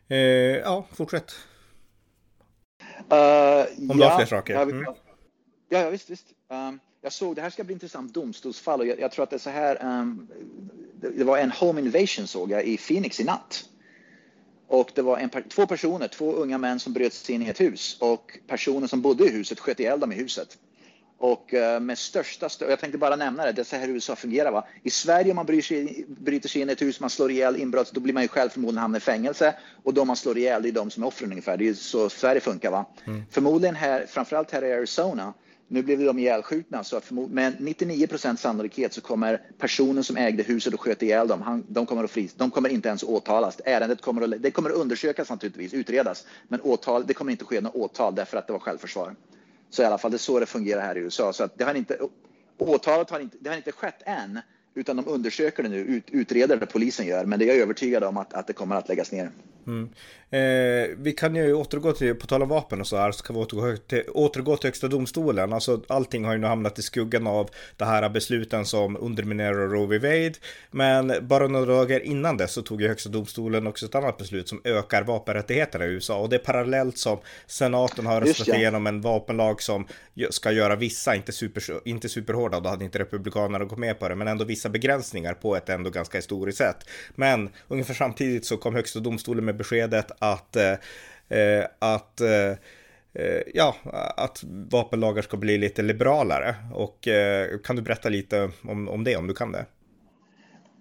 Eh, 0.08 0.18
ja, 0.58 0.86
fortsätt. 0.92 1.34
Uh, 3.12 3.90
Om 3.90 3.98
du 3.98 4.04
har 4.04 4.16
fler 4.16 4.26
saker. 4.26 4.62
Mm. 4.62 4.84
Ja, 5.68 5.78
ja, 5.78 5.90
visst, 5.90 6.10
visst. 6.10 6.26
Um, 6.48 6.80
jag 7.02 7.12
såg, 7.12 7.36
det 7.36 7.42
här 7.42 7.50
ska 7.50 7.64
bli 7.64 7.72
intressant 7.72 8.14
domstolsfall 8.14 8.80
och 8.80 8.86
jag, 8.86 9.00
jag 9.00 9.12
tror 9.12 9.22
att 9.22 9.30
det 9.30 9.36
är 9.36 9.38
så 9.38 9.50
här. 9.50 10.00
Um, 10.00 10.28
det, 11.00 11.10
det, 11.10 11.24
var 11.24 11.38
en 11.38 11.50
home 11.50 11.80
invasion 11.80 12.26
såg 12.26 12.50
jag 12.50 12.64
i 12.64 12.76
Phoenix 12.76 13.20
i 13.20 13.24
natt. 13.24 13.64
Och 14.66 14.90
det 14.94 15.02
var 15.02 15.18
en, 15.18 15.30
två 15.48 15.66
personer, 15.66 16.08
två 16.08 16.32
unga 16.32 16.58
män 16.58 16.80
som 16.80 16.92
bröt 16.92 17.12
sig 17.12 17.34
in 17.34 17.42
i 17.42 17.48
ett 17.48 17.60
hus 17.60 17.96
och 18.00 18.38
personen 18.46 18.88
som 18.88 19.02
bodde 19.02 19.24
i 19.24 19.30
huset 19.30 19.60
sköt 19.60 19.80
ihjäl 19.80 20.00
dem 20.00 20.12
i 20.12 20.14
huset. 20.14 20.58
Och 21.22 21.54
uh, 21.54 21.80
med 21.80 21.98
största 21.98 22.48
stö 22.48 22.70
jag 22.70 22.80
tänkte 22.80 22.98
bara 22.98 23.16
nämna 23.16 23.44
det, 23.44 23.52
det 23.52 23.62
är 23.62 23.64
så 23.64 23.76
här 23.76 23.88
USA 23.88 24.16
fungerar. 24.16 24.52
Va? 24.52 24.66
I 24.82 24.90
Sverige 24.90 25.30
om 25.30 25.36
man 25.36 25.46
bryr 25.46 25.62
sig, 25.62 26.04
bryter 26.08 26.48
sig 26.48 26.62
in 26.62 26.68
i 26.68 26.72
ett 26.72 26.82
hus, 26.82 27.00
man 27.00 27.10
slår 27.10 27.30
ihjäl 27.30 27.56
inbrott, 27.56 27.92
då 27.92 28.00
blir 28.00 28.14
man 28.14 28.22
ju 28.22 28.28
själv 28.28 28.50
förmodligen 28.50 28.82
hamnar 28.82 28.98
i 28.98 29.00
fängelse. 29.00 29.54
Och 29.82 29.94
de 29.94 30.06
man 30.06 30.16
slår 30.16 30.38
ihjäl, 30.38 30.62
det 30.62 30.68
är 30.68 30.72
de 30.72 30.90
som 30.90 31.02
är 31.02 31.06
offren 31.06 31.30
ungefär. 31.30 31.56
Det 31.56 31.68
är 31.68 31.74
så 31.74 32.08
Sverige 32.10 32.40
funkar. 32.40 32.70
Va? 32.70 32.86
Mm. 33.06 33.22
Förmodligen 33.30 33.74
här, 33.74 34.06
framförallt 34.06 34.50
här 34.50 34.64
i 34.64 34.72
Arizona, 34.72 35.34
nu 35.68 35.82
blev 35.82 35.98
de 35.98 36.18
ihjälskjutna, 36.18 36.84
så 36.84 36.96
att 36.96 37.10
med 37.10 37.56
99 37.58 38.06
procents 38.06 38.42
sannolikhet 38.42 38.92
så 38.92 39.00
kommer 39.00 39.42
personen 39.58 40.04
som 40.04 40.16
ägde 40.16 40.42
huset 40.42 40.74
och 40.74 40.80
sköt 40.80 41.02
ihjäl 41.02 41.28
dem, 41.28 41.42
han, 41.42 41.64
de, 41.68 41.86
kommer 41.86 42.04
att 42.04 42.10
fris, 42.10 42.34
de 42.36 42.50
kommer 42.50 42.68
inte 42.68 42.88
ens 42.88 43.02
åtalas. 43.02 43.60
Ärendet 43.64 44.00
kommer 44.00 44.22
att, 44.22 44.42
det 44.42 44.50
kommer 44.50 44.70
att 44.70 44.76
undersökas 44.76 45.30
naturligtvis, 45.30 45.74
utredas, 45.74 46.26
men 46.48 46.60
åtal, 46.60 47.06
det 47.06 47.14
kommer 47.14 47.32
inte 47.32 47.44
ske 47.44 47.60
något 47.60 47.74
åtal 47.74 48.14
därför 48.14 48.36
att 48.36 48.46
det 48.46 48.52
var 48.52 48.60
självförsvar. 48.60 49.14
Så 49.70 49.82
i 49.82 49.84
alla 49.84 49.98
fall, 49.98 50.10
det 50.10 50.16
är 50.16 50.18
så 50.18 50.40
det 50.40 50.46
fungerar 50.46 50.80
här 50.80 50.96
i 50.96 51.00
USA. 51.00 51.32
Så 51.32 51.44
att 51.44 51.58
det 51.58 51.64
har 51.64 51.74
inte, 51.74 51.98
åtalet 52.58 53.10
har 53.10 53.20
inte, 53.20 53.36
det 53.40 53.50
har 53.50 53.56
inte 53.56 53.72
skett 53.72 54.02
än, 54.06 54.40
utan 54.80 54.96
de 54.96 55.08
undersöker 55.08 55.62
det 55.62 55.68
nu, 55.68 55.78
ut, 55.78 56.04
utreder 56.10 56.56
det 56.56 56.66
polisen 56.66 57.06
gör, 57.06 57.24
men 57.24 57.38
det 57.38 57.44
är 57.44 57.48
jag 57.48 57.56
övertygad 57.56 58.04
om 58.04 58.16
att, 58.16 58.34
att 58.34 58.46
det 58.46 58.52
kommer 58.52 58.76
att 58.76 58.88
läggas 58.88 59.12
ner. 59.12 59.30
Mm. 59.66 59.88
Eh, 60.32 60.96
vi 60.96 61.12
kan 61.12 61.36
ju 61.36 61.54
återgå 61.54 61.92
till, 61.92 62.14
på 62.14 62.26
tal 62.26 62.42
om 62.42 62.48
vapen 62.48 62.80
och 62.80 62.86
så 62.86 62.96
här, 62.96 63.12
så 63.12 63.24
kan 63.24 63.36
vi 63.36 63.42
återgå 63.42 63.76
till, 63.76 64.02
återgå 64.08 64.56
till 64.56 64.68
Högsta 64.68 64.88
domstolen. 64.88 65.52
Alltså 65.52 65.82
allting 65.88 66.24
har 66.24 66.32
ju 66.32 66.38
nu 66.38 66.46
hamnat 66.46 66.78
i 66.78 66.82
skuggan 66.82 67.26
av 67.26 67.50
det 67.76 67.84
här 67.84 68.08
besluten 68.08 68.64
som 68.64 68.96
underminerar 68.96 69.68
Roe 69.68 69.86
v. 69.86 69.98
Wade. 69.98 70.34
Men 70.70 71.12
bara 71.22 71.46
några 71.46 71.66
dagar 71.66 72.00
innan 72.00 72.36
det 72.36 72.48
så 72.48 72.62
tog 72.62 72.82
ju 72.82 72.88
Högsta 72.88 73.10
domstolen 73.10 73.66
också 73.66 73.86
ett 73.86 73.94
annat 73.94 74.18
beslut 74.18 74.48
som 74.48 74.60
ökar 74.64 75.02
vapenrättigheterna 75.02 75.84
i 75.84 75.88
USA. 75.88 76.20
Och 76.20 76.28
det 76.28 76.36
är 76.36 76.40
parallellt 76.44 76.98
som 76.98 77.18
senaten 77.46 78.06
har 78.06 78.20
röstat 78.20 78.48
ja. 78.48 78.56
igenom 78.56 78.86
en 78.86 79.00
vapenlag 79.00 79.62
som 79.62 79.86
ska 80.30 80.52
göra 80.52 80.76
vissa, 80.76 81.14
inte, 81.14 81.32
super, 81.32 81.62
inte 81.84 82.08
superhårda, 82.08 82.60
då 82.60 82.68
hade 82.68 82.84
inte 82.84 82.98
republikanerna 82.98 83.64
gått 83.64 83.78
med 83.78 83.98
på 83.98 84.08
det, 84.08 84.14
men 84.14 84.28
ändå 84.28 84.44
vissa 84.44 84.68
begränsningar 84.70 85.34
på 85.34 85.56
ett 85.56 85.68
ändå 85.68 85.90
ganska 85.90 86.18
historiskt 86.18 86.58
sätt. 86.58 86.88
Men 87.14 87.50
ungefär 87.68 87.94
samtidigt 87.94 88.44
så 88.46 88.56
kom 88.56 88.74
Högsta 88.74 89.00
domstolen 89.00 89.44
med 89.44 89.56
beskedet 89.56 90.10
att, 90.18 90.56
eh, 90.56 90.72
eh 91.28 91.64
att 91.78 92.20
eh, 92.20 92.50
eh, 93.12 93.42
ja, 93.54 93.76
att 94.16 94.44
vapenlagar 94.70 95.22
ska 95.22 95.36
bli 95.36 95.58
lite 95.58 95.82
liberalare. 95.82 96.54
Och 96.74 97.08
eh, 97.08 97.58
kan 97.58 97.76
du 97.76 97.82
berätta 97.82 98.08
lite 98.08 98.50
om, 98.62 98.88
om 98.88 99.04
det, 99.04 99.16
om 99.16 99.26
du 99.26 99.34
kan 99.34 99.52
det? 99.52 99.66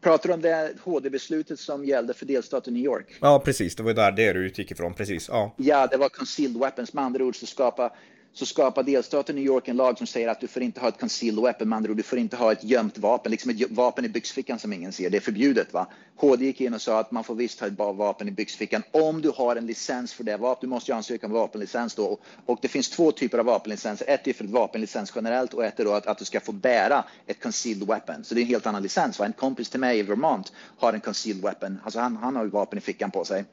Pratar 0.01 0.27
du 0.27 0.33
om 0.33 0.41
det 0.41 0.73
HD-beslutet 0.83 1.59
som 1.59 1.85
gällde 1.85 2.13
för 2.13 2.25
delstaten 2.25 2.73
New 2.73 2.83
York? 2.83 3.17
Ja, 3.21 3.39
precis. 3.39 3.75
Det 3.75 3.83
var 3.83 3.93
där 3.93 4.11
det 4.11 4.33
du 4.33 4.45
utgick 4.45 4.71
ifrån. 4.71 4.93
Precis. 4.93 5.29
Ja, 5.29 5.55
ja 5.57 5.87
det 5.87 5.97
var 5.97 6.09
concealed 6.09 6.57
weapons. 6.57 6.93
Med 6.93 7.03
andra 7.03 7.23
ord 7.23 7.35
så 7.35 7.45
skapa 7.45 7.93
så 8.39 8.45
skapar 8.45 8.83
delstaten 8.83 9.35
New 9.35 9.45
York 9.45 9.67
en 9.67 9.77
lag 9.77 9.97
som 9.97 10.07
säger 10.07 10.27
att 10.27 10.39
du 10.39 10.47
får 10.47 10.61
inte 10.61 10.79
ha 10.79 10.87
ett 10.87 10.99
concealed 10.99 11.43
weapon, 11.43 11.69
med 11.69 11.77
andra 11.77 11.91
ord, 11.91 11.97
du 11.97 12.03
får 12.03 12.19
inte 12.19 12.35
ha 12.35 12.51
ett 12.51 12.63
gömt 12.63 12.97
vapen, 12.97 13.31
liksom 13.31 13.51
ett 13.51 13.71
vapen 13.71 14.05
i 14.05 14.09
byxfickan 14.09 14.59
som 14.59 14.73
ingen 14.73 14.91
ser. 14.91 15.09
Det 15.09 15.17
är 15.17 15.21
förbjudet. 15.21 15.73
Va? 15.73 15.87
HD 16.15 16.45
gick 16.45 16.61
in 16.61 16.73
och 16.73 16.81
sa 16.81 16.99
att 16.99 17.11
man 17.11 17.23
får 17.23 17.35
visst 17.35 17.59
ha 17.59 17.67
ett 17.67 17.77
vapen 17.77 18.27
i 18.27 18.31
byxfickan 18.31 18.83
om 18.91 19.21
du 19.21 19.31
har 19.35 19.55
en 19.55 19.65
licens 19.65 20.13
för 20.13 20.23
det 20.23 20.37
vapnet. 20.37 20.61
Du 20.61 20.67
måste 20.67 20.91
ju 20.91 20.95
ansöka 20.95 21.25
om 21.25 21.33
vapenlicens 21.33 21.95
då. 21.95 22.17
Och 22.45 22.59
det 22.61 22.67
finns 22.67 22.89
två 22.89 23.11
typer 23.11 23.37
av 23.37 23.45
vapenlicenser. 23.45 24.09
Ett 24.09 24.27
är 24.27 24.33
för 24.33 24.43
ett 24.43 24.49
vapenlicens 24.49 25.11
generellt 25.15 25.53
och 25.53 25.65
ett 25.65 25.79
är 25.79 25.85
då 25.85 25.93
att, 25.93 26.07
att 26.07 26.17
du 26.17 26.25
ska 26.25 26.39
få 26.39 26.51
bära 26.51 27.03
ett 27.27 27.43
concealed 27.43 27.87
weapon. 27.87 28.23
Så 28.23 28.35
det 28.35 28.39
är 28.39 28.43
en 28.43 28.47
helt 28.47 28.67
annan 28.67 28.83
licens. 28.83 29.19
Va? 29.19 29.25
En 29.25 29.33
kompis 29.33 29.69
till 29.69 29.79
mig 29.79 29.99
i 29.99 30.03
Vermont 30.03 30.53
har 30.77 30.93
en 30.93 31.01
concealed 31.01 31.41
weapon. 31.43 31.79
Alltså 31.83 31.99
han, 31.99 32.17
han 32.17 32.35
har 32.35 32.43
ju 32.43 32.49
vapen 32.49 32.77
i 32.77 32.81
fickan 32.81 33.11
på 33.11 33.25
sig. 33.25 33.45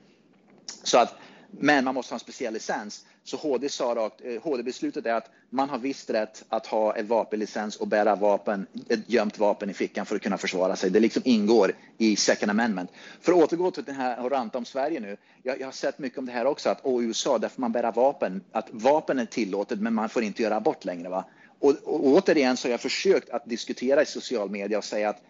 Så 0.83 0.99
att 0.99 1.15
men 1.51 1.85
man 1.85 1.95
måste 1.95 2.13
ha 2.13 2.17
en 2.17 2.21
speciell 2.21 2.55
licens. 2.55 3.05
Så 3.25 3.37
HD 3.37 3.69
sa 3.69 3.95
rakt, 3.95 4.21
eh, 4.25 4.43
HD-beslutet 4.43 5.07
är 5.07 5.15
att 5.15 5.31
man 5.51 5.71
har 5.71 5.79
visst 5.79 6.11
rätt 6.11 6.45
att 6.49 6.67
ha 6.67 6.97
en 6.97 7.07
vapenlicens 7.07 7.77
och 7.77 7.89
bära 7.89 8.17
vapen, 8.17 8.67
ett 8.89 9.11
gömt 9.11 9.39
vapen 9.39 9.71
i 9.71 9.75
fickan 9.75 10.07
för 10.07 10.17
att 10.17 10.23
kunna 10.23 10.39
försvara 10.39 10.77
sig. 10.77 10.91
Det 10.91 11.01
liksom 11.01 11.23
ingår 11.25 11.73
i 11.99 12.17
second 12.17 12.51
amendment. 12.51 12.91
För 13.21 13.33
att 13.33 13.39
återgå 13.39 13.71
till 13.71 13.85
den 13.85 13.95
här 13.95 14.25
och 14.25 14.31
ranta 14.31 14.59
om 14.59 14.65
Sverige 14.65 15.01
nu. 15.01 15.17
Jag, 15.43 15.61
jag 15.61 15.67
har 15.67 15.73
sett 15.73 15.99
mycket 15.99 16.19
om 16.19 16.27
det 16.27 16.33
här 16.33 16.47
också, 16.47 16.71
att 16.71 16.81
och 16.85 17.03
i 17.03 17.07
USA 17.07 17.39
där 17.39 17.49
får 17.49 17.61
man 17.61 17.73
bära 17.73 17.91
vapen, 17.91 18.43
att 18.53 18.69
vapen 18.71 19.19
är 19.19 19.27
tillåtet 19.27 19.81
men 19.81 19.95
man 19.95 20.09
får 20.09 20.23
inte 20.23 20.43
göra 20.43 20.57
abort 20.57 20.85
längre. 20.85 21.09
Va? 21.09 21.25
Och, 21.59 21.71
och 21.71 22.07
återigen 22.07 22.57
så 22.57 22.69
har 22.69 22.71
jag 22.71 22.81
försökt 22.81 23.31
att 23.31 23.47
diskutera 23.47 24.03
i 24.03 24.07
social 24.07 24.51
media 24.51 24.79
och 24.79 24.85
säga 24.85 25.09
att 25.09 25.23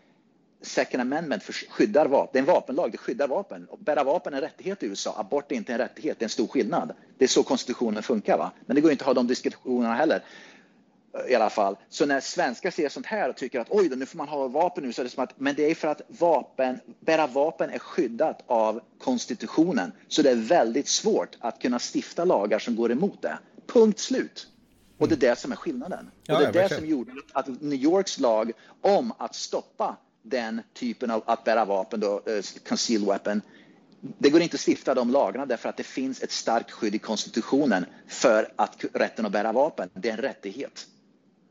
Second 0.67 1.01
Amendment 1.01 1.43
skyddar 1.43 2.07
vapen. 2.07 2.31
Det 2.33 2.39
är 2.39 2.41
en 2.41 2.47
vapenlag, 2.47 2.93
det 2.93 2.99
skyddar 2.99 3.29
vapen. 3.29 3.69
bära 3.79 4.05
vapen 4.05 4.33
är 4.33 4.37
en 4.37 4.43
rättighet 4.43 4.83
i 4.83 4.87
USA. 4.87 5.15
Abort 5.19 5.53
är 5.53 5.57
inte 5.57 5.73
en 5.73 5.79
rättighet, 5.79 6.19
det 6.19 6.23
är 6.23 6.27
en 6.27 6.31
stor 6.31 6.47
skillnad. 6.47 6.93
Det 7.19 7.25
är 7.25 7.29
så 7.29 7.43
konstitutionen 7.43 8.03
funkar. 8.03 8.39
Va? 8.39 8.51
Men 8.67 8.75
det 8.75 8.81
går 8.81 8.93
inte 8.93 9.03
att 9.03 9.07
ha 9.07 9.15
de 9.15 9.27
diskussionerna 9.27 9.95
heller. 9.95 10.23
I 11.29 11.35
alla 11.35 11.51
fall. 11.51 11.77
Så 11.89 12.07
när 12.07 12.21
svenskar 12.21 12.71
ser 12.71 12.89
sånt 12.89 13.07
här 13.07 13.29
och 13.29 13.37
tycker 13.37 13.61
att 13.61 13.67
oj, 13.71 13.89
då, 13.89 13.97
nu 13.97 14.07
får 14.07 14.19
man 14.19 14.29
ha 14.29 14.49
vapen 14.49 14.85
nu, 14.85 14.93
så 14.93 15.03
är 15.03 15.05
det 15.05 15.11
som 15.11 15.25
att, 15.25 15.41
men 15.41 15.55
det 15.55 15.71
är 15.71 15.75
för 15.75 15.89
att 15.89 16.01
vapen, 16.09 16.81
bära 17.01 17.27
vapen 17.27 17.71
är 17.71 17.79
skyddat 17.79 18.43
av 18.47 18.81
konstitutionen. 18.99 19.93
Så 20.09 20.23
det 20.23 20.31
är 20.31 20.35
väldigt 20.35 20.89
svårt 20.89 21.37
att 21.41 21.63
kunna 21.63 21.79
stifta 21.95 22.25
lagar 22.25 22.59
som 22.59 22.77
går 22.77 22.93
emot 22.93 23.23
det. 23.23 23.39
Punkt 23.67 23.99
slut. 23.99 24.49
Och 24.99 25.09
det 25.09 25.15
är 25.15 25.31
det 25.31 25.39
som 25.39 25.53
är 25.53 25.57
skillnaden. 25.57 26.11
Ja, 26.27 26.35
och 26.35 26.41
det 26.41 26.59
är 26.59 26.69
det 26.69 26.75
som 26.75 26.87
gjorde 26.87 27.13
att 27.33 27.49
New 27.49 27.79
Yorks 27.79 28.19
lag 28.19 28.53
om 28.81 29.13
att 29.19 29.35
stoppa 29.35 29.97
den 30.29 30.62
typen 30.75 31.11
av 31.11 31.23
att 31.27 31.45
bära 31.45 31.65
vapen, 31.65 32.01
då, 32.01 32.23
eh, 32.27 32.43
conceal 32.69 33.05
weapon, 33.05 33.43
det 34.19 34.31
går 34.31 34.43
inte 34.43 34.55
att 34.55 34.69
stifta 34.69 34.95
de 34.95 35.11
lagarna 35.11 35.47
därför 35.47 35.69
att 35.69 35.77
det 35.77 35.83
finns 35.83 36.23
ett 36.23 36.33
starkt 36.33 36.71
skydd 36.71 36.95
i 36.95 36.99
konstitutionen 36.99 37.87
för 38.07 38.53
att 38.57 38.85
rätten 38.93 39.27
att 39.27 39.33
bära 39.33 39.53
vapen. 39.53 39.91
Det 39.95 40.09
är 40.09 40.12
en 40.12 40.19
rättighet, 40.19 40.87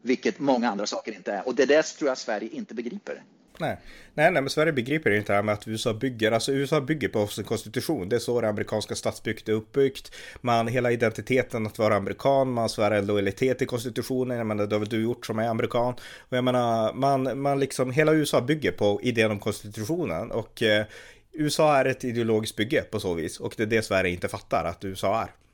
vilket 0.01 0.39
många 0.39 0.69
andra 0.69 0.85
saker 0.85 1.11
inte 1.11 1.33
är. 1.33 1.47
Och 1.47 1.55
det 1.55 1.65
där 1.65 1.97
tror 1.97 2.07
jag 2.07 2.17
Sverige 2.17 2.49
inte 2.49 2.73
begriper. 2.73 3.23
Nej. 3.59 3.77
nej, 4.13 4.31
nej, 4.31 4.41
men 4.41 4.49
Sverige 4.49 4.73
begriper 4.73 5.11
inte 5.11 5.31
det 5.31 5.35
här 5.35 5.43
med 5.43 5.53
att 5.53 5.67
USA 5.67 5.93
bygger, 5.93 6.31
alltså 6.31 6.51
USA 6.51 6.81
bygger 6.81 7.07
på 7.07 7.27
sin 7.27 7.43
konstitution. 7.43 8.09
Det 8.09 8.15
är 8.15 8.19
så 8.19 8.41
det 8.41 8.49
amerikanska 8.49 8.95
statsbygget 8.95 9.49
är 9.49 9.53
uppbyggt. 9.53 10.15
Man, 10.41 10.67
hela 10.67 10.91
identiteten 10.91 11.65
att 11.65 11.79
vara 11.79 11.95
amerikan, 11.95 12.51
man 12.51 12.69
svär 12.69 12.91
en 12.91 13.05
lojalitet 13.05 13.61
i 13.61 13.65
konstitutionen. 13.65 14.37
Jag 14.37 14.47
menar, 14.47 14.67
det 14.67 14.75
har 14.75 14.79
väl 14.79 14.89
du 14.89 15.03
gjort 15.03 15.25
som 15.25 15.39
är 15.39 15.47
amerikan. 15.47 15.93
Och 16.19 16.37
jag 16.37 16.43
menar, 16.43 16.93
man, 16.93 17.41
man 17.41 17.59
liksom, 17.59 17.91
hela 17.91 18.13
USA 18.13 18.41
bygger 18.41 18.71
på 18.71 18.99
idén 19.03 19.31
om 19.31 19.39
konstitutionen. 19.39 20.31
Och 20.31 20.63
eh, 20.63 20.85
USA 21.33 21.75
är 21.75 21.85
ett 21.85 22.03
ideologiskt 22.03 22.55
bygge 22.55 22.81
på 22.81 22.99
så 22.99 23.13
vis. 23.13 23.39
Och 23.39 23.53
det 23.57 23.63
är 23.63 23.67
det 23.67 23.81
Sverige 23.81 24.11
inte 24.11 24.27
fattar 24.27 24.65
att 24.65 24.85
USA 24.85 25.21
är. 25.21 25.44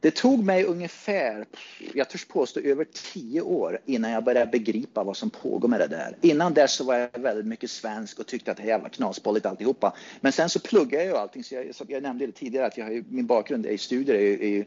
Det 0.00 0.10
tog 0.10 0.44
mig 0.44 0.64
ungefär, 0.64 1.46
jag 1.94 2.10
törs 2.10 2.24
påstå 2.24 2.60
över 2.60 2.86
tio 3.12 3.40
år 3.40 3.80
innan 3.86 4.10
jag 4.10 4.24
började 4.24 4.50
begripa 4.50 5.04
vad 5.04 5.16
som 5.16 5.30
pågår 5.30 5.68
med 5.68 5.80
det 5.80 5.86
där. 5.86 6.16
Innan 6.20 6.54
dess 6.54 6.72
så 6.72 6.84
var 6.84 6.94
jag 6.94 7.18
väldigt 7.18 7.46
mycket 7.46 7.70
svensk 7.70 8.18
och 8.18 8.26
tyckte 8.26 8.50
att 8.50 8.56
det 8.56 8.62
är 8.62 8.66
jävla 8.66 8.88
knasbolligt 8.88 9.46
alltihopa. 9.46 9.96
Men 10.20 10.32
sen 10.32 10.48
så 10.48 10.60
pluggade 10.60 11.04
jag 11.04 11.12
ju 11.12 11.18
allting, 11.18 11.44
så 11.44 11.54
jag, 11.54 11.74
jag 11.88 12.02
nämnde 12.02 12.26
det 12.26 12.32
tidigare 12.32 12.66
att 12.66 12.78
jag 12.78 12.84
har 12.84 12.92
ju, 12.92 13.04
min 13.08 13.26
bakgrund 13.26 13.66
är 13.66 13.70
i 13.70 13.78
studier, 13.78 14.16
är 14.16 14.20
ju, 14.20 14.34
är 14.34 14.48
ju 14.48 14.64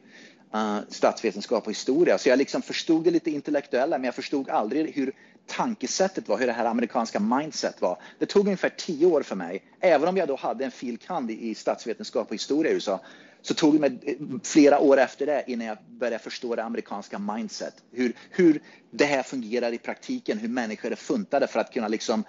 uh, 0.56 0.80
statsvetenskap 0.90 1.66
och 1.66 1.72
historia. 1.72 2.18
Så 2.18 2.30
jag 2.30 2.38
liksom 2.38 2.62
förstod 2.62 3.04
det 3.04 3.12
lite 3.12 3.32
intellektuella, 3.32 3.98
men 3.98 4.06
jag 4.06 4.16
förstod 4.16 4.50
aldrig 4.50 4.96
hur 4.96 5.14
tankesättet 5.48 6.30
var, 6.30 6.38
hur 6.38 6.48
det 6.48 6.54
här 6.54 6.66
amerikanska 6.66 7.20
mindset 7.20 7.82
var. 7.82 7.98
Det 8.20 8.26
tog 8.26 8.46
ungefär 8.46 8.70
tio 8.70 9.06
år 9.06 9.22
för 9.22 9.36
mig, 9.36 9.64
även 9.80 10.08
om 10.08 10.18
jag 10.18 10.28
då 10.28 10.36
hade 10.36 10.66
en 10.66 10.72
filkand 10.72 11.32
i 11.32 11.56
statsvetenskap 11.56 12.28
och 12.28 12.34
historia 12.34 12.72
i 12.72 12.76
USA, 12.76 13.00
så 13.42 13.54
tog 13.54 13.74
det 13.74 13.80
mig 13.80 14.00
eh, 14.04 14.16
flera 14.44 14.80
år 14.80 14.98
efter 14.98 15.26
det 15.26 15.44
innan 15.48 15.68
jag 15.68 15.78
började 15.88 16.20
förstå 16.20 16.56
det 16.56 16.64
amerikanska 16.64 17.20
mindset. 17.20 17.74
Hur, 17.92 18.14
hur 18.30 18.62
det 18.92 19.06
här 19.06 19.24
fungerar 19.24 19.74
i 19.74 19.78
praktiken, 19.78 20.38
hur 20.38 20.50
människor 20.50 20.92
är 20.92 20.96
funtade 20.96 21.48
för 21.48 21.60
att 21.60 21.74
kunna 21.74 21.88
liksom 21.88 22.24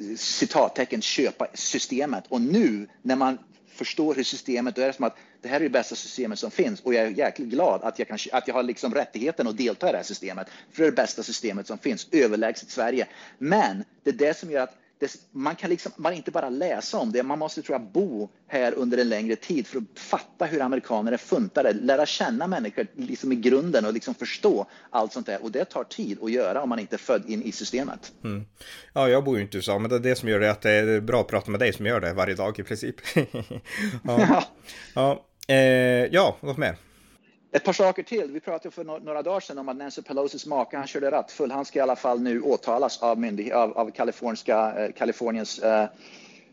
eh, 0.00 0.16
citattecken 0.16 1.02
köpa 1.02 1.46
systemet. 1.54 2.24
Och 2.28 2.40
nu 2.40 2.88
när 3.02 3.16
man 3.16 3.38
förstår 3.66 4.14
hur 4.14 4.24
systemet, 4.24 4.76
då 4.76 4.82
är 4.82 4.86
det 4.86 4.92
som 4.92 5.04
att 5.04 5.16
det 5.42 5.48
här 5.48 5.56
är 5.56 5.60
det 5.60 5.70
bästa 5.70 5.94
systemet 5.94 6.38
som 6.38 6.50
finns 6.50 6.80
och 6.80 6.94
jag 6.94 7.06
är 7.06 7.10
jäkligt 7.10 7.48
glad 7.48 7.82
att 7.82 7.98
jag, 7.98 8.08
kan, 8.08 8.18
att 8.32 8.48
jag 8.48 8.54
har 8.54 8.62
liksom 8.62 8.94
rättigheten 8.94 9.46
att 9.46 9.56
delta 9.56 9.88
i 9.88 9.92
det 9.92 9.98
här 9.98 10.04
systemet. 10.04 10.46
För 10.72 10.82
det 10.82 10.86
är 10.86 10.90
det 10.90 10.96
bästa 10.96 11.22
systemet 11.22 11.66
som 11.66 11.78
finns, 11.78 12.08
överlägset 12.12 12.70
Sverige. 12.70 13.06
Men 13.38 13.84
det 14.02 14.10
är 14.10 14.14
det 14.14 14.38
som 14.38 14.50
gör 14.50 14.62
att 14.62 14.81
det, 15.02 15.16
man 15.32 15.56
kan 15.56 15.70
liksom, 15.70 15.92
man 15.96 16.12
inte 16.12 16.30
bara 16.30 16.48
läsa 16.48 16.98
om 16.98 17.12
det, 17.12 17.22
man 17.22 17.38
måste 17.38 17.62
tror 17.62 17.74
jag 17.74 17.92
bo 17.92 18.30
här 18.48 18.74
under 18.74 18.98
en 18.98 19.08
längre 19.08 19.36
tid 19.36 19.66
för 19.66 19.78
att 19.78 19.98
fatta 19.98 20.44
hur 20.44 20.60
amerikaner 20.60 21.12
är 21.12 21.16
funtade, 21.16 21.72
lära 21.72 22.06
känna 22.06 22.46
människor 22.46 22.86
liksom 22.94 23.32
i 23.32 23.36
grunden 23.36 23.84
och 23.84 23.92
liksom 23.92 24.14
förstå 24.14 24.66
allt 24.90 25.12
sånt 25.12 25.26
där. 25.26 25.42
Och 25.42 25.50
det 25.50 25.64
tar 25.64 25.84
tid 25.84 26.18
att 26.22 26.32
göra 26.32 26.62
om 26.62 26.68
man 26.68 26.78
inte 26.78 26.96
är 26.96 26.98
född 26.98 27.22
in 27.26 27.42
i 27.42 27.52
systemet. 27.52 28.12
Mm. 28.24 28.44
Ja, 28.92 29.08
jag 29.08 29.24
bor 29.24 29.36
ju 29.36 29.42
inte 29.42 29.56
i 29.56 29.58
USA, 29.58 29.78
men 29.78 29.90
det 29.90 29.96
är 29.96 30.00
det 30.00 30.16
som 30.16 30.28
gör 30.28 30.40
det 30.40 30.50
att 30.50 30.62
det 30.62 30.70
är 30.70 31.00
bra 31.00 31.20
att 31.20 31.28
prata 31.28 31.50
med 31.50 31.60
dig 31.60 31.72
som 31.72 31.86
gör 31.86 32.00
det 32.00 32.12
varje 32.12 32.34
dag 32.34 32.58
i 32.58 32.62
princip. 32.62 32.96
ja, 34.04 34.44
ja. 34.94 35.26
Eh, 35.48 35.56
ja, 36.12 36.36
något 36.40 36.58
mer? 36.58 36.76
Ett 37.54 37.64
par 37.64 37.72
saker 37.72 38.02
till. 38.02 38.30
Vi 38.32 38.40
pratade 38.40 38.74
för 38.74 38.84
några 38.84 39.22
dagar 39.22 39.40
sedan 39.40 39.58
om 39.58 39.68
att 39.68 39.76
Nancy 39.76 40.02
Pelosis 40.02 40.46
make, 40.46 40.76
han 40.76 40.86
körde 40.86 41.10
rattfull. 41.10 41.50
Han 41.50 41.64
ska 41.64 41.78
i 41.78 41.82
alla 41.82 41.96
fall 41.96 42.20
nu 42.20 42.40
åtalas 42.40 43.02
av, 43.02 43.18
myndighet, 43.18 43.54
av, 43.54 43.78
av 43.78 43.88
eh, 43.88 44.92
Kaliforniens 44.92 45.58
eh, 45.58 45.86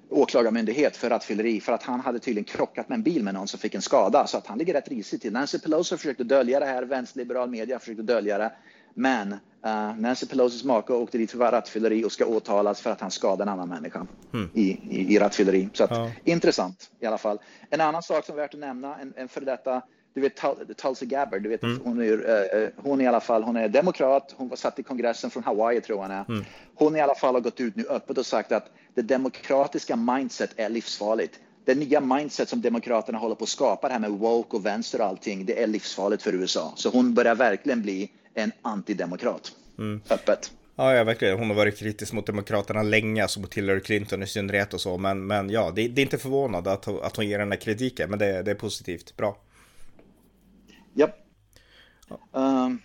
åklagarmyndighet 0.10 0.98
för 0.98 1.10
rattfylleri 1.10 1.62
för 1.62 1.74
att 1.74 1.84
han 1.84 2.00
hade 2.00 2.20
tydligen 2.20 2.44
krockat 2.44 2.90
med 2.90 2.96
en 2.96 3.04
bil 3.04 3.24
med 3.24 3.34
någon 3.34 3.48
som 3.48 3.60
fick 3.60 3.76
en 3.76 3.82
skada. 3.82 4.28
Så 4.28 4.38
att 4.38 4.48
han 4.48 4.58
ligger 4.58 4.74
rätt 4.74 4.88
risigt 4.88 5.22
till. 5.22 5.34
Nancy 5.34 5.60
Pelosi 5.60 5.98
försökte 5.98 6.24
dölja 6.24 6.60
det 6.60 6.66
här, 6.66 6.84
vänsterliberal 6.84 7.50
media 7.50 7.80
försökte 7.80 8.04
dölja 8.04 8.38
det. 8.38 8.52
Men 8.94 9.34
uh, 9.34 9.98
Nancy 9.98 10.26
Pelosis 10.26 10.64
make 10.64 10.94
åkte 10.94 11.18
dit 11.18 11.32
för 11.32 11.52
rattfylleri 11.52 12.04
och 12.06 12.12
ska 12.12 12.26
åtalas 12.26 12.82
för 12.82 12.90
att 12.90 13.02
han 13.02 13.12
skadade 13.12 13.44
en 13.44 13.50
annan 13.50 13.70
människa 13.70 14.08
mm. 14.34 14.50
i, 14.54 14.70
i, 14.70 15.16
i 15.16 15.20
rattfylleri. 15.20 15.70
Så 15.74 15.84
att, 15.84 15.92
ja. 15.92 16.12
intressant 16.24 16.92
i 17.00 17.06
alla 17.06 17.18
fall. 17.18 17.40
En 17.70 17.82
annan 17.82 18.04
sak 18.04 18.26
som 18.26 18.36
är 18.36 18.42
värt 18.42 18.54
att 18.54 18.60
nämna, 18.60 19.00
en, 19.00 19.14
en 19.18 19.28
för 19.28 19.42
detta 19.42 19.82
du 20.14 20.22
vet 20.22 20.42
Tulsi 20.78 21.06
Gabbard, 21.06 21.42
du 21.42 21.50
vet, 21.50 21.64
mm. 21.64 21.82
hon, 21.84 22.02
är, 22.02 22.12
uh, 22.64 22.70
hon 22.76 23.02
i 23.02 23.08
alla 23.08 23.20
fall, 23.20 23.44
hon 23.44 23.56
är 23.58 23.70
demokrat, 23.70 24.34
hon 24.38 24.50
var 24.50 24.56
satt 24.56 24.80
i 24.80 24.84
kongressen 24.84 25.30
från 25.30 25.44
Hawaii 25.44 25.82
tror 25.82 26.00
jag 26.02 26.12
är. 26.12 26.26
Mm. 26.30 26.46
Hon 26.76 26.96
i 26.96 27.00
alla 27.00 27.16
fall 27.16 27.34
har 27.34 27.42
gått 27.42 27.60
ut 27.60 27.76
nu 27.76 27.86
öppet 27.90 28.18
och 28.18 28.26
sagt 28.26 28.52
att 28.52 28.72
det 28.94 29.02
demokratiska 29.02 29.96
mindset 29.96 30.50
är 30.56 30.70
livsfarligt. 30.70 31.40
Det 31.66 31.76
nya 31.76 32.02
mindset 32.02 32.50
som 32.50 32.62
demokraterna 32.62 33.18
håller 33.18 33.36
på 33.36 33.44
att 33.44 33.50
skapa, 33.50 33.88
det 33.88 33.94
här 33.94 34.00
med 34.00 34.12
woke 34.12 34.58
och 34.58 34.66
vänster 34.66 35.02
och 35.02 35.08
allting, 35.08 35.46
det 35.46 35.64
är 35.64 35.68
livsfarligt 35.68 36.24
för 36.24 36.34
USA. 36.34 36.74
Så 36.76 36.90
hon 36.90 37.14
börjar 37.14 37.36
verkligen 37.36 37.82
bli 37.82 38.12
en 38.34 38.52
antidemokrat. 38.62 39.52
Mm. 39.78 40.02
Öppet. 40.10 40.52
Ja, 40.76 40.96
ja, 40.96 41.04
verkligen. 41.04 41.40
Hon 41.40 41.48
har 41.50 41.56
varit 41.56 41.78
kritisk 41.78 42.14
mot 42.14 42.26
Demokraterna 42.26 42.84
länge, 42.84 43.24
alltså 43.24 43.40
mot 43.40 43.54
Hillary 43.54 43.82
Clinton 43.82 44.24
i 44.24 44.28
synnerhet 44.28 44.74
och 44.74 44.82
så. 44.82 44.98
Men, 44.98 45.28
men 45.28 45.50
ja, 45.50 45.72
det, 45.76 45.88
det 45.88 46.02
är 46.02 46.04
inte 46.04 46.18
förvånande 46.18 46.72
att, 46.72 46.88
att 46.88 47.16
hon 47.16 47.28
ger 47.28 47.40
den 47.40 47.52
här 47.52 47.60
kritiken, 47.60 48.10
men 48.10 48.20
det, 48.20 48.44
det 48.44 48.52
är 48.52 48.56
positivt. 48.56 49.18
Bra. 49.18 49.38
Japp. 51.00 51.16
Um, 52.32 52.82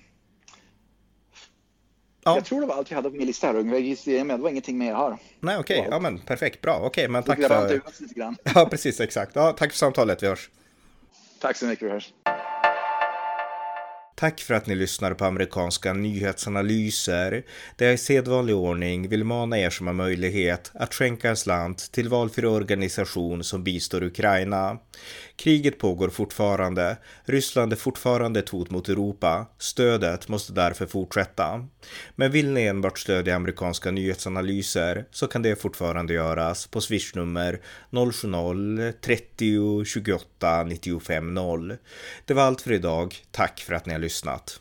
ja. 2.25 2.35
Jag 2.35 2.45
tror 2.45 2.61
det 2.61 2.67
var 2.67 2.75
allt 2.75 2.91
jag 2.91 2.97
hade 2.97 3.11
på 3.11 3.17
min 3.17 3.27
lista 3.27 3.47
här. 3.47 3.55
Det 3.55 4.37
var 4.37 4.49
ingenting 4.51 4.79
mer 4.79 4.89
jag 4.89 4.97
har. 4.97 5.19
Nej, 5.41 5.59
okej. 5.59 5.79
Okay. 5.81 5.91
Ja, 5.91 6.01
men 6.01 6.19
perfekt. 6.19 6.61
Bra. 6.61 6.77
Okej, 6.77 6.89
okay, 6.89 7.09
men 7.09 7.23
tack 7.23 7.43
för... 7.43 7.81
Ja, 8.55 8.69
precis. 8.71 9.01
Exakt. 9.01 9.37
Ja, 9.37 9.53
tack 9.53 9.71
för 9.71 9.79
samtalet. 9.79 10.23
Vi 10.23 10.27
hörs. 10.27 10.51
Tack 11.41 11.57
så 11.57 11.67
mycket. 11.67 11.89
Vi 11.89 11.91
hörs. 11.91 12.13
Tack 14.25 14.41
för 14.41 14.55
att 14.55 14.67
ni 14.67 14.75
lyssnar 14.75 15.15
på 15.15 15.25
amerikanska 15.25 15.93
nyhetsanalyser 15.93 17.43
där 17.77 17.87
jag 17.87 17.95
i 17.95 17.99
sedvanlig 17.99 18.57
ordning 18.57 19.09
vill 19.09 19.25
mana 19.25 19.59
er 19.59 19.71
som 19.71 19.87
har 19.87 19.95
möjlighet 19.95 20.71
att 20.75 20.95
skänka 20.95 21.29
en 21.29 21.37
slant 21.37 21.93
till 21.93 22.09
valfri 22.09 22.47
organisation 22.47 23.45
som 23.45 23.65
bistår 23.65 24.03
Ukraina. 24.03 24.79
Kriget 25.37 25.79
pågår 25.79 26.09
fortfarande, 26.09 26.97
Ryssland 27.25 27.73
är 27.73 27.77
fortfarande 27.77 28.41
ett 28.41 28.49
hot 28.49 28.71
mot 28.71 28.89
Europa, 28.89 29.47
stödet 29.59 30.29
måste 30.29 30.53
därför 30.53 30.87
fortsätta. 30.87 31.67
Men 32.15 32.31
vill 32.31 32.51
ni 32.51 32.63
enbart 32.63 32.99
stödja 32.99 33.37
amerikanska 33.37 33.91
nyhetsanalyser 33.91 35.05
så 35.11 35.27
kan 35.27 35.43
det 35.43 35.57
fortfarande 35.57 36.15
göras 36.15 36.67
på 36.67 36.81
swishnummer 36.81 37.61
070-30 37.91 39.85
28 39.85 40.65
95 40.65 41.35
0. 41.35 41.77
Det 42.25 42.35
var 42.35 42.43
allt 42.43 42.61
för 42.61 42.73
idag, 42.73 43.17
tack 43.31 43.61
för 43.61 43.75
att 43.75 43.87
ni 43.87 43.93
har 43.93 44.01
lyssnat. 44.01 44.14
lyssnat. 44.15 44.61